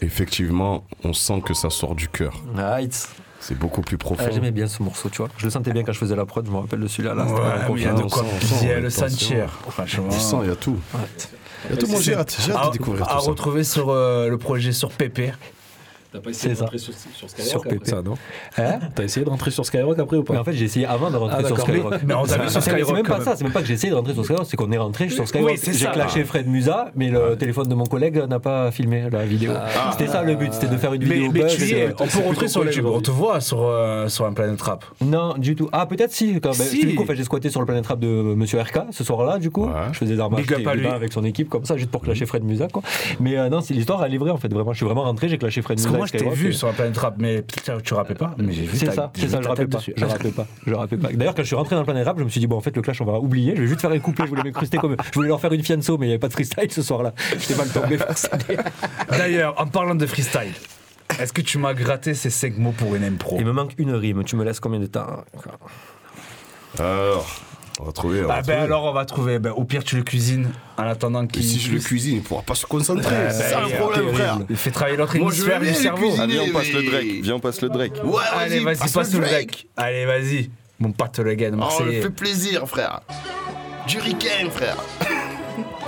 Effectivement, 0.01 0.83
on 1.03 1.13
sent 1.13 1.41
que 1.43 1.53
ça 1.53 1.69
sort 1.69 1.95
du 1.95 2.07
cœur. 2.07 2.33
Right. 2.55 3.09
C'est 3.39 3.57
beaucoup 3.57 3.81
plus 3.81 3.97
profond. 3.97 4.23
Ah, 4.27 4.31
J'aimais 4.31 4.51
bien 4.51 4.67
ce 4.67 4.81
morceau, 4.83 5.09
tu 5.09 5.17
vois. 5.17 5.29
Je 5.37 5.45
le 5.45 5.49
sentais 5.51 5.71
bien 5.71 5.83
quand 5.83 5.91
je 5.93 5.99
faisais 5.99 6.15
la 6.15 6.25
prod, 6.25 6.45
je 6.45 6.51
me 6.51 6.57
rappelle 6.57 6.79
de 6.79 6.87
celui-là. 6.87 7.13
Là, 7.15 7.25
c'était 7.27 7.39
Ouais, 7.41 7.79
il 7.79 7.83
y 7.83 7.85
a 7.87 7.93
de 7.93 8.01
quoi 8.03 8.23
sent, 8.41 8.79
le 8.81 8.89
sentir. 8.89 9.49
Franchement. 9.69 10.09
Il 10.43 10.49
y 10.49 10.51
a 10.51 10.55
tout. 10.55 10.77
Il 11.65 11.71
y 11.71 11.73
a 11.73 11.77
tout. 11.77 11.87
Moi, 11.87 11.99
j'ai 12.01 12.15
hâte, 12.15 12.37
j'ai 12.39 12.51
hâte 12.51 12.63
de 12.63 12.67
À- 12.67 12.71
découvrir 12.71 13.03
À 13.09 13.15
tout 13.15 13.21
ça. 13.21 13.29
retrouver 13.29 13.63
sur 13.63 13.89
euh, 13.89 14.29
le 14.29 14.37
projet 14.37 14.71
sur 14.71 14.91
Pépé. 14.91 15.33
T'as 16.17 16.23
pas 16.23 16.29
essayé 16.31 16.55
de 16.55 16.59
rentrer 16.59 16.77
sur, 16.79 16.93
sur 17.37 17.61
PP. 17.61 17.85
ça, 17.87 18.01
non 18.01 18.15
Hein 18.57 18.79
T'as 18.95 19.03
essayé 19.03 19.23
de 19.23 19.29
rentrer 19.29 19.51
sur 19.51 19.65
Skyrock 19.65 19.99
après 19.99 20.17
ou 20.17 20.23
pas 20.23 20.33
Mais 20.33 20.39
en 20.39 20.43
fait, 20.43 20.53
j'ai 20.53 20.65
essayé 20.65 20.85
avant 20.87 21.11
de 21.11 21.15
rentrer 21.17 21.37
Ah, 21.43 21.47
sur. 21.47 21.59
Skyrock. 21.59 21.91
Mais- 21.91 21.97
mais 22.07 22.13
on 22.15 22.23
t'a 22.25 22.37
vu 22.39 22.49
sur 22.49 22.61
C'est- 22.61 22.71
Skyrock, 22.71 22.87
C'est 22.87 22.93
même 22.93 23.03
pas 23.05 23.15
même. 23.17 23.23
ça, 23.23 23.35
c'est 23.35 23.43
même 23.43 23.53
pas 23.53 23.61
que 23.61 23.67
j'ai 23.67 23.73
essayé 23.75 23.91
de 23.91 23.95
rentrer 23.95 24.13
sur 24.13 24.23
Skyrock, 24.25 24.45
c'est 24.49 24.57
qu'on 24.57 24.71
est 24.71 24.77
rentré 24.77 25.09
sur 25.09 25.27
Skyrock. 25.27 25.51
Oui, 25.51 25.59
j'ai 25.73 25.85
clashé 25.87 26.23
Fred 26.23 26.47
Musa, 26.47 26.91
mais 26.95 27.09
le 27.09 27.35
téléphone 27.37 27.67
de 27.67 27.75
mon 27.75 27.85
collègue 27.85 28.17
n'a 28.27 28.39
pas 28.39 28.71
filmé 28.71 29.09
la 29.11 29.25
vidéo. 29.25 29.51
C'était 29.91 30.07
ça 30.07 30.23
le 30.23 30.35
but, 30.35 30.53
c'était 30.53 30.67
de 30.67 30.77
faire 30.77 30.93
une 30.93 31.05
Mais, 31.07 31.15
vidéo 31.15 31.31
mais 31.33 31.41
buzz 31.41 31.55
tu 31.55 31.63
es, 31.75 31.87
de- 31.89 31.93
on 31.99 32.07
peut 32.07 32.19
rentrer 32.25 32.47
sur 32.47 32.63
YouTube. 32.65 32.85
On 32.87 33.01
te 33.01 33.11
voit 33.11 33.39
sur, 33.41 33.61
euh, 33.63 34.07
sur 34.07 34.25
un 34.25 34.33
Planet 34.33 34.59
Rap. 34.61 34.85
Non, 35.01 35.35
du 35.37 35.55
tout. 35.55 35.69
Ah, 35.71 35.85
peut-être 35.85 36.11
si. 36.11 36.39
Quand, 36.41 36.49
ben, 36.49 36.53
Si. 36.65 36.85
Du 36.85 36.95
coup, 36.95 37.03
en 37.03 37.05
fait, 37.05 37.15
j'ai 37.15 37.23
squatté 37.23 37.49
sur 37.49 37.59
le 37.59 37.65
Planet 37.65 37.85
Rap 37.85 37.99
de 37.99 38.07
Monsieur 38.07 38.59
RK 38.59 38.79
ce 38.91 39.03
soir-là, 39.03 39.37
du 39.37 39.51
coup. 39.51 39.69
Je 39.91 39.97
faisais 39.99 40.15
des 40.15 40.19
armes 40.19 40.35
avec 40.35 41.13
son 41.13 41.23
équipe, 41.23 41.49
comme 41.49 41.65
ça, 41.65 41.77
juste 41.77 41.91
pour 41.91 42.01
clasher 42.01 42.25
Fred 42.25 42.43
Musa, 42.43 42.67
quoi. 42.71 42.81
Mais 43.19 43.37
euh, 43.37 43.49
non, 43.49 43.61
c'est- 43.61 43.73
l'histoire, 43.73 44.03
elle 44.03 44.13
est 44.13 44.17
vraie, 44.17 44.31
en 44.31 44.37
fait. 44.37 44.51
Vraiment, 44.53 44.71
je 44.73 44.77
suis 44.77 44.85
vraiment 44.85 45.03
rentré, 45.03 45.27
j'ai 45.29 45.37
clashé 45.37 45.61
Fred 45.61 45.77
Musa. 45.79 45.89
Je 46.07 46.17
t'ai 46.17 46.29
vu 46.29 46.49
et- 46.49 46.51
sur 46.53 46.67
un 46.67 46.73
Planet 46.73 46.97
Rap, 46.97 47.15
mais 47.19 47.43
tu 47.83 47.93
rappais 47.93 48.15
pas. 48.15 48.33
Mais 48.37 48.53
j'ai 48.53 48.63
vu 48.63 48.77
C'est 48.77 48.91
ça, 48.91 49.11
c'est 49.15 49.27
ça, 49.29 49.41
je 49.41 49.47
rappelle 49.47 49.67
tête 49.69 49.93
pas. 49.93 49.93
Je 49.97 50.05
rappelle 50.05 50.31
pas. 50.31 50.47
Je 50.65 50.73
rappelle 50.73 50.99
pas. 50.99 51.09
D'ailleurs, 51.13 51.35
quand 51.35 51.43
je 51.43 51.47
suis 51.47 51.55
rentré 51.55 51.75
dans 51.75 51.81
le 51.81 51.85
Planet 51.85 52.05
Rap, 52.05 52.17
je 52.19 52.23
me 52.23 52.29
suis 52.29 52.39
dit, 52.39 52.47
bon, 52.47 52.57
en 52.57 52.61
fait, 52.61 52.75
le 52.75 52.81
clash, 52.81 52.99
on 53.01 53.05
va 53.05 53.19
oublier. 53.19 53.55
Je 53.55 53.61
vais 53.61 53.67
juste 53.67 53.81
faire 53.81 53.91
un 53.91 53.99
couplet, 53.99 54.25
je 54.25 54.29
voulais 54.29 54.43
m'incruster 54.43 54.77
comme. 54.77 54.95
Je 55.05 55.13
voulais 55.13 55.27
leur 55.29 55.39
faire 55.41 55.51
une 55.53 55.63
fianso, 55.63 55.97
mais 55.97 56.05
il 56.05 56.09
n'y 56.09 56.13
avait 56.13 56.19
pas 56.19 56.27
de 56.29 56.33
freestyle 56.33 56.71
ce 56.71 56.81
soir-là. 56.81 57.13
J'étais 57.39 57.55
mal 57.55 57.67
tombé. 57.69 57.97
D'ailleurs, 59.09 59.59
en 59.61 59.67
parlant 59.67 59.95
de 59.95 60.05
freestyle, 60.05 60.53
est-ce 61.19 61.33
que 61.33 61.41
tu 61.41 61.57
m'as 61.57 61.73
gratté 61.73 62.13
ces 62.13 62.29
5 62.29 62.57
mots 62.57 62.73
pour 62.77 62.95
une 62.95 63.03
impro? 63.03 63.37
Il 63.39 63.45
me 63.45 63.51
manque 63.53 63.73
une 63.77 63.93
rime. 63.93 64.23
Tu 64.23 64.35
me 64.35 64.43
laisses 64.43 64.59
combien 64.59 64.79
de 64.79 64.87
temps 64.87 65.23
Alors, 66.79 67.27
on 67.79 67.85
va 67.85 67.91
trouver. 67.91 68.23
on 68.23 68.27
va 68.27 68.35
Ah 68.35 68.41
ben 68.41 68.43
trouver. 68.43 68.57
alors 68.63 68.83
on 68.85 68.93
va 68.93 69.05
trouver. 69.05 69.39
Ben, 69.39 69.51
au 69.51 69.63
pire 69.63 69.83
tu 69.83 69.95
le 69.97 70.03
cuisines 70.03 70.49
en 70.77 70.83
attendant 70.83 71.25
qu'il. 71.27 71.43
si 71.43 71.59
je 71.59 71.71
le 71.73 71.79
cuisine, 71.79 72.17
il 72.17 72.21
pourra 72.23 72.41
pas 72.41 72.55
se 72.55 72.65
concentrer. 72.65 73.13
Euh, 73.15 73.29
c'est 73.31 73.55
le 73.59 73.67
est 73.69 73.75
problème, 73.77 73.99
terrible. 74.01 74.15
frère. 74.17 74.39
Il 74.49 74.55
fait 74.57 74.71
travailler 74.71 74.97
l'autre 74.97 75.17
Moi, 75.17 75.31
je 75.31 75.41
hémisphère 75.43 75.59
du 75.61 75.73
cerveau. 75.73 76.07
cuisiner, 76.07 76.23
Ah, 76.23 76.27
viens, 76.27 76.41
on 76.49 76.53
passe 76.53 76.71
le 76.73 76.83
Drake. 76.83 77.05
Viens, 77.23 77.35
on 77.35 77.39
passe 77.39 77.61
le 77.61 77.69
Drake. 77.69 77.93
Ouais, 78.03 78.21
Allez, 78.35 78.59
vas-y, 78.59 78.77
passe 78.77 78.91
passe 78.91 79.13
le 79.13 79.19
le 79.19 79.25
Drake. 79.27 79.47
Drake. 79.47 79.67
Allez, 79.77 80.05
vas-y. 80.05 80.49
Mon 80.79 80.91
pote 80.91 81.19
le 81.19 81.33
gars 81.33 81.49
de 81.49 81.55
Oh, 81.55 81.59
Marseille. 81.59 81.95
le 81.97 82.01
fait 82.03 82.09
plaisir, 82.09 82.67
frère. 82.67 83.01
Du 83.87 83.99
ricain, 83.99 84.49
frère. 84.51 84.77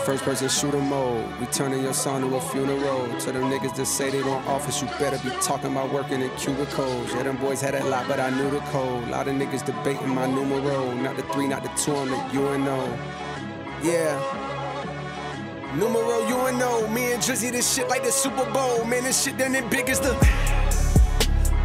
First 0.05 0.23
person 0.23 0.49
shooter 0.49 0.79
mode. 0.79 1.39
We 1.39 1.45
turning 1.47 1.83
your 1.83 1.93
son 1.93 2.21
to 2.21 2.35
a 2.35 2.41
funeral. 2.41 3.19
To 3.19 3.31
them 3.31 3.43
niggas 3.43 3.75
that 3.75 3.85
say 3.85 4.09
they 4.09 4.23
want 4.23 4.47
office, 4.47 4.81
you 4.81 4.87
better 4.97 5.17
be 5.17 5.29
talking 5.41 5.71
about 5.71 5.91
working 5.91 6.21
in 6.21 6.29
cubicles. 6.31 7.13
Yeah, 7.13 7.23
them 7.23 7.37
boys 7.37 7.61
had 7.61 7.75
a 7.75 7.83
lot, 7.85 8.07
but 8.07 8.19
I 8.19 8.29
knew 8.29 8.49
the 8.49 8.59
code. 8.71 9.07
A 9.07 9.11
lot 9.11 9.27
of 9.27 9.35
niggas 9.35 9.65
debating 9.65 10.09
my 10.09 10.25
numero. 10.25 10.93
Not 10.93 11.15
the 11.15 11.23
three, 11.23 11.47
not 11.47 11.63
the 11.63 11.69
two, 11.69 11.95
I'm 11.95 12.09
the 12.09 12.39
UNO. 12.39 12.97
Yeah. 13.83 14.17
Numero 15.75 16.25
UNO. 16.27 16.87
Me 16.87 17.11
and 17.13 17.21
Drizzy, 17.21 17.51
this 17.51 17.71
shit 17.71 17.87
like 17.89 18.03
the 18.03 18.11
Super 18.11 18.49
Bowl. 18.51 18.85
Man, 18.85 19.03
this 19.03 19.23
shit 19.23 19.37
done 19.37 19.53
it 19.53 19.69
big 19.69 19.89
as 19.89 19.99
the. 19.99 20.13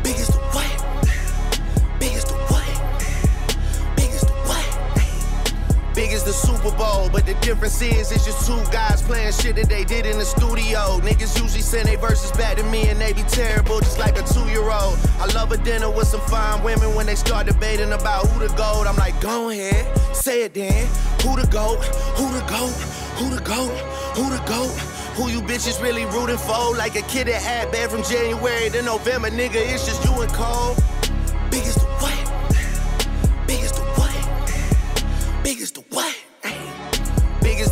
Big 0.03 0.16
as 0.16 0.26
the 0.26 0.39
what? 0.53 0.84
Big 5.95 6.11
as 6.12 6.24
the 6.24 6.32
Super 6.32 6.76
Bowl, 6.76 7.09
but 7.09 7.24
the 7.24 7.34
difference 7.34 7.80
is 7.80 8.11
it's 8.11 8.24
just 8.24 8.47
two 8.47 8.59
guys 8.72 9.01
playing 9.03 9.32
shit 9.32 9.55
that 9.57 9.68
they 9.68 9.84
did 9.84 10.07
in 10.07 10.18
the 10.18 10.24
studio. 10.24 10.99
Niggas 11.01 11.40
usually 11.40 11.62
send 11.62 11.88
their 11.88 11.99
verses 11.99 12.32
back 12.32 12.57
to 12.57 12.64
me 12.64 12.88
and 12.88 13.01
they 13.01 13.12
be 13.12 13.22
terrible, 13.22 13.78
just 13.78 13.99
like 13.99 14.18
a 14.18 14.22
two 14.22 14.45
year 14.51 14.62
old. 14.62 14.99
I 15.20 15.30
love 15.34 15.53
a 15.53 15.57
dinner 15.59 15.90
with 15.90 16.09
some 16.09 16.20
fine 16.22 16.62
women 16.64 16.95
when 16.97 17.07
they 17.07 17.14
start 17.14 17.47
debating 17.47 17.92
about 17.92 18.26
who 18.28 18.40
the 18.47 18.53
goat. 18.55 18.86
I'm 18.88 18.97
like, 18.97 19.20
go 19.20 19.51
ahead, 19.51 19.86
say 20.14 20.42
it 20.42 20.55
then. 20.55 20.86
Who 21.22 21.40
the 21.40 21.47
goat? 21.47 21.78
Who 22.18 22.26
the 22.32 22.45
goat? 22.47 22.74
Who 23.18 23.30
the 23.30 23.40
goat? 23.42 23.70
Who 24.16 24.30
the 24.30 24.42
goat? 24.47 24.70
Who 25.14 25.30
you 25.30 25.40
bitches 25.42 25.80
really 25.80 26.07
rooting 26.07 26.38
for? 26.38 26.76
Like 26.76 26.97
a 26.97 27.03
kid 27.03 27.28
that 27.28 27.40
had 27.40 27.70
bad 27.70 27.90
from 27.90 28.03
January 28.03 28.68
to 28.70 28.82
November, 28.82 29.30
nigga. 29.30 29.62
It's 29.72 29.86
just 29.86 30.05
you 30.05 30.11
and 30.20 30.32
Cole. 30.32 30.74
Big 31.51 31.62
as 31.62 31.76
the 31.76 31.86
what? 32.03 33.47
Big 33.47 33.61
as 33.61 33.70
the 33.70 33.82
what? 33.95 35.45
Big 35.45 35.61
as 35.61 35.70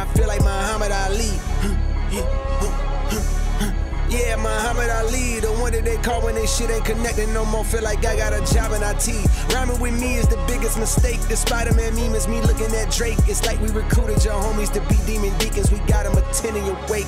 I 0.00 0.06
feel 0.14 0.28
like 0.28 0.40
Muhammad 0.40 0.92
Ali. 0.92 1.36
Yeah, 4.08 4.36
Muhammad 4.36 4.88
Ali, 4.88 5.40
the 5.40 5.52
one 5.60 5.72
that 5.72 5.84
they 5.84 5.98
call 5.98 6.22
when 6.22 6.34
they 6.34 6.46
shit 6.46 6.70
ain't 6.70 6.86
connecting 6.86 7.34
no 7.34 7.44
more. 7.44 7.64
Feel 7.64 7.82
like 7.82 8.02
I 8.06 8.16
got 8.16 8.32
a 8.32 8.40
job 8.50 8.72
in 8.72 8.80
IT. 8.82 9.06
Rhyming 9.52 9.78
with 9.78 10.00
me 10.00 10.14
is 10.14 10.26
the 10.26 10.42
biggest 10.48 10.78
mistake. 10.78 11.20
The 11.28 11.36
Spider 11.36 11.74
Man 11.74 11.94
meme 11.94 12.14
is 12.14 12.26
me 12.28 12.40
looking 12.40 12.74
at 12.76 12.90
Drake. 12.90 13.18
It's 13.28 13.44
like 13.44 13.60
we 13.60 13.68
recruited 13.68 14.24
your 14.24 14.40
homies 14.40 14.72
to 14.72 14.80
be 14.88 14.96
demon 15.04 15.36
deacons. 15.36 15.70
We 15.70 15.78
got 15.80 16.06
them 16.06 16.16
attending 16.16 16.64
your 16.64 16.80
wake. 16.88 17.04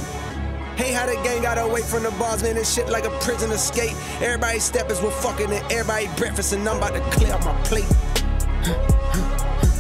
Hey, 0.76 0.93
how 0.93 1.07
the 1.07 1.14
gang 1.24 1.40
got 1.40 1.57
away 1.57 1.80
from 1.80 2.03
the 2.03 2.11
bars, 2.12 2.43
man, 2.43 2.57
this 2.57 2.70
shit 2.74 2.90
like 2.90 3.07
a 3.07 3.11
prison 3.20 3.53
escape. 3.53 3.97
Everybody 4.20 4.59
steppers 4.59 5.01
with 5.01 5.14
fucking 5.14 5.51
and 5.51 5.64
everybody 5.72 6.09
breakfast, 6.18 6.53
and 6.53 6.68
I'm 6.68 6.76
about 6.76 6.93
to 6.93 7.01
clear 7.16 7.32
up 7.32 7.43
my 7.43 7.55
plate. 7.64 7.88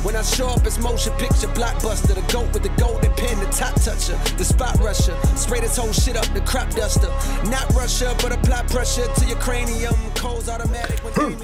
When 0.04 0.16
I 0.16 0.22
show 0.22 0.48
up, 0.48 0.66
it's 0.66 0.78
motion 0.80 1.12
picture 1.14 1.46
blockbuster. 1.54 2.14
The 2.14 2.32
goat 2.32 2.52
with 2.52 2.62
the 2.64 2.70
golden 2.82 3.12
pen, 3.12 3.38
the 3.38 3.46
top 3.52 3.74
toucher, 3.80 4.16
the 4.36 4.44
spot 4.44 4.76
rusher. 4.80 5.14
Spray 5.36 5.60
this 5.60 5.76
whole 5.76 5.92
shit 5.92 6.16
up, 6.16 6.26
the 6.34 6.40
crop 6.40 6.68
duster. 6.74 7.08
Not 7.50 7.72
Russia, 7.74 8.12
but 8.20 8.32
apply 8.32 8.62
pressure 8.64 9.06
to 9.06 9.24
your 9.26 9.38
cranium. 9.38 9.94
Cold's 10.16 10.48
automatic 10.48 10.98
when 11.04 11.36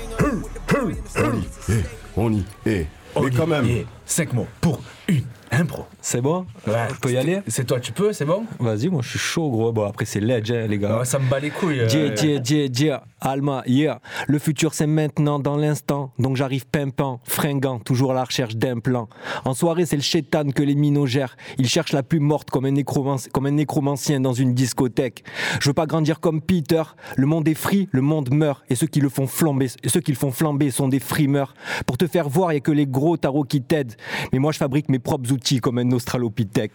On 2.17 2.33
y 2.33 2.45
est. 2.67 2.87
Mais 3.21 3.31
quand 3.31 3.47
même. 3.47 3.67
5 4.05 4.33
mots 4.33 4.47
pour 4.61 4.81
une 5.09 5.25
impro. 5.51 5.87
C'est 6.01 6.21
bon 6.21 6.47
Ouais. 6.67 6.75
On 6.91 6.95
peut 6.95 7.11
y 7.13 7.17
aller 7.17 7.43
C'est 7.47 7.65
toi, 7.67 7.79
tu 7.81 7.93
peux, 7.93 8.13
c'est 8.13 8.25
bon? 8.25 8.45
Vas-y, 8.59 8.89
moi 8.89 9.01
je 9.03 9.11
suis 9.11 9.19
chaud, 9.19 9.51
gros. 9.51 9.73
Bon, 9.73 9.87
après, 9.87 10.05
c'est 10.05 10.21
ledge, 10.21 10.51
hein, 10.51 10.67
les 10.69 10.79
gars. 10.79 10.99
Ouais, 10.99 11.05
Ça 11.05 11.19
me 11.19 11.29
bat 11.29 11.39
les 11.41 11.51
couilles. 11.51 11.81
euh, 11.81 11.87
Dia, 11.87 12.11
dia, 12.11 12.39
dia, 12.39 12.69
dia, 12.69 13.03
Alma, 13.21 13.63
yeah. 13.67 14.01
Le 14.27 14.39
futur 14.39 14.75
c'est 14.75 14.87
maintenant, 14.87 15.39
dans 15.39 15.57
l'instant. 15.57 16.13
Donc 16.19 16.37
j'arrive 16.37 16.67
pimpant, 16.67 17.21
fringant, 17.25 17.79
toujours 17.79 18.13
à 18.13 18.15
la 18.15 18.25
recherche 18.25 18.57
d'un 18.57 18.79
plan. 18.79 19.09
En 19.45 19.55
soirée, 19.55 19.87
c'est 19.87 19.97
le 19.97 20.03
chétan 20.03 20.51
que 20.51 20.63
les 20.63 20.75
minots 20.75 21.07
gèrent. 21.07 21.37
Ils 21.59 21.69
cherchent 21.69 21.93
la 21.93 22.03
plus 22.03 22.21
morte 22.21 22.51
comme 22.51 22.65
un, 22.65 22.73
nécromanc- 22.73 23.29
comme 23.31 23.47
un 23.47 23.51
nécromancien 23.51 24.21
dans 24.21 24.33
une 24.33 24.55
discothèque. 24.55 25.25
Je 25.61 25.69
veux 25.69 25.75
pas 25.75 25.87
grandir 25.87 26.21
comme 26.21 26.41
Peter. 26.41 26.83
Le 27.17 27.27
monde 27.27 27.49
est 27.49 27.55
free, 27.55 27.89
le 27.93 28.03
monde 28.03 28.33
meurt. 28.33 28.63
Et 28.71 28.75
ceux 28.75 28.87
qui 28.87 29.01
le 29.01 29.09
font 29.09 29.27
flamber, 29.27 29.69
ceux 29.87 30.01
qui 30.01 30.13
le 30.13 30.17
font 30.19 30.31
flamber 30.31 30.71
sont 30.71 30.89
des 30.89 31.01
frimeurs. 31.01 31.55
Pour 31.87 31.99
te 31.99 32.07
faire 32.07 32.29
voir, 32.29 32.53
y 32.53 32.57
a 32.57 32.61
que 32.61 32.71
les 32.73 32.87
gros 32.87 33.17
tarots 33.17 33.45
qui 33.45 33.63
t'aident. 33.63 33.95
Mais 34.33 34.39
moi, 34.39 34.53
je 34.53 34.59
fabrique 34.59 34.89
mes 34.89 34.99
propres 34.99 35.33
outils 35.33 35.61
comme 35.61 35.79
un 35.79 35.91
australopithèque. 35.93 36.73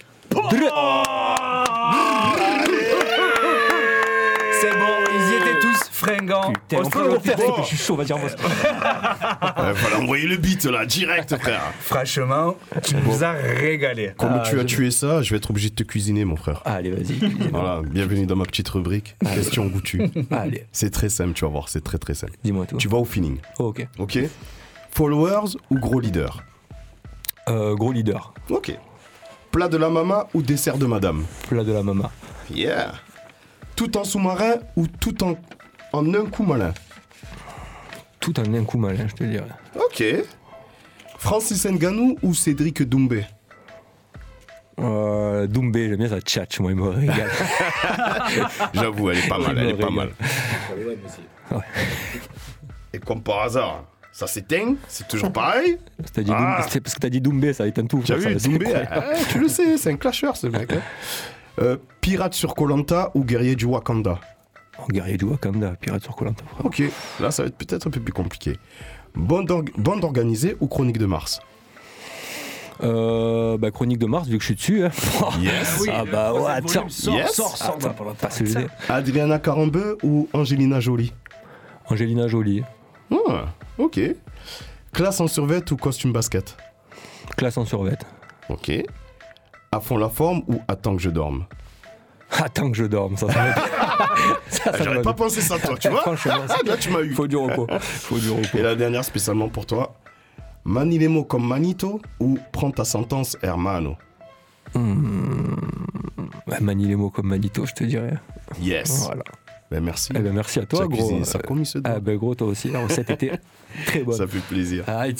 Fringants. 6.03 6.51
Putain, 6.53 6.83
on 6.83 6.89
peut 6.89 7.11
le 7.13 7.19
plaît, 7.19 7.35
je 7.59 7.63
suis 7.63 7.77
chaud, 7.77 7.95
vas-y, 7.95 8.13
envoie. 8.13 8.29
Il 8.29 9.75
fallait 9.75 9.95
envoyer 10.03 10.27
le 10.27 10.37
beat 10.37 10.65
là, 10.65 10.85
direct, 10.85 11.35
frère. 11.37 11.61
Franchement, 11.79 12.55
tu 12.83 12.95
nous 12.95 13.23
as 13.23 13.31
régalé. 13.31 14.13
Comme 14.17 14.33
Ah, 14.41 14.43
tu 14.47 14.59
as 14.59 14.65
tué 14.65 14.91
ça, 14.91 15.21
je 15.21 15.29
vais 15.31 15.37
être 15.37 15.49
obligé 15.49 15.69
de 15.69 15.75
te 15.75 15.83
cuisiner, 15.83 16.25
mon 16.25 16.35
frère. 16.35 16.61
Allez, 16.65 16.91
vas-y. 16.91 17.19
Voilà, 17.51 17.81
bienvenue 17.83 18.25
dans 18.25 18.35
ma 18.35 18.45
petite 18.45 18.69
rubrique. 18.69 19.15
Question 19.33 19.65
goûtu. 19.67 20.01
Allez. 20.31 20.65
C'est 20.71 20.89
très 20.91 21.09
simple, 21.09 21.33
tu 21.33 21.45
vas 21.45 21.51
voir, 21.51 21.69
c'est 21.69 21.83
très 21.83 21.97
très 21.97 22.13
simple. 22.13 22.33
Dis-moi 22.43 22.65
tout. 22.65 22.77
Tu 22.77 22.87
vas 22.87 22.97
au 22.97 23.05
feeling. 23.05 23.37
ok. 23.59 23.87
Ok 23.99 24.19
Followers 24.91 25.57
ou 25.71 25.79
gros 25.79 25.99
leader 25.99 26.43
Euh, 27.49 27.73
gros 27.75 27.91
leader. 27.91 28.33
Ok. 28.49 28.71
Plat 29.51 29.67
de 29.67 29.77
la 29.77 29.89
mama 29.89 30.27
ou 30.33 30.41
dessert 30.41 30.77
de 30.77 30.85
madame? 30.85 31.25
Plat 31.49 31.63
de 31.63 31.71
la 31.71 31.83
mama. 31.83 32.11
Yeah. 32.53 32.93
Tout 33.75 33.97
en 33.97 34.03
sous-marin 34.03 34.55
ou 34.75 34.87
tout 34.87 35.23
en, 35.23 35.35
en 35.93 36.13
un 36.13 36.25
coup 36.25 36.43
malin 36.43 36.73
Tout 38.19 38.37
en 38.39 38.53
un 38.53 38.63
coup 38.63 38.77
malin, 38.77 39.07
je 39.07 39.13
te 39.13 39.23
dirais. 39.23 39.47
Ok. 39.75 40.03
Francis 41.17 41.65
Nganou 41.65 42.17
ou 42.21 42.33
Cédric 42.33 42.81
Doumbé? 42.83 43.25
Euh, 44.79 45.45
Doumbé, 45.47 45.87
j'aime 45.87 45.97
bien 45.99 46.09
ça 46.09 46.19
tchatch, 46.19 46.59
moi, 46.59 46.71
il 46.71 46.77
me 46.77 46.89
régale. 46.89 47.29
J'avoue, 48.73 49.11
elle 49.11 49.19
est 49.19 49.27
pas 49.29 49.37
mal, 49.37 49.57
elle 49.57 49.69
est 49.69 49.73
pas 49.77 49.89
mal. 49.91 50.09
Et 52.91 52.99
comme 52.99 53.21
par 53.21 53.43
hasard, 53.43 53.85
ça 54.11 54.27
s'éteint, 54.27 54.75
c'est 54.87 55.07
toujours 55.07 55.31
pareil. 55.31 55.77
Dit 56.17 56.31
Ah. 56.31 56.57
Doumbé- 56.59 56.69
c'est 56.69 56.81
parce 56.81 56.95
que 56.95 56.99
t'as 56.99 57.09
dit 57.09 57.21
Doumbé, 57.21 57.53
ça 57.53 57.67
éteint 57.67 57.85
tout. 57.85 57.99
Vu, 57.99 58.35
Doumbé, 58.35 58.67
eh, 58.73 59.23
tu 59.29 59.39
le 59.39 59.47
sais, 59.47 59.77
c'est 59.77 59.91
un 59.91 59.97
clasher 59.97 60.31
ce 60.35 60.47
mec. 60.47 60.71
hein. 60.73 60.81
Euh, 61.61 61.77
pirate 62.01 62.33
sur 62.33 62.55
Colanta 62.55 63.11
ou 63.13 63.23
guerrier 63.23 63.55
du 63.55 63.65
Wakanda? 63.65 64.19
Oh, 64.79 64.85
guerrier 64.89 65.17
du 65.17 65.25
Wakanda, 65.25 65.75
pirate 65.79 66.03
sur 66.03 66.15
Colanta. 66.15 66.43
Ok, 66.63 66.81
là 67.19 67.31
ça 67.31 67.43
va 67.43 67.47
être 67.49 67.57
peut-être 67.57 67.87
un 67.87 67.89
peu 67.91 67.99
plus 67.99 68.13
compliqué. 68.13 68.57
Bande, 69.15 69.49
org- 69.51 69.71
bande 69.77 70.03
organisée 70.03 70.57
ou 70.59 70.67
chronique 70.67 70.97
de 70.97 71.05
Mars? 71.05 71.39
Euh, 72.81 73.57
bah, 73.57 73.69
Chronique 73.71 73.99
de 73.99 74.07
Mars, 74.07 74.27
vu 74.27 74.37
que 74.37 74.41
je 74.41 74.47
suis 74.47 74.55
dessus. 74.55 74.83
hein. 74.85 74.89
Yes. 75.39 75.83
ah 75.93 76.03
bah 76.11 76.33
ouais, 76.33 76.61
tiens. 76.65 76.85
Yes. 77.13 77.39
Attends, 77.61 77.79
passe 78.19 78.41
le 78.41 78.53
dé. 78.53 78.67
Adriana 78.89 79.37
Carambeu 79.39 79.97
ou 80.03 80.27
Angelina 80.33 80.79
Jolie? 80.79 81.13
Angelina 81.89 82.27
Jolie. 82.27 82.63
Ah, 83.11 83.45
ok. 83.77 83.99
Classe 84.91 85.21
en 85.21 85.27
survêt 85.27 85.61
ou 85.71 85.77
costume 85.77 86.11
basket? 86.11 86.57
Classe 87.37 87.57
en 87.57 87.65
survêt. 87.65 87.97
Ok. 88.49 88.71
À 89.71 89.79
fond 89.79 89.97
la 89.97 90.09
forme 90.09 90.41
ou 90.47 90.59
attends 90.67 90.95
que 90.95 91.01
je 91.01 91.09
dorme? 91.11 91.45
Attends 92.33 92.71
que 92.71 92.77
je 92.77 92.85
dorme, 92.85 93.17
ça, 93.17 93.27
ça 93.31 93.55
ça, 94.49 94.71
J'aurais 94.83 95.01
pas 95.01 95.13
pensé 95.13 95.41
ça, 95.41 95.59
toi, 95.59 95.77
tu 95.77 95.89
vois 95.89 96.01
Franchement, 96.01 96.45
Là, 96.65 96.77
tu 96.77 96.89
m'as 96.89 97.01
eu. 97.01 97.13
Faut 97.13 97.27
du 97.27 97.37
repos. 97.37 97.67
Faut 97.79 98.17
du 98.17 98.29
repos. 98.29 98.57
Et 98.57 98.61
la 98.61 98.75
dernière 98.75 99.05
spécialement 99.05 99.49
pour 99.49 99.65
toi. 99.65 99.95
Manie 100.65 100.97
les 100.97 101.09
mots 101.09 101.25
comme 101.25 101.45
Manito 101.45 102.01
ou 102.19 102.37
prends 102.51 102.71
ta 102.71 102.85
sentence 102.85 103.37
Hermano? 103.41 103.97
Hmm. 104.73 105.55
Bah, 106.47 106.57
manie 106.61 106.87
les 106.87 106.95
mots 106.95 107.09
comme 107.09 107.27
Manito, 107.27 107.65
je 107.65 107.73
te 107.73 107.83
dirais. 107.83 108.17
Yes. 108.61 109.05
Voilà. 109.05 109.23
Ben 109.69 109.83
merci. 109.83 110.13
Eh 110.15 110.19
ben, 110.19 110.33
merci 110.33 110.59
à 110.59 110.65
toi, 110.65 110.87
gros. 110.87 110.97
cuisiné 110.97 111.25
ça 111.25 111.39
se 111.63 111.77
doit. 111.79 111.93
Ah 111.95 111.99
ben 111.99 112.15
gros, 112.15 112.35
toi 112.35 112.47
aussi, 112.47 112.69
la 112.69 112.79
recette 112.79 113.09
était 113.09 113.39
très 113.85 114.03
bonne. 114.03 114.17
Ça 114.17 114.27
fait 114.27 114.39
plaisir. 114.39 114.85
Eh 114.87 115.13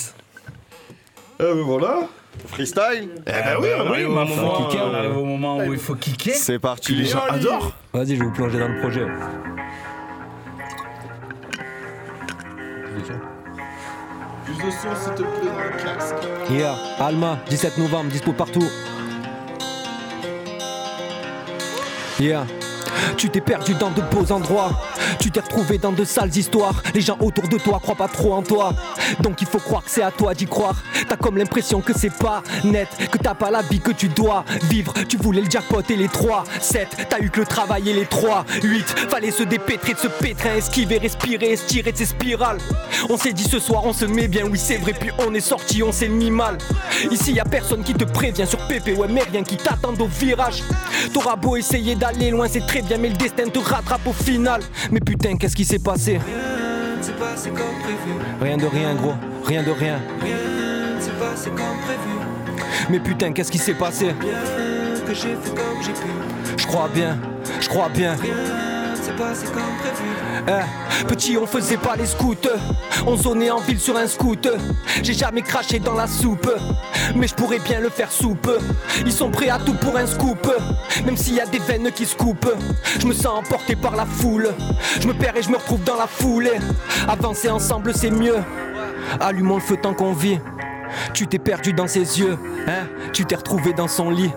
ben 1.38 1.62
voilà. 1.62 2.08
Freestyle 2.48 3.08
Eh 3.26 3.30
ben 3.30 3.56
oui, 3.60 3.68
ah 3.74 3.82
on 3.84 3.92
oui, 3.92 4.04
au, 4.04 4.10
moment, 4.10 4.26
moment, 4.26 4.60
où, 4.60 4.74
on 4.74 4.94
arrive 4.94 5.16
au 5.16 5.24
moment 5.24 5.58
où 5.58 5.72
il 5.72 5.78
faut 5.78 5.94
kicker. 5.94 6.34
C'est 6.34 6.58
parti, 6.58 6.94
les 6.94 7.06
gens 7.06 7.22
adorent. 7.28 7.72
Vas-y, 7.92 8.16
je 8.16 8.20
vais 8.20 8.26
vous 8.26 8.32
plonger 8.32 8.58
dans 8.58 8.68
le 8.68 8.80
projet. 8.80 9.06
Plus 14.44 14.54
de 14.56 14.70
son, 14.70 14.94
s'il 14.94 15.14
te 15.14 15.22
plaît, 15.22 15.50
dans 15.50 15.64
le 15.64 15.82
casque. 15.82 16.14
Hier, 16.50 16.76
Alma, 16.98 17.38
17 17.48 17.78
novembre, 17.78 18.10
dispo 18.10 18.32
partout. 18.32 18.68
Hier. 22.20 22.46
Yeah. 22.46 22.63
Tu 23.16 23.30
t'es 23.30 23.40
perdu 23.40 23.74
dans 23.74 23.90
de 23.90 24.02
beaux 24.02 24.32
endroits. 24.32 24.70
Tu 25.20 25.30
t'es 25.30 25.40
retrouvé 25.40 25.78
dans 25.78 25.92
de 25.92 26.04
sales 26.04 26.36
histoires. 26.36 26.82
Les 26.94 27.00
gens 27.00 27.16
autour 27.20 27.48
de 27.48 27.58
toi 27.58 27.78
croient 27.80 27.94
pas 27.94 28.08
trop 28.08 28.34
en 28.34 28.42
toi. 28.42 28.74
Donc 29.20 29.40
il 29.40 29.46
faut 29.46 29.58
croire 29.58 29.84
que 29.84 29.90
c'est 29.90 30.02
à 30.02 30.10
toi 30.10 30.34
d'y 30.34 30.46
croire. 30.46 30.76
T'as 31.08 31.16
comme 31.16 31.36
l'impression 31.36 31.80
que 31.80 31.96
c'est 31.96 32.12
pas 32.12 32.42
net, 32.64 32.88
que 33.10 33.18
t'as 33.18 33.34
pas 33.34 33.50
la 33.50 33.62
vie 33.62 33.80
que 33.80 33.92
tu 33.92 34.08
dois 34.08 34.44
vivre. 34.64 34.92
Tu 35.08 35.16
voulais 35.16 35.42
le 35.42 35.50
jackpot 35.50 35.82
et 35.88 35.96
les 35.96 36.08
3, 36.08 36.44
7. 36.60 37.08
T'as 37.08 37.20
eu 37.20 37.30
que 37.30 37.40
le 37.40 37.46
travail 37.46 37.90
et 37.90 37.92
les 37.92 38.06
3, 38.06 38.44
8. 38.62 38.84
Fallait 39.10 39.30
se 39.30 39.42
dépêtrer 39.42 39.94
de 39.94 39.98
ce 39.98 40.08
pétrin, 40.08 40.54
esquiver, 40.54 40.98
respirer, 40.98 41.56
se 41.56 41.66
tirer 41.66 41.92
de 41.92 41.96
ces 41.96 42.06
spirales. 42.06 42.58
On 43.08 43.16
s'est 43.16 43.32
dit 43.32 43.44
ce 43.44 43.58
soir, 43.58 43.82
on 43.84 43.92
se 43.92 44.04
met 44.04 44.28
bien, 44.28 44.44
oui 44.46 44.58
c'est 44.58 44.78
vrai. 44.78 44.92
Puis 44.92 45.10
on 45.18 45.34
est 45.34 45.40
sorti, 45.40 45.82
on 45.82 45.92
s'est 45.92 46.08
mis 46.08 46.30
mal. 46.30 46.58
Ici 47.10 47.32
y 47.32 47.40
a 47.40 47.44
personne 47.44 47.82
qui 47.82 47.94
te 47.94 48.04
prévient 48.04 48.46
sur 48.46 48.58
PP, 48.66 48.96
ouais, 48.96 49.08
mais 49.08 49.22
rien 49.22 49.42
qui 49.42 49.56
t'attend 49.56 49.94
au 49.98 50.06
virage. 50.06 50.62
T'auras 51.12 51.36
beau 51.36 51.56
essayer 51.56 51.94
d'aller 51.94 52.30
loin, 52.30 52.46
c'est 52.48 52.66
très 52.66 52.82
bien, 52.84 52.98
mais 52.98 53.08
le 53.08 53.16
destin 53.16 53.48
te 53.48 53.58
rattrape 53.58 54.06
au 54.06 54.12
final. 54.12 54.60
Mais 54.90 55.00
putain, 55.00 55.36
qu'est-ce 55.36 55.56
qui 55.56 55.64
s'est 55.64 55.78
passé? 55.78 56.20
C'est 57.00 57.16
passé 57.18 57.50
comme 57.50 57.78
prévu. 57.82 58.18
Rien 58.40 58.56
de 58.56 58.66
rien, 58.66 58.94
gros, 58.94 59.14
rien 59.44 59.62
de 59.62 59.70
rien. 59.70 60.00
Rien 60.22 61.00
s'est 61.00 61.10
passé 61.12 61.50
comme 61.50 61.78
prévu. 61.84 62.58
Mais 62.90 63.00
putain, 63.00 63.32
qu'est-ce 63.32 63.50
qui 63.50 63.58
s'est 63.58 63.74
passé? 63.74 64.06
Rien 64.06 65.00
que 65.06 65.14
j'ai 65.14 65.36
fait 65.36 65.54
comme 65.54 65.82
j'ai 65.82 65.92
pu. 65.92 66.08
Je 66.56 66.66
crois 66.66 66.88
bien, 66.88 67.18
je 67.60 67.68
crois 67.68 67.88
bien. 67.88 68.14
Rien 68.14 68.94
s'est 68.96 69.12
passé 69.12 69.46
comme 69.46 69.76
prévu. 69.80 70.13
Eh, 70.48 71.04
petit, 71.06 71.36
on 71.36 71.46
faisait 71.46 71.76
pas 71.76 71.96
les 71.96 72.06
scouts. 72.06 72.34
On 73.06 73.16
zonnait 73.16 73.50
en 73.50 73.60
ville 73.60 73.78
sur 73.78 73.96
un 73.96 74.06
scoot. 74.06 74.48
J'ai 75.02 75.14
jamais 75.14 75.42
craché 75.42 75.78
dans 75.78 75.94
la 75.94 76.06
soupe. 76.06 76.50
Mais 77.14 77.26
je 77.26 77.34
pourrais 77.34 77.58
bien 77.60 77.80
le 77.80 77.88
faire 77.88 78.10
soupe. 78.10 78.50
Ils 79.04 79.12
sont 79.12 79.30
prêts 79.30 79.48
à 79.48 79.58
tout 79.58 79.74
pour 79.74 79.96
un 79.96 80.06
scoop. 80.06 80.50
Même 81.04 81.16
s'il 81.16 81.34
y 81.34 81.40
a 81.40 81.46
des 81.46 81.58
veines 81.58 81.90
qui 81.92 82.06
se 82.06 82.16
coupent. 82.16 82.52
Je 82.98 83.06
me 83.06 83.14
sens 83.14 83.38
emporté 83.38 83.76
par 83.76 83.96
la 83.96 84.06
foule. 84.06 84.50
Je 85.00 85.06
me 85.06 85.14
perds 85.14 85.36
et 85.36 85.42
je 85.42 85.50
me 85.50 85.56
retrouve 85.56 85.84
dans 85.84 85.96
la 85.96 86.06
foulée. 86.06 86.58
Avancer 87.08 87.50
ensemble, 87.50 87.94
c'est 87.94 88.10
mieux. 88.10 88.38
Allumons 89.20 89.56
le 89.56 89.60
feu 89.60 89.76
tant 89.80 89.94
qu'on 89.94 90.12
vit. 90.12 90.38
Tu 91.12 91.26
t'es 91.26 91.38
perdu 91.38 91.72
dans 91.72 91.86
ses 91.86 92.20
yeux, 92.20 92.38
hein 92.68 92.86
Tu 93.12 93.24
t'es 93.24 93.34
retrouvé 93.34 93.72
dans 93.72 93.88
son 93.88 94.10
lit. 94.10 94.30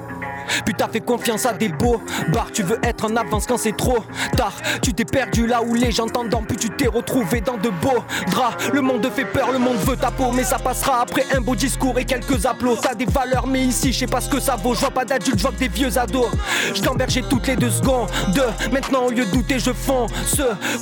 Puis 0.66 0.74
t'as 0.76 0.88
fait 0.88 1.02
confiance 1.02 1.46
à 1.46 1.54
des 1.54 1.70
beaux 1.70 2.02
bars, 2.30 2.52
tu 2.52 2.64
veux 2.64 2.80
être 2.84 3.06
en 3.06 3.16
avance 3.16 3.46
quand 3.46 3.58
c'est 3.58 3.76
trop 3.76 4.04
tard. 4.36 4.54
Tu 4.82 4.94
t'es 4.94 5.06
perdu 5.06 5.48
là 5.48 5.62
où 5.62 5.74
les 5.74 5.92
gens 5.92 6.08
t'entendent, 6.08 6.48
puis 6.48 6.58
tu 6.58 6.70
t'es 6.70 6.88
retrouvé 6.88 7.42
dans 7.42 7.58
de 7.58 7.70
beaux 7.70 8.04
draps. 8.32 8.70
Le 8.74 8.82
monde 8.82 9.02
te 9.02 9.10
fait 9.10 9.26
peur, 9.26 9.52
le 9.52 9.60
monde 9.60 9.78
veut 9.78 9.98
ta 9.98 10.12
peau, 10.12 10.32
mais 10.34 10.44
ça 10.44 10.60
passera 10.60 11.02
après 11.02 11.26
un 11.36 11.42
beau 11.42 11.56
discours 11.56 11.98
et 12.00 12.06
quelques 12.06 12.46
applaudissements. 12.46 12.82
T'as 12.82 12.96
des 12.96 13.06
valeurs, 13.06 13.48
mais 13.48 13.62
ici, 13.62 13.92
je 13.94 14.00
sais 14.00 14.08
pas 14.08 14.22
ce 14.22 14.30
que 14.30 14.40
ça 14.40 14.56
vaut. 14.56 14.74
Je 14.74 14.80
vois 14.82 14.92
pas 14.92 15.06
d'adultes, 15.06 15.38
je 15.38 15.44
vois 15.44 15.52
que 15.52 15.60
des 15.60 15.68
vieux 15.68 15.98
ados. 15.98 16.28
Je 16.74 16.82
t'embergeais 16.82 17.24
toutes 17.30 17.48
les 17.48 17.56
deux 17.56 17.72
secondes. 17.72 18.10
Maintenant, 18.72 19.06
au 19.06 19.10
lieu 19.10 19.26
de 19.26 19.32
douter, 19.32 19.60
je 19.60 19.72
fonce. 19.72 20.12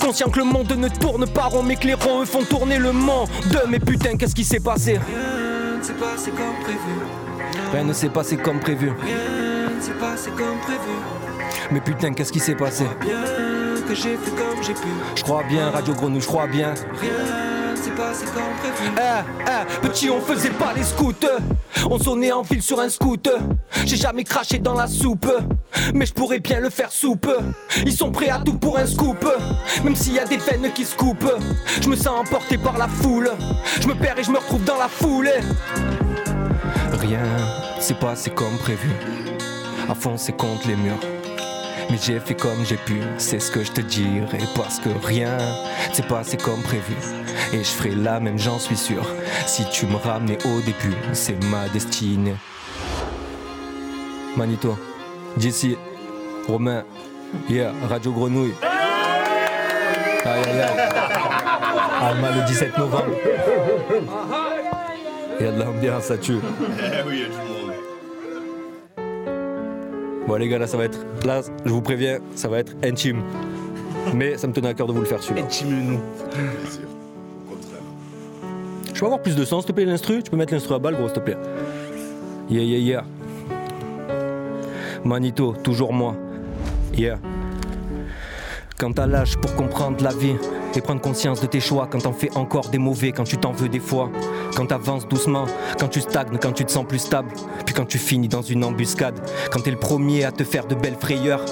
Conscient 0.01 0.30
que 0.30 0.39
le 0.39 0.45
monde 0.45 0.72
ne 0.72 0.88
tourne 0.88 1.28
pas 1.28 1.43
rond, 1.43 1.63
mais 1.63 1.76
que 1.76 1.88
les 1.88 1.93
ronds 1.93 2.22
eux 2.22 2.26
font 2.26 2.43
tourner 2.43 2.78
le 2.78 2.91
monde. 2.91 3.30
Mais 3.70 3.80
putain, 3.80 4.18
qu'est-ce 4.18 4.36
qui 4.36 4.43
s'est 4.43 4.59
passé? 4.59 4.93
Rien 4.93 5.78
ne 5.78 5.84
s'est 5.84 5.93
passé 5.93 6.32
comme 6.32 6.63
prévu. 6.63 6.80
Rien 7.72 7.84
ne 7.84 7.93
s'est 7.93 8.09
passé 8.09 8.38
comme 8.38 8.59
prévu. 8.59 8.91
Rien 9.03 9.55
ne 9.76 9.82
s'est 9.82 9.91
passé 9.93 10.30
comme 10.32 10.57
prévu. 10.59 10.95
Mais 11.71 11.82
putain, 11.82 12.13
qu'est-ce 12.13 12.32
qui 12.32 12.39
s'est 12.39 12.55
passé? 12.55 12.86
Bien 13.01 13.15
que 13.88 13.95
j'ai 13.95 14.17
fait 14.17 14.32
comme 14.32 14.63
j'ai 14.63 14.73
pu. 14.73 14.88
Je 15.15 15.23
crois 15.23 15.43
bien, 15.43 15.69
Radio 15.69 15.93
Grenouille, 15.93 16.21
je 16.21 16.28
crois 16.28 16.47
bien. 16.47 16.73
Rien 16.99 17.71
ne 17.71 17.76
s'est 17.76 17.91
passé 17.91 18.26
comme 18.26 18.43
prévu. 18.59 18.91
Eh, 18.97 19.47
eh, 19.47 19.88
petit, 19.88 20.09
on 20.09 20.19
faisait 20.21 20.49
pas 20.49 20.73
les 20.76 20.84
scouts. 20.84 21.13
On 21.89 21.99
sonnait 21.99 22.32
en 22.32 22.41
ville 22.41 22.61
sur 22.61 22.80
un 22.80 22.89
scoot. 22.89 23.30
J'ai 23.86 23.97
jamais 23.97 24.23
craché 24.23 24.57
dans 24.57 24.73
la 24.73 24.88
soupe. 24.88 25.32
Mais 25.93 26.05
je 26.05 26.13
pourrais 26.13 26.39
bien 26.39 26.59
le 26.59 26.69
faire 26.69 26.91
soupe. 26.91 27.30
Ils 27.86 27.93
sont 27.93 28.11
prêts 28.11 28.30
à 28.30 28.39
tout 28.39 28.57
pour 28.57 28.78
un 28.78 28.88
scoop. 28.88 29.26
Même 29.84 29.95
s'il 29.95 30.13
y 30.13 30.19
a 30.19 30.26
des 30.26 30.38
veines 30.38 30.71
qui 30.73 30.86
se 30.86 30.95
coupent. 30.95 31.32
Je 31.82 31.89
me 31.89 31.95
sens 31.95 32.28
emporté 32.28 32.57
par 32.57 32.78
la 32.78 32.88
foule. 32.88 33.30
Je 33.82 33.88
me 33.88 33.93
perds 33.93 34.17
et 34.17 34.23
je 34.23 34.32
me 34.32 34.38
retrouve 34.38 34.63
dans 34.63 34.78
la 34.78 34.88
foulée. 34.88 35.41
Rien, 36.93 37.21
c'est 37.80 37.99
passé 37.99 38.32
comme 38.32 38.57
prévu. 38.57 38.89
À 39.88 39.94
fond, 39.94 40.18
c'est 40.18 40.36
contre 40.36 40.68
les 40.68 40.76
murs. 40.76 41.00
Mais 41.92 41.98
j'ai 42.02 42.20
fait 42.20 42.34
comme 42.34 42.66
j'ai 42.66 42.78
pu, 42.78 43.00
c'est 43.18 43.40
ce 43.40 43.52
que 43.52 43.64
je 43.64 43.72
te 43.72 43.82
dirai. 43.82 44.40
Parce 44.56 44.80
que 44.80 44.90
rien, 45.04 45.38
c'est 45.94 46.08
passé 46.08 46.38
comme 46.38 46.62
prévu. 46.64 46.96
Et 47.54 47.60
je 47.60 47.70
ferai 47.70 47.92
la 47.92 48.20
même, 48.20 48.40
j'en 48.40 48.58
suis 48.58 48.76
sûr. 48.76 49.06
Si 49.46 49.64
tu 49.70 49.86
me 49.86 49.98
ramenais 49.98 50.38
au 50.46 50.62
début, 50.62 50.96
c'est 51.14 51.42
ma 51.46 51.68
destinée. 51.70 52.36
Manito, 54.36 54.76
JC, 55.38 55.78
Romain, 56.48 56.84
yeah, 57.48 57.72
Radio 57.88 58.12
Grenouille. 58.12 58.54
Aïe 60.26 60.42
aïe 60.44 60.62
aïe. 60.62 60.90
Alma 62.02 62.32
le 62.32 62.42
17 62.48 62.78
novembre. 62.80 63.16
Il 65.40 65.46
y 65.46 65.50
a 65.50 65.52
de 65.52 65.60
l'ambiance, 65.60 66.06
ça 66.06 66.18
tue. 66.18 66.40
Eh 66.80 67.04
du 67.04 67.28
monde. 67.28 67.74
Bon 70.28 70.36
les 70.36 70.47
gars 70.47 70.57
là 70.57 70.67
ça 70.67 70.78
va 70.78 70.86
être 70.86 70.99
là 71.26 71.41
je 71.65 71.71
vous 71.71 71.82
préviens 71.82 72.17
ça 72.36 72.47
va 72.47 72.59
être 72.59 72.73
intime 72.84 73.21
mais 74.13 74.38
ça 74.38 74.47
me 74.47 74.53
tenait 74.53 74.69
à 74.69 74.73
cœur 74.73 74.88
de 74.88 74.93
vous 74.93 74.99
le 74.99 75.05
faire 75.05 75.21
celui-là. 75.21 75.45
Intime-nous. 75.45 75.99
Je 78.93 78.99
peux 78.99 79.05
avoir 79.05 79.21
plus 79.21 79.36
de 79.36 79.43
sens 79.43 79.63
s'il 79.63 79.73
te 79.73 79.76
plaît 79.76 79.86
l'instru? 79.86 80.23
Tu 80.23 80.32
peux 80.32 80.38
mettre 80.38 80.53
l'instru 80.53 80.73
à 80.73 80.80
balle 80.80 80.95
gros 80.95 81.07
s'il 81.07 81.15
te 81.15 81.19
plaît. 81.19 81.38
Yeah 82.49 82.63
yeah 82.63 82.78
yeah. 82.78 83.05
Manito, 85.03 85.53
toujours 85.63 85.91
moi. 85.93 86.15
Yeah. 86.95 87.19
Quand 88.78 88.93
t'as 88.93 89.05
l'âge 89.05 89.38
pour 89.38 89.53
comprendre 89.55 90.03
la 90.03 90.11
vie 90.11 90.36
et 90.78 90.82
prendre 90.82 91.01
conscience 91.01 91.41
de 91.41 91.47
tes 91.47 91.59
choix, 91.59 91.88
quand 91.89 91.99
t'en 91.99 92.13
fais 92.13 92.36
encore 92.36 92.69
des 92.69 92.78
mauvais, 92.78 93.11
quand 93.11 93.23
tu 93.23 93.38
t'en 93.38 93.51
veux 93.51 93.69
des 93.69 93.80
fois, 93.80 94.09
quand 94.55 94.67
t'avances 94.67 95.07
doucement, 95.07 95.45
quand 95.80 95.88
tu 95.88 96.01
stagnes, 96.01 96.38
quand 96.41 96.51
tu 96.51 96.65
te 96.65 96.71
sens 96.71 96.86
plus 96.86 96.99
stable, 96.99 97.30
puis 97.65 97.73
quand 97.73 97.86
tu 97.86 97.97
finis 97.97 98.28
dans 98.28 98.41
une 98.41 98.63
embuscade, 98.63 99.19
quand 99.51 99.61
t'es 99.61 99.71
le 99.71 99.78
premier 99.78 100.23
à 100.23 100.32
te 100.32 100.43
faire 100.43 100.65
de 100.65 100.76
belles 100.76 100.97
frayeurs. 100.99 101.45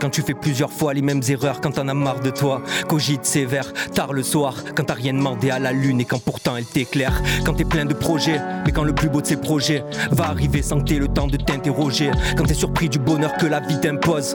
Quand 0.00 0.10
tu 0.10 0.22
fais 0.22 0.34
plusieurs 0.34 0.72
fois 0.72 0.94
les 0.94 1.02
mêmes 1.02 1.22
erreurs, 1.28 1.60
quand 1.60 1.72
t'en 1.72 1.88
as 1.88 1.94
marre 1.94 2.20
de 2.20 2.30
toi, 2.30 2.62
cogite 2.88 3.24
sévère, 3.24 3.72
tard 3.94 4.12
le 4.12 4.22
soir, 4.22 4.56
quand 4.74 4.84
t'as 4.84 4.94
rien 4.94 5.12
demandé 5.12 5.50
à 5.50 5.58
la 5.58 5.72
lune 5.72 6.00
et 6.00 6.04
quand 6.04 6.22
pourtant 6.22 6.56
elle 6.56 6.64
t'éclaire, 6.64 7.22
quand 7.44 7.54
t'es 7.54 7.64
plein 7.64 7.84
de 7.84 7.94
projets, 7.94 8.40
mais 8.64 8.72
quand 8.72 8.84
le 8.84 8.94
plus 8.94 9.08
beau 9.08 9.20
de 9.20 9.26
ces 9.26 9.36
projets 9.36 9.84
va 10.10 10.28
arriver 10.28 10.62
sans 10.62 10.78
que 10.80 10.84
t'aies 10.84 10.98
le 10.98 11.08
temps 11.08 11.26
de 11.26 11.36
t'interroger, 11.36 12.10
quand 12.36 12.44
t'es 12.44 12.54
surpris 12.54 12.88
du 12.88 12.98
bonheur 12.98 13.34
que 13.36 13.46
la 13.46 13.60
vie 13.60 13.80
t'impose, 13.80 14.34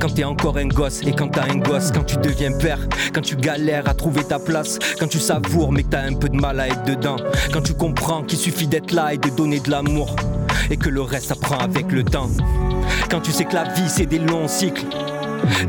quand 0.00 0.14
t'es 0.14 0.24
encore 0.24 0.56
un 0.58 0.66
gosse 0.66 1.00
et 1.06 1.12
quand 1.12 1.28
t'as 1.28 1.44
un 1.44 1.56
gosse, 1.56 1.90
quand 1.92 2.04
tu 2.04 2.16
deviens 2.16 2.52
père, 2.52 2.80
quand 3.12 3.20
tu 3.20 3.36
galères 3.36 3.88
à 3.88 3.94
trouver 3.94 4.24
ta 4.24 4.38
place, 4.38 4.78
quand 4.98 5.08
tu 5.08 5.18
savoures 5.18 5.72
mais 5.72 5.82
que 5.82 5.90
t'as 5.90 6.02
un 6.02 6.14
peu 6.14 6.28
de 6.28 6.36
mal 6.36 6.60
à 6.60 6.68
être 6.68 6.84
dedans, 6.84 7.16
quand 7.52 7.62
tu 7.62 7.74
comprends 7.74 8.22
qu'il 8.22 8.38
suffit 8.38 8.66
d'être 8.66 8.92
là 8.92 9.14
et 9.14 9.18
de 9.18 9.28
donner 9.30 9.60
de 9.60 9.70
l'amour, 9.70 10.14
et 10.70 10.76
que 10.76 10.88
le 10.88 11.02
reste 11.02 11.28
s'apprend 11.28 11.58
avec 11.58 11.90
le 11.92 12.04
temps. 12.04 12.30
Quand 13.10 13.20
tu 13.20 13.32
sais 13.32 13.44
que 13.44 13.54
la 13.54 13.64
vie 13.64 13.88
c'est 13.88 14.06
des 14.06 14.18
longs 14.18 14.48
cycles. 14.48 14.86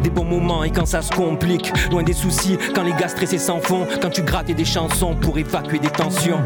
Des 0.03 0.09
bons 0.09 0.25
moments 0.25 0.63
et 0.63 0.71
quand 0.71 0.85
ça 0.85 1.01
se 1.01 1.11
complique, 1.11 1.71
loin 1.91 2.03
des 2.03 2.13
soucis, 2.13 2.57
quand 2.73 2.83
les 2.83 2.93
gars 2.93 3.07
stressés 3.07 3.37
s'en 3.37 3.59
font, 3.59 3.85
quand 4.01 4.09
tu 4.09 4.23
grattes 4.23 4.51
des 4.51 4.65
chansons 4.65 5.15
pour 5.15 5.37
évacuer 5.37 5.79
des 5.79 5.89
tensions. 5.89 6.39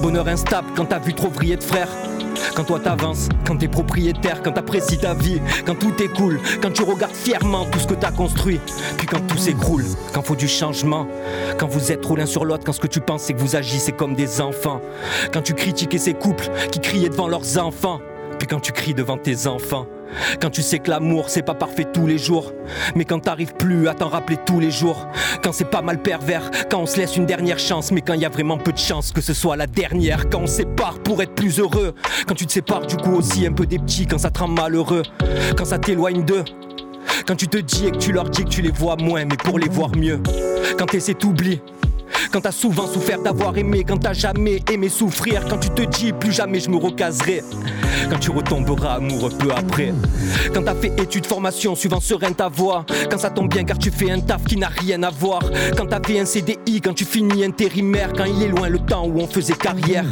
Bonheur 0.00 0.26
instable 0.28 0.68
quand 0.74 0.86
t'as 0.86 0.98
vu 0.98 1.12
trop 1.12 1.28
vriller 1.28 1.56
de 1.56 1.62
frères. 1.62 1.88
Quand 2.54 2.64
toi 2.64 2.80
t'avances, 2.80 3.28
quand 3.46 3.56
t'es 3.56 3.68
propriétaire, 3.68 4.42
quand 4.42 4.52
t'apprécies 4.52 4.98
ta 4.98 5.14
vie, 5.14 5.40
quand 5.64 5.74
tout 5.74 6.02
est 6.02 6.08
cool, 6.08 6.40
quand 6.60 6.70
tu 6.70 6.82
regardes 6.82 7.14
fièrement 7.14 7.64
tout 7.66 7.78
ce 7.78 7.86
que 7.86 7.94
t'as 7.94 8.10
construit, 8.10 8.60
puis 8.98 9.06
quand 9.06 9.20
tout 9.26 9.38
s'écroule, 9.38 9.84
quand 10.12 10.22
faut 10.22 10.36
du 10.36 10.48
changement, 10.48 11.06
quand 11.58 11.66
vous 11.66 11.92
êtes 11.92 12.00
trop 12.00 12.16
l'un 12.16 12.26
sur 12.26 12.44
l'autre, 12.44 12.64
quand 12.64 12.72
ce 12.72 12.80
que 12.80 12.86
tu 12.86 13.00
penses 13.00 13.22
c'est 13.22 13.32
que 13.32 13.40
vous 13.40 13.56
agissez 13.56 13.92
comme 13.92 14.14
des 14.14 14.40
enfants, 14.40 14.80
quand 15.32 15.42
tu 15.42 15.54
critiquais 15.54 15.98
ces 15.98 16.14
couples 16.14 16.50
qui 16.70 16.80
criaient 16.80 17.08
devant 17.08 17.28
leurs 17.28 17.58
enfants, 17.58 18.00
puis 18.38 18.48
quand 18.48 18.60
tu 18.60 18.72
cries 18.72 18.94
devant 18.94 19.18
tes 19.18 19.46
enfants. 19.46 19.86
Quand 20.40 20.50
tu 20.50 20.62
sais 20.62 20.78
que 20.78 20.90
l'amour 20.90 21.28
c'est 21.28 21.42
pas 21.42 21.54
parfait 21.54 21.86
tous 21.92 22.06
les 22.06 22.18
jours, 22.18 22.52
mais 22.94 23.04
quand 23.04 23.20
t'arrives 23.20 23.54
plus 23.54 23.88
à 23.88 23.94
t'en 23.94 24.08
rappeler 24.08 24.38
tous 24.44 24.60
les 24.60 24.70
jours, 24.70 25.08
quand 25.42 25.52
c'est 25.52 25.70
pas 25.70 25.82
mal 25.82 25.98
pervers, 26.00 26.50
quand 26.70 26.80
on 26.80 26.86
se 26.86 26.96
laisse 26.98 27.16
une 27.16 27.26
dernière 27.26 27.58
chance, 27.58 27.92
mais 27.92 28.00
quand 28.00 28.14
il 28.14 28.20
y 28.20 28.26
a 28.26 28.30
vraiment 28.30 28.58
peu 28.58 28.72
de 28.72 28.78
chance 28.78 29.12
que 29.12 29.20
ce 29.20 29.34
soit 29.34 29.56
la 29.56 29.66
dernière, 29.66 30.28
quand 30.28 30.40
on 30.40 30.46
sépare 30.46 30.98
pour 31.00 31.22
être 31.22 31.34
plus 31.34 31.58
heureux, 31.58 31.94
quand 32.26 32.34
tu 32.34 32.46
te 32.46 32.52
sépares 32.52 32.86
du 32.86 32.96
coup 32.96 33.14
aussi 33.14 33.46
un 33.46 33.52
peu 33.52 33.66
des 33.66 33.78
petits, 33.78 34.06
quand 34.06 34.18
ça 34.18 34.30
te 34.30 34.40
rend 34.40 34.48
malheureux, 34.48 35.02
quand 35.56 35.64
ça 35.64 35.78
t'éloigne 35.78 36.24
d'eux. 36.24 36.44
Quand 37.26 37.36
tu 37.36 37.48
te 37.48 37.58
dis 37.58 37.86
et 37.86 37.90
que 37.90 37.98
tu 37.98 38.12
leur 38.12 38.28
dis 38.30 38.44
que 38.44 38.48
tu 38.48 38.62
les 38.62 38.70
vois 38.70 38.96
moins, 38.96 39.24
mais 39.24 39.36
pour 39.36 39.58
les 39.58 39.68
voir 39.68 39.90
mieux. 39.96 40.20
Quand 40.78 40.86
t'essaies 40.86 41.14
t'oublies, 41.14 41.60
Quand 42.32 42.40
t'as 42.40 42.52
souvent 42.52 42.86
souffert 42.86 43.20
d'avoir 43.22 43.56
aimé, 43.56 43.84
quand 43.86 43.98
t'as 43.98 44.12
jamais 44.12 44.60
aimé 44.70 44.88
souffrir, 44.88 45.44
quand 45.48 45.58
tu 45.58 45.70
te 45.70 45.82
dis 45.82 46.12
plus 46.12 46.32
jamais 46.32 46.60
je 46.60 46.70
me 46.70 46.76
recaserai, 46.76 47.42
quand 48.10 48.18
tu 48.18 48.30
retomberas 48.30 48.94
amoureux 48.94 49.30
peu 49.38 49.50
après, 49.50 49.92
quand 50.54 50.62
t'as 50.62 50.74
fait 50.74 50.92
études, 51.00 51.26
formation, 51.26 51.74
suivant 51.74 52.00
serein 52.00 52.32
ta 52.32 52.48
voix, 52.48 52.84
quand 53.10 53.18
ça 53.18 53.30
tombe 53.30 53.48
bien 53.48 53.64
car 53.64 53.78
tu 53.78 53.90
fais 53.90 54.10
un 54.10 54.20
taf 54.20 54.44
qui 54.44 54.56
n'a 54.56 54.68
rien 54.68 55.02
à 55.02 55.10
voir, 55.10 55.42
quand 55.76 55.86
t'as 55.86 56.00
fait 56.02 56.18
un 56.20 56.24
CDI, 56.24 56.80
quand 56.82 56.94
tu 56.94 57.04
finis 57.04 57.44
intérimaire, 57.44 58.12
quand 58.16 58.24
il 58.24 58.42
est 58.42 58.48
loin 58.48 58.68
le 58.68 58.78
temps 58.78 59.06
où 59.06 59.20
on 59.20 59.26
faisait 59.26 59.54
carrière, 59.54 60.06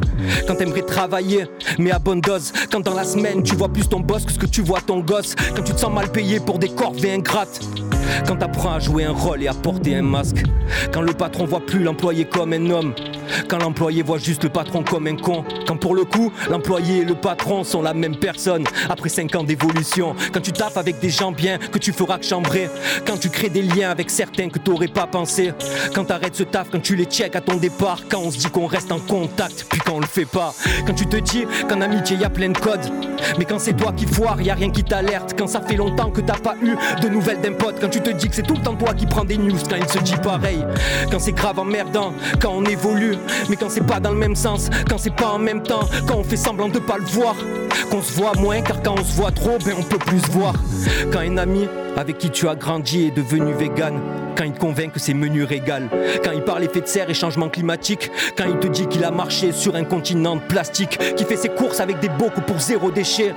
quand 0.46 0.56
t'aimerais 0.56 0.82
travailler, 0.82 1.46
mais 1.78 1.90
à 1.90 1.98
bonne 1.98 2.20
dose, 2.20 2.52
quand 2.70 2.80
dans 2.80 2.94
la 2.94 3.04
semaine 3.04 3.42
tu 3.42 3.54
vois 3.54 3.68
plus 3.68 3.88
ton 3.88 4.00
boss 4.00 4.24
que 4.24 4.32
ce 4.32 4.38
que 4.38 4.46
tu 4.46 4.62
vois 4.62 4.80
ton 4.80 5.00
gosse, 5.00 5.34
quand 5.54 5.62
tu 5.62 5.72
te 5.72 5.80
sens 5.80 5.92
mal 5.92 6.10
payé 6.10 6.40
pour 6.40 6.58
des 6.58 6.68
corvées 6.68 7.12
ingrates. 7.12 7.60
Quand 8.26 8.36
t'apprends 8.36 8.74
à 8.74 8.78
jouer 8.78 9.04
un 9.04 9.12
rôle 9.12 9.42
et 9.42 9.48
à 9.48 9.54
porter 9.54 9.96
un 9.96 10.02
masque. 10.02 10.44
Quand 10.92 11.02
le 11.02 11.12
patron 11.12 11.44
voit 11.44 11.64
plus 11.64 11.82
l'employé 11.82 12.24
comme 12.24 12.52
un 12.52 12.70
homme. 12.70 12.94
Quand 13.48 13.58
l'employé 13.58 14.02
voit 14.02 14.18
juste 14.18 14.44
le 14.44 14.50
patron 14.50 14.82
comme 14.82 15.06
un 15.06 15.16
con. 15.16 15.44
Quand 15.66 15.76
pour 15.76 15.94
le 15.94 16.04
coup, 16.04 16.32
l'employé 16.50 16.98
et 16.98 17.04
le 17.04 17.14
patron 17.14 17.64
sont 17.64 17.82
la 17.82 17.94
même 17.94 18.16
personne. 18.16 18.64
Après 18.88 19.08
5 19.08 19.34
ans 19.36 19.44
d'évolution. 19.44 20.14
Quand 20.32 20.40
tu 20.40 20.52
taffes 20.52 20.76
avec 20.76 20.98
des 21.00 21.10
gens 21.10 21.32
bien 21.32 21.58
que 21.58 21.78
tu 21.78 21.92
feras 21.92 22.18
que 22.18 22.24
chambrer. 22.24 22.68
Quand 23.06 23.18
tu 23.18 23.30
crées 23.30 23.48
des 23.48 23.62
liens 23.62 23.90
avec 23.90 24.10
certains 24.10 24.48
que 24.48 24.58
t'aurais 24.58 24.88
pas 24.88 25.06
pensé. 25.06 25.52
Quand 25.94 26.04
t'arrêtes 26.04 26.36
ce 26.36 26.42
taf, 26.42 26.70
quand 26.70 26.80
tu 26.80 26.96
les 26.96 27.04
check 27.04 27.36
à 27.36 27.40
ton 27.40 27.56
départ. 27.56 28.00
Quand 28.08 28.20
on 28.20 28.30
se 28.30 28.38
dit 28.38 28.50
qu'on 28.50 28.66
reste 28.66 28.92
en 28.92 28.98
contact, 28.98 29.66
puis 29.68 29.80
quand 29.80 29.94
on 29.94 30.00
le 30.00 30.06
fait 30.06 30.24
pas. 30.24 30.54
Quand 30.86 30.94
tu 30.94 31.06
te 31.06 31.16
dis 31.16 31.44
qu'en 31.68 31.80
amitié 31.80 32.16
y 32.16 32.24
a 32.24 32.30
plein 32.30 32.50
de 32.50 32.58
codes. 32.58 32.80
Mais 33.38 33.44
quand 33.44 33.58
c'est 33.58 33.74
toi 33.74 33.92
qui 33.92 34.06
foire, 34.06 34.40
y 34.40 34.50
a 34.50 34.54
rien 34.54 34.70
qui 34.70 34.84
t'alerte. 34.84 35.34
Quand 35.38 35.46
ça 35.46 35.60
fait 35.60 35.76
longtemps 35.76 36.10
que 36.10 36.20
t'as 36.20 36.38
pas 36.38 36.56
eu 36.62 36.74
de 37.02 37.08
nouvelles 37.08 37.40
d'un 37.40 37.52
pote. 37.52 37.76
Quand 37.80 37.88
tu 37.88 37.99
te 38.00 38.10
dis 38.10 38.28
que 38.28 38.34
c'est 38.34 38.42
tout 38.42 38.54
le 38.54 38.62
temps 38.62 38.74
toi 38.74 38.94
qui 38.94 39.06
prends 39.06 39.24
des 39.24 39.36
news. 39.38 39.58
Quand 39.68 39.76
il 39.76 39.88
se 39.88 39.98
dit 39.98 40.16
pareil. 40.22 40.64
Quand 41.10 41.18
c'est 41.18 41.32
grave 41.32 41.58
emmerdant. 41.58 42.12
Quand 42.40 42.52
on 42.52 42.64
évolue. 42.64 43.16
Mais 43.48 43.56
quand 43.56 43.70
c'est 43.70 43.86
pas 43.86 44.00
dans 44.00 44.10
le 44.10 44.18
même 44.18 44.36
sens. 44.36 44.70
Quand 44.88 44.98
c'est 44.98 45.14
pas 45.14 45.28
en 45.28 45.38
même 45.38 45.62
temps. 45.62 45.88
Quand 46.06 46.16
on 46.16 46.24
fait 46.24 46.36
semblant 46.36 46.68
de 46.68 46.78
pas 46.78 46.98
le 46.98 47.04
voir. 47.04 47.34
Qu'on 47.90 48.02
se 48.02 48.12
voit 48.12 48.34
moins 48.34 48.60
car 48.62 48.82
quand 48.82 48.98
on 48.98 49.04
se 49.04 49.14
voit 49.16 49.32
trop, 49.32 49.58
ben 49.64 49.74
on 49.78 49.82
peut 49.82 49.98
plus 49.98 50.20
se 50.20 50.30
voir. 50.30 50.54
Quand 51.12 51.20
un 51.20 51.36
ami 51.36 51.68
avec 51.96 52.18
qui 52.18 52.30
tu 52.30 52.48
as 52.48 52.54
grandi 52.54 53.06
est 53.06 53.10
devenu 53.10 53.52
vegan. 53.52 54.00
Quand 54.40 54.46
il 54.46 54.52
te 54.52 54.58
convainc 54.58 54.94
que 54.94 54.98
c'est 54.98 55.12
menu 55.12 55.44
régal. 55.44 55.90
Quand 56.24 56.30
il 56.32 56.40
parle 56.40 56.64
effet 56.64 56.80
de 56.80 56.86
serre 56.86 57.10
et 57.10 57.12
changement 57.12 57.50
climatique. 57.50 58.10
Quand 58.38 58.46
il 58.48 58.58
te 58.58 58.68
dit 58.68 58.86
qu'il 58.86 59.04
a 59.04 59.10
marché 59.10 59.52
sur 59.52 59.76
un 59.76 59.84
continent 59.84 60.36
de 60.36 60.40
plastique. 60.40 60.98
Qui 61.14 61.24
fait 61.24 61.36
ses 61.36 61.50
courses 61.50 61.78
avec 61.78 62.00
des 62.00 62.08
bocaux 62.08 62.40
pour 62.46 62.58
zéro 62.58 62.90
déchet. 62.90 63.34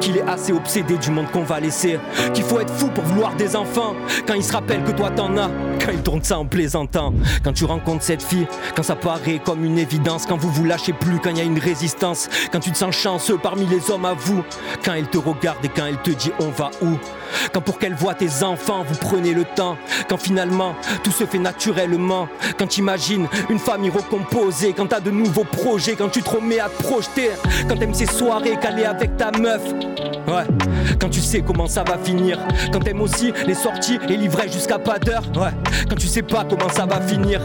Qu'il 0.00 0.16
est 0.16 0.26
assez 0.26 0.54
obsédé 0.54 0.96
du 0.96 1.10
monde 1.10 1.30
qu'on 1.30 1.42
va 1.42 1.60
laisser. 1.60 1.98
Qu'il 2.32 2.42
faut 2.42 2.58
être 2.58 2.72
fou 2.72 2.88
pour 2.88 3.04
vouloir 3.04 3.34
des 3.34 3.54
enfants. 3.54 3.94
Quand 4.26 4.32
il 4.32 4.42
se 4.42 4.54
rappelle 4.54 4.82
que 4.82 4.92
toi 4.92 5.10
t'en 5.10 5.36
as. 5.36 5.50
Quand 5.78 5.92
il 5.92 6.00
tourne 6.00 6.22
ça 6.22 6.38
en 6.38 6.46
plaisantant. 6.46 7.12
Quand 7.44 7.52
tu 7.52 7.66
rencontres 7.66 8.04
cette 8.04 8.22
fille. 8.22 8.46
Quand 8.74 8.82
ça 8.82 8.96
paraît 8.96 9.42
comme 9.44 9.62
une 9.62 9.76
évidence. 9.76 10.24
Quand 10.24 10.38
vous 10.38 10.50
vous 10.50 10.64
lâchez 10.64 10.94
plus. 10.94 11.18
Quand 11.18 11.32
il 11.32 11.36
y 11.36 11.42
a 11.42 11.44
une 11.44 11.58
résistance. 11.58 12.30
Quand 12.50 12.60
tu 12.60 12.70
te 12.70 12.78
sens 12.78 12.96
chanceux 12.96 13.36
parmi 13.36 13.66
les 13.66 13.90
hommes 13.90 14.06
à 14.06 14.14
vous. 14.14 14.42
Quand 14.82 14.94
elle 14.94 15.08
te 15.08 15.18
regarde 15.18 15.62
et 15.64 15.68
quand 15.68 15.84
elle 15.84 16.00
te 16.00 16.12
dit 16.12 16.32
on 16.40 16.48
va 16.48 16.70
où? 16.80 16.96
Quand 17.52 17.60
pour 17.60 17.78
qu'elle 17.78 17.94
voit 17.94 18.14
tes 18.14 18.42
enfants, 18.42 18.84
vous 18.88 18.96
prenez 18.98 19.34
le 19.34 19.44
temps. 19.44 19.76
Quand 20.08 20.16
finalement, 20.16 20.45
tout 21.02 21.10
se 21.10 21.24
fait 21.24 21.38
naturellement. 21.38 22.28
Quand 22.58 22.66
t'imagines 22.66 23.26
une 23.50 23.58
famille 23.58 23.90
recomposée. 23.90 24.72
Quand 24.76 24.86
t'as 24.86 25.00
de 25.00 25.10
nouveaux 25.10 25.44
projets. 25.44 25.94
Quand 25.96 26.08
tu 26.08 26.22
te 26.22 26.30
remets 26.30 26.60
à 26.60 26.68
te 26.68 26.82
projeter. 26.82 27.30
Quand 27.68 27.76
t'aimes 27.76 27.94
ces 27.94 28.06
soirées 28.06 28.58
calées 28.60 28.84
avec 28.84 29.16
ta 29.16 29.30
meuf. 29.32 29.62
Ouais. 30.26 30.46
Quand 31.00 31.08
tu 31.08 31.20
sais 31.20 31.42
comment 31.46 31.66
ça 31.66 31.84
va 31.84 31.98
finir. 31.98 32.38
Quand 32.72 32.80
t'aimes 32.80 33.00
aussi 33.00 33.32
les 33.46 33.54
sorties 33.54 33.98
et 34.08 34.16
livrer 34.16 34.48
jusqu'à 34.48 34.78
pas 34.78 34.98
d'heure. 34.98 35.24
Ouais. 35.36 35.52
Quand 35.88 35.96
tu 35.96 36.06
sais 36.06 36.22
pas 36.22 36.44
comment 36.48 36.68
ça 36.68 36.86
va 36.86 37.00
finir. 37.00 37.40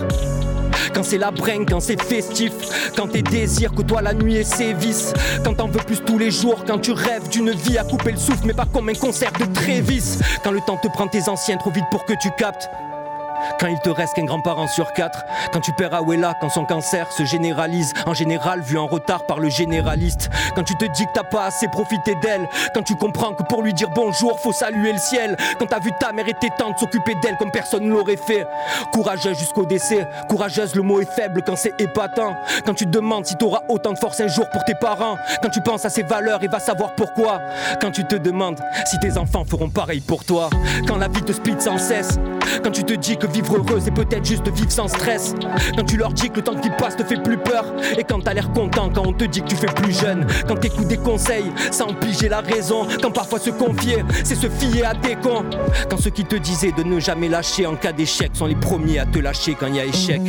Quand 0.94 1.04
c'est 1.04 1.18
la 1.18 1.32
bringue, 1.32 1.70
quand 1.70 1.80
c'est 1.80 2.02
festif, 2.02 2.52
quand 2.96 3.08
tes 3.08 3.22
désirs 3.22 3.72
toi 3.88 4.02
la 4.02 4.14
nuit 4.14 4.36
et 4.36 4.44
ses 4.44 4.74
vices, 4.74 5.14
quand 5.44 5.56
t'en 5.56 5.68
veux 5.68 5.80
plus 5.80 6.02
tous 6.04 6.18
les 6.18 6.32
jours, 6.32 6.64
quand 6.68 6.80
tu 6.80 6.92
rêves 6.92 7.30
d'une 7.30 7.52
vie 7.52 7.78
à 7.78 7.84
couper 7.84 8.12
le 8.12 8.18
souffle, 8.18 8.46
mais 8.46 8.54
pas 8.54 8.66
comme 8.72 8.90
un 8.90 8.94
concert 8.94 9.32
de 9.34 9.46
Trévis, 9.46 10.20
quand 10.44 10.52
le 10.52 10.60
temps 10.62 10.78
te 10.78 10.88
prend 10.88 11.08
tes 11.08 11.30
anciens 11.30 11.58
trop 11.58 11.72
vite 11.72 11.86
pour 11.92 12.06
que 12.06 12.14
tu 12.14 12.30
captes. 12.38 12.70
Quand 13.60 13.68
il 13.68 13.80
te 13.80 13.90
reste 13.90 14.16
qu'un 14.16 14.26
grand-parent 14.26 14.68
sur 14.68 14.94
quatre, 14.94 15.24
quand 15.52 15.62
tu 15.62 15.74
perds 15.74 15.94
Awela, 15.94 16.36
quand 16.40 16.50
son 16.50 16.66
cancer 16.66 17.12
se 17.12 17.26
généralise, 17.26 17.94
en 18.06 18.14
général 18.14 18.62
vu 18.62 18.78
en 18.78 18.88
retard 18.88 19.26
par 19.26 19.40
le 19.40 19.50
généraliste, 19.50 20.30
quand 20.56 20.64
tu 20.64 20.76
te 20.76 20.86
dis 20.86 21.06
que 21.06 21.12
t'as 21.14 21.24
pas 21.24 21.46
assez 21.46 21.68
profité 21.68 22.16
d'elle, 22.16 22.48
quand 22.74 22.84
tu 22.84 22.96
comprends 22.96 23.34
que 23.34 23.44
pour 23.44 23.62
lui 23.62 23.74
dire 23.74 23.90
bonjour 23.90 24.40
faut 24.40 24.54
saluer 24.54 24.94
le 24.94 25.00
ciel, 25.00 25.38
quand 25.60 25.68
t'as 25.68 25.80
vu 25.80 25.92
ta 26.00 26.12
mère 26.12 26.28
et 26.28 26.34
tes 26.34 26.50
tantes 26.58 26.80
s'occuper 26.80 27.16
d'elle 27.22 27.38
comme 27.38 27.52
personne 27.52 27.86
ne 27.86 27.92
l'aurait 27.92 28.18
fait, 28.18 28.46
courageuse 28.92 29.38
jusqu'au 29.38 29.66
décès, 29.66 30.08
courageuse 30.30 30.76
le 30.76 30.82
mot 30.82 31.02
est 31.02 31.12
faible 31.12 31.42
quand 31.46 31.56
c'est 31.56 31.74
épatant, 31.80 32.36
quand 32.66 32.74
tu 32.74 32.86
demandes 32.86 33.26
si 33.26 33.36
t'auras 33.36 33.62
autant 33.70 33.94
de 33.94 34.00
force 34.00 34.20
un 34.22 34.28
jour 34.28 34.50
pour 34.50 34.64
tes 34.66 34.76
parents, 34.76 35.18
quand 35.42 35.50
tu 35.50 35.62
penses 35.62 35.86
à 35.86 35.90
ses 35.90 36.04
valeurs 36.04 36.44
et 36.44 36.48
va 36.48 36.60
savoir 36.60 36.96
pourquoi, 36.96 37.40
quand 37.80 37.92
tu 37.92 38.06
te 38.06 38.16
demandes 38.16 38.60
si 38.86 39.00
tes 39.00 39.18
enfants 39.18 39.46
feront 39.46 39.70
pareil 39.70 40.02
pour 40.02 40.26
toi, 40.26 40.50
quand 40.88 40.98
la 40.98 41.08
vie 41.08 41.22
te 41.22 41.32
split 41.32 41.56
sans 41.60 41.78
cesse, 41.78 42.20
quand 42.64 42.72
tu 42.72 42.84
te 42.84 42.94
dis 42.94 43.18
que 43.18 43.28
vivre 43.28 43.58
heureux 43.58 43.80
c'est 43.80 43.94
peut-être 43.94 44.26
juste 44.26 44.48
vivre 44.50 44.72
sans 44.72 44.88
stress. 44.88 45.36
Quand 45.76 45.84
tu 45.84 45.98
leur 45.98 46.14
dis 46.14 46.30
que 46.30 46.38
le 46.38 46.42
temps 46.44 46.56
qui 46.56 46.70
passe 46.70 46.96
te 46.96 47.04
fait 47.04 47.22
plus 47.22 47.38
peur. 47.38 47.66
Et 47.98 48.04
quand 48.04 48.22
t'as 48.22 48.34
l'air 48.34 48.52
content 48.52 48.90
quand 48.90 49.06
on 49.08 49.14
te 49.14 49.26
dit 49.26 49.42
que 49.42 49.48
tu 49.48 49.56
fais 49.56 49.68
plus 49.68 49.98
jeune. 49.98 50.26
Quand 50.48 50.56
t'écoutes 50.56 50.88
des 50.88 50.98
conseils 50.98 51.52
sans 51.72 51.94
piger 51.94 52.30
la 52.30 52.42
raison. 52.42 52.88
Quand 53.02 53.12
parfois 53.12 53.40
se 53.40 53.50
confier 53.50 54.04
c'est 54.24 54.36
se 54.36 54.50
fier 54.50 54.86
à 54.86 54.94
des 54.94 55.16
cons. 55.16 55.46
Quand 55.90 55.98
ceux 55.98 56.10
qui 56.10 56.26
te 56.26 56.36
disaient 56.36 56.72
de 56.72 56.84
ne 56.84 57.00
jamais 57.00 57.30
lâcher 57.30 57.66
en 57.66 57.76
cas 57.76 57.92
d'échec 57.92 58.32
Sont 58.34 58.46
les 58.46 58.56
premiers 58.56 59.00
à 59.00 59.06
te 59.06 59.20
lâcher 59.20 59.56
quand 59.60 59.68
il 59.68 59.76
y 59.76 59.80
a 59.80 59.86
échec. 59.86 60.22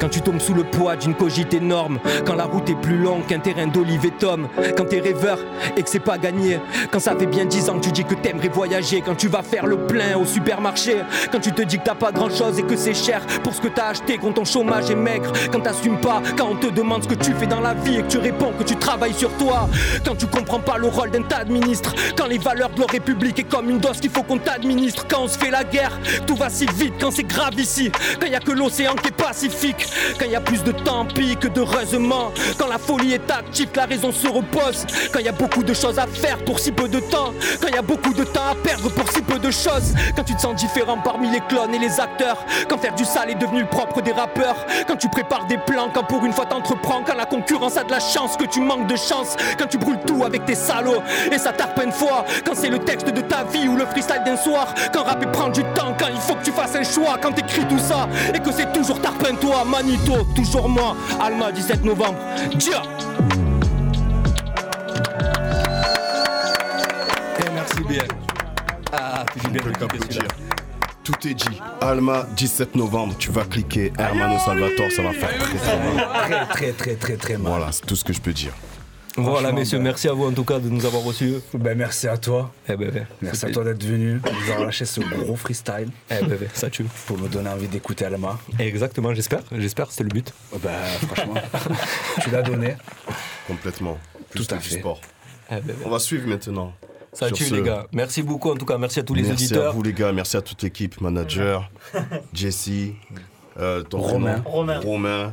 Quand 0.00 0.08
tu 0.08 0.20
tombes 0.20 0.40
sous 0.40 0.54
le 0.54 0.64
poids 0.64 0.96
d'une 0.96 1.14
cogite 1.14 1.54
énorme, 1.54 1.98
quand 2.26 2.34
la 2.34 2.44
route 2.44 2.68
est 2.68 2.80
plus 2.80 2.98
longue 2.98 3.26
qu'un 3.26 3.38
terrain 3.38 3.66
d'olive 3.66 4.04
et 4.06 4.10
tomme, 4.10 4.48
quand 4.76 4.84
t'es 4.84 5.00
rêveur 5.00 5.38
et 5.76 5.82
que 5.82 5.88
c'est 5.88 6.00
pas 6.00 6.18
gagné, 6.18 6.58
quand 6.90 7.00
ça 7.00 7.16
fait 7.16 7.26
bien 7.26 7.44
dix 7.44 7.68
ans 7.68 7.78
que 7.78 7.84
tu 7.84 7.92
dis 7.92 8.04
que 8.04 8.14
t'aimerais 8.14 8.48
voyager, 8.48 9.02
quand 9.04 9.14
tu 9.14 9.28
vas 9.28 9.42
faire 9.42 9.66
le 9.66 9.86
plein 9.86 10.16
au 10.16 10.24
supermarché, 10.24 10.96
quand 11.32 11.40
tu 11.40 11.52
te 11.52 11.62
dis 11.62 11.78
que 11.78 11.84
t'as 11.84 11.94
pas 11.94 12.12
grand 12.12 12.30
chose 12.30 12.58
et 12.58 12.62
que 12.62 12.76
c'est 12.76 12.94
cher 12.94 13.20
pour 13.42 13.54
ce 13.54 13.60
que 13.60 13.68
t'as 13.68 13.88
acheté, 13.88 14.18
quand 14.18 14.32
ton 14.32 14.44
chômage 14.44 14.90
est 14.90 14.96
maigre, 14.96 15.32
quand 15.52 15.60
t'assumes 15.60 16.00
pas, 16.00 16.22
quand 16.36 16.48
on 16.50 16.56
te 16.56 16.66
demande 16.68 17.02
ce 17.04 17.08
que 17.08 17.14
tu 17.14 17.32
fais 17.34 17.46
dans 17.46 17.60
la 17.60 17.74
vie 17.74 17.96
et 17.98 18.02
que 18.02 18.08
tu 18.08 18.18
réponds 18.18 18.52
que 18.58 18.64
tu 18.64 18.76
travailles 18.76 19.14
sur 19.14 19.30
toi, 19.34 19.68
quand 20.04 20.16
tu 20.16 20.26
comprends 20.26 20.60
pas 20.60 20.78
le 20.78 20.88
rôle 20.88 21.10
d'un 21.10 21.22
tas 21.22 21.44
de 21.44 21.52
ministres, 21.52 21.94
quand 22.16 22.26
les 22.26 22.38
valeurs 22.38 22.70
de 22.70 22.80
la 22.80 22.86
République 22.86 23.38
est 23.38 23.44
comme 23.44 23.70
une 23.70 23.78
dose 23.78 24.00
qu'il 24.00 24.10
faut 24.10 24.22
qu'on 24.22 24.38
t'administre, 24.38 25.06
quand 25.08 25.22
on 25.22 25.28
se 25.28 25.38
fait 25.38 25.50
la 25.50 25.64
guerre, 25.64 25.98
tout 26.26 26.36
va 26.36 26.50
si 26.50 26.66
vite, 26.66 26.94
quand 27.00 27.10
c'est 27.10 27.24
grave 27.24 27.58
ici, 27.58 27.90
quand 28.20 28.26
y 28.26 28.34
a 28.34 28.40
que 28.40 28.52
l'océan 28.52 28.94
qui 28.94 29.08
est 29.08 29.10
pacifique. 29.12 29.86
Quand 30.18 30.26
y 30.26 30.36
a 30.36 30.40
plus 30.40 30.62
de 30.62 30.72
temps 30.72 31.06
pis 31.06 31.36
que 31.36 31.48
d'heureusement 31.48 32.32
Quand 32.58 32.66
la 32.66 32.78
folie 32.78 33.14
est 33.14 33.30
active, 33.30 33.68
la 33.74 33.86
raison 33.86 34.12
se 34.12 34.28
repose 34.28 34.86
Quand 35.12 35.20
y 35.20 35.28
a 35.28 35.32
beaucoup 35.32 35.62
de 35.62 35.74
choses 35.74 35.98
à 35.98 36.06
faire 36.06 36.38
pour 36.44 36.58
si 36.58 36.72
peu 36.72 36.88
de 36.88 37.00
temps 37.00 37.32
Quand 37.60 37.68
y 37.68 37.76
a 37.76 37.82
beaucoup 37.82 38.12
de 38.12 38.24
temps 38.24 38.48
à 38.50 38.54
perdre 38.54 38.90
pour 38.90 39.10
si 39.10 39.22
peu 39.22 39.38
de 39.38 39.50
choses 39.50 39.94
Quand 40.16 40.24
tu 40.24 40.34
te 40.34 40.40
sens 40.40 40.54
différent 40.56 40.98
parmi 41.00 41.30
les 41.30 41.40
clones 41.40 41.74
et 41.74 41.78
les 41.78 42.00
acteurs 42.00 42.38
Quand 42.68 42.78
faire 42.78 42.94
du 42.94 43.04
sale 43.04 43.30
est 43.30 43.34
devenu 43.34 43.60
le 43.60 43.66
propre 43.66 44.00
des 44.00 44.12
rappeurs 44.12 44.66
Quand 44.86 44.96
tu 44.96 45.08
prépares 45.08 45.46
des 45.46 45.58
plans, 45.58 45.90
quand 45.92 46.04
pour 46.04 46.24
une 46.24 46.32
fois 46.32 46.46
t'entreprends 46.46 47.02
Quand 47.06 47.14
la 47.16 47.26
concurrence 47.26 47.76
a 47.76 47.84
de 47.84 47.90
la 47.90 48.00
chance, 48.00 48.36
que 48.36 48.44
tu 48.44 48.60
manques 48.60 48.86
de 48.86 48.96
chance 48.96 49.36
Quand 49.58 49.66
tu 49.66 49.78
brûles 49.78 50.00
tout 50.06 50.24
avec 50.24 50.44
tes 50.44 50.54
salauds 50.54 51.02
et 51.30 51.38
ça 51.38 51.52
tarpe 51.52 51.80
une 51.84 51.92
fois 51.92 52.24
Quand 52.44 52.54
c'est 52.54 52.70
le 52.70 52.78
texte 52.78 53.08
de 53.08 53.20
ta 53.20 53.44
vie 53.44 53.68
ou 53.68 53.76
le 53.76 53.86
freestyle 53.86 54.22
d'un 54.24 54.36
soir 54.36 54.74
Quand 54.92 55.04
rapper 55.04 55.26
prend 55.26 55.48
du 55.48 55.62
temps, 55.74 55.94
quand 55.98 56.08
il 56.12 56.20
faut 56.20 56.34
que 56.34 56.44
tu 56.44 56.52
fasses 56.52 56.76
un 56.76 56.84
choix 56.84 57.16
Quand 57.20 57.32
t'écris 57.32 57.66
tout 57.66 57.78
ça 57.78 58.08
et 58.34 58.38
que 58.38 58.52
c'est 58.52 58.72
toujours 58.72 59.00
tarpin 59.00 59.34
toi 59.34 59.64
Manito, 59.64 60.24
toujours 60.34 60.68
moi, 60.68 60.96
Alma, 61.20 61.52
17 61.52 61.84
novembre. 61.84 62.18
Dia 62.54 62.82
Eh, 67.38 67.50
merci 67.54 67.80
bien. 67.88 68.04
Ah, 68.92 69.24
tu 69.32 69.48
bien 69.48 69.62
qu'applaudir. 69.72 70.49
Tout 71.12 71.28
est 71.28 71.34
dit. 71.34 71.60
Alma, 71.80 72.26
17 72.36 72.74
novembre, 72.76 73.14
tu 73.18 73.30
vas 73.32 73.44
cliquer 73.44 73.92
Hermano 73.98 74.38
Salvatore, 74.38 74.90
ça 74.92 75.02
va 75.02 75.12
faire 75.12 75.36
très 75.38 75.58
très 75.58 75.78
mal. 75.78 76.08
Très, 76.28 76.46
très, 76.46 76.72
très, 76.72 76.94
très, 76.94 77.16
très 77.16 77.36
mal. 77.38 77.50
Voilà, 77.52 77.72
c'est 77.72 77.84
tout 77.86 77.96
ce 77.96 78.04
que 78.04 78.12
je 78.12 78.20
peux 78.20 78.32
dire. 78.32 78.52
Voilà, 79.16 79.50
messieurs, 79.50 79.78
ben- 79.78 79.84
merci 79.84 80.08
à 80.08 80.12
vous 80.12 80.24
en 80.26 80.32
tout 80.32 80.44
cas 80.44 80.60
de 80.60 80.68
nous 80.68 80.86
avoir 80.86 81.02
reçus. 81.02 81.34
Ben, 81.54 81.76
merci 81.76 82.06
à 82.06 82.16
toi. 82.16 82.52
Eh 82.68 82.76
ben, 82.76 82.90
ben, 82.92 83.06
Merci 83.22 83.46
à 83.46 83.50
toi 83.50 83.64
d'être 83.64 83.82
venu, 83.82 84.20
de 84.20 84.30
nous 84.30 84.50
avoir 84.52 84.66
lâché 84.66 84.84
ce 84.84 85.00
gros 85.00 85.34
freestyle. 85.34 85.88
Eh 86.10 86.14
ben, 86.24 86.36
ben, 86.38 86.48
ça 86.54 86.70
tue. 86.70 86.84
Pour 87.06 87.18
nous 87.18 87.26
donner 87.28 87.50
envie 87.50 87.66
d'écouter 87.66 88.04
Alma. 88.04 88.38
Exactement, 88.60 89.12
j'espère. 89.12 89.40
J'espère, 89.52 89.90
c'était 89.90 90.04
le 90.04 90.10
but. 90.10 90.32
Ben, 90.62 90.70
franchement, 91.08 91.34
tu 92.22 92.30
l'as 92.30 92.42
donné. 92.42 92.76
Complètement. 93.48 93.98
Plus 94.30 94.46
Tout 94.46 94.54
à 94.54 94.58
fait. 94.60 94.78
sport. 94.78 95.00
Eh 95.50 95.54
ben, 95.56 95.62
ben. 95.66 95.76
On 95.84 95.90
va 95.90 95.98
suivre 95.98 96.28
maintenant. 96.28 96.72
Ça 97.12 97.26
Sur 97.28 97.36
tue 97.36 97.44
ce- 97.44 97.54
les 97.56 97.62
gars. 97.62 97.86
Merci 97.92 98.22
beaucoup 98.22 98.50
en 98.50 98.56
tout 98.56 98.64
cas, 98.66 98.78
merci 98.78 99.00
à 99.00 99.02
tous 99.02 99.14
les 99.14 99.22
merci 99.22 99.44
auditeurs. 99.46 99.68
à 99.70 99.72
vous 99.72 99.82
les 99.82 99.92
gars, 99.92 100.12
merci 100.12 100.36
à 100.36 100.42
toute 100.42 100.62
l'équipe, 100.62 101.00
manager, 101.00 101.70
Jesse, 102.32 102.70
euh, 103.58 103.82
ton 103.82 103.98
Romain. 104.00 104.40
Romain. 104.44 104.78
Romain, 104.80 105.32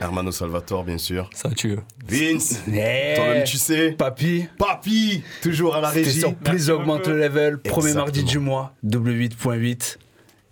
Hermano 0.00 0.30
Salvatore 0.30 0.84
bien 0.84 0.98
sûr. 0.98 1.28
Ça 1.34 1.50
tue. 1.50 1.78
Vince, 2.06 2.62
toi-même 2.64 3.44
tu 3.44 3.56
sais. 3.58 3.92
Papy. 3.92 4.46
Papy, 4.58 5.22
toujours 5.42 5.74
à 5.74 5.80
la 5.80 5.88
régie. 5.88 6.20
sur 6.20 6.34
Please 6.34 6.70
Augmente 6.70 7.08
le 7.08 7.18
level, 7.18 7.58
premier 7.58 7.88
Exactement. 7.88 8.04
mardi 8.04 8.22
du 8.24 8.38
mois, 8.38 8.72
W8.8. 8.86 9.98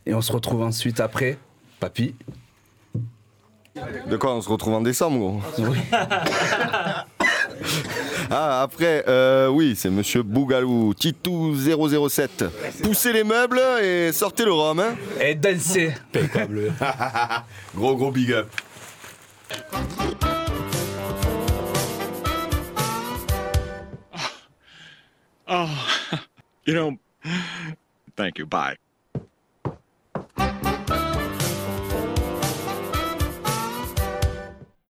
Et 0.06 0.12
on 0.14 0.20
se 0.20 0.32
retrouve 0.32 0.62
ensuite 0.62 0.98
après. 1.00 1.38
Papy. 1.80 2.14
De 4.08 4.16
quoi 4.16 4.34
on 4.34 4.40
se 4.40 4.48
retrouve 4.48 4.74
en 4.74 4.80
décembre, 4.80 5.18
gros? 5.18 5.74
Ah, 8.30 8.62
après, 8.62 9.04
euh, 9.08 9.48
oui, 9.48 9.74
c'est 9.76 9.90
monsieur 9.90 10.22
Bougalou, 10.22 10.94
Titou 10.94 11.54
007. 11.54 12.44
Poussez 12.82 13.12
les 13.12 13.24
meubles 13.24 13.60
et 13.82 14.12
sortez 14.12 14.44
le 14.44 14.52
rhum, 14.52 14.80
hein 14.80 14.96
Et 15.20 15.34
dansez 15.34 15.92
Gros, 17.74 17.96
gros 17.96 18.10
big 18.10 18.32
up. 18.32 18.48
Oh, 25.46 26.18
you 26.64 26.74
know, 26.74 26.96
thank 28.16 28.38
you. 28.38 28.46
Bye. 28.46 28.76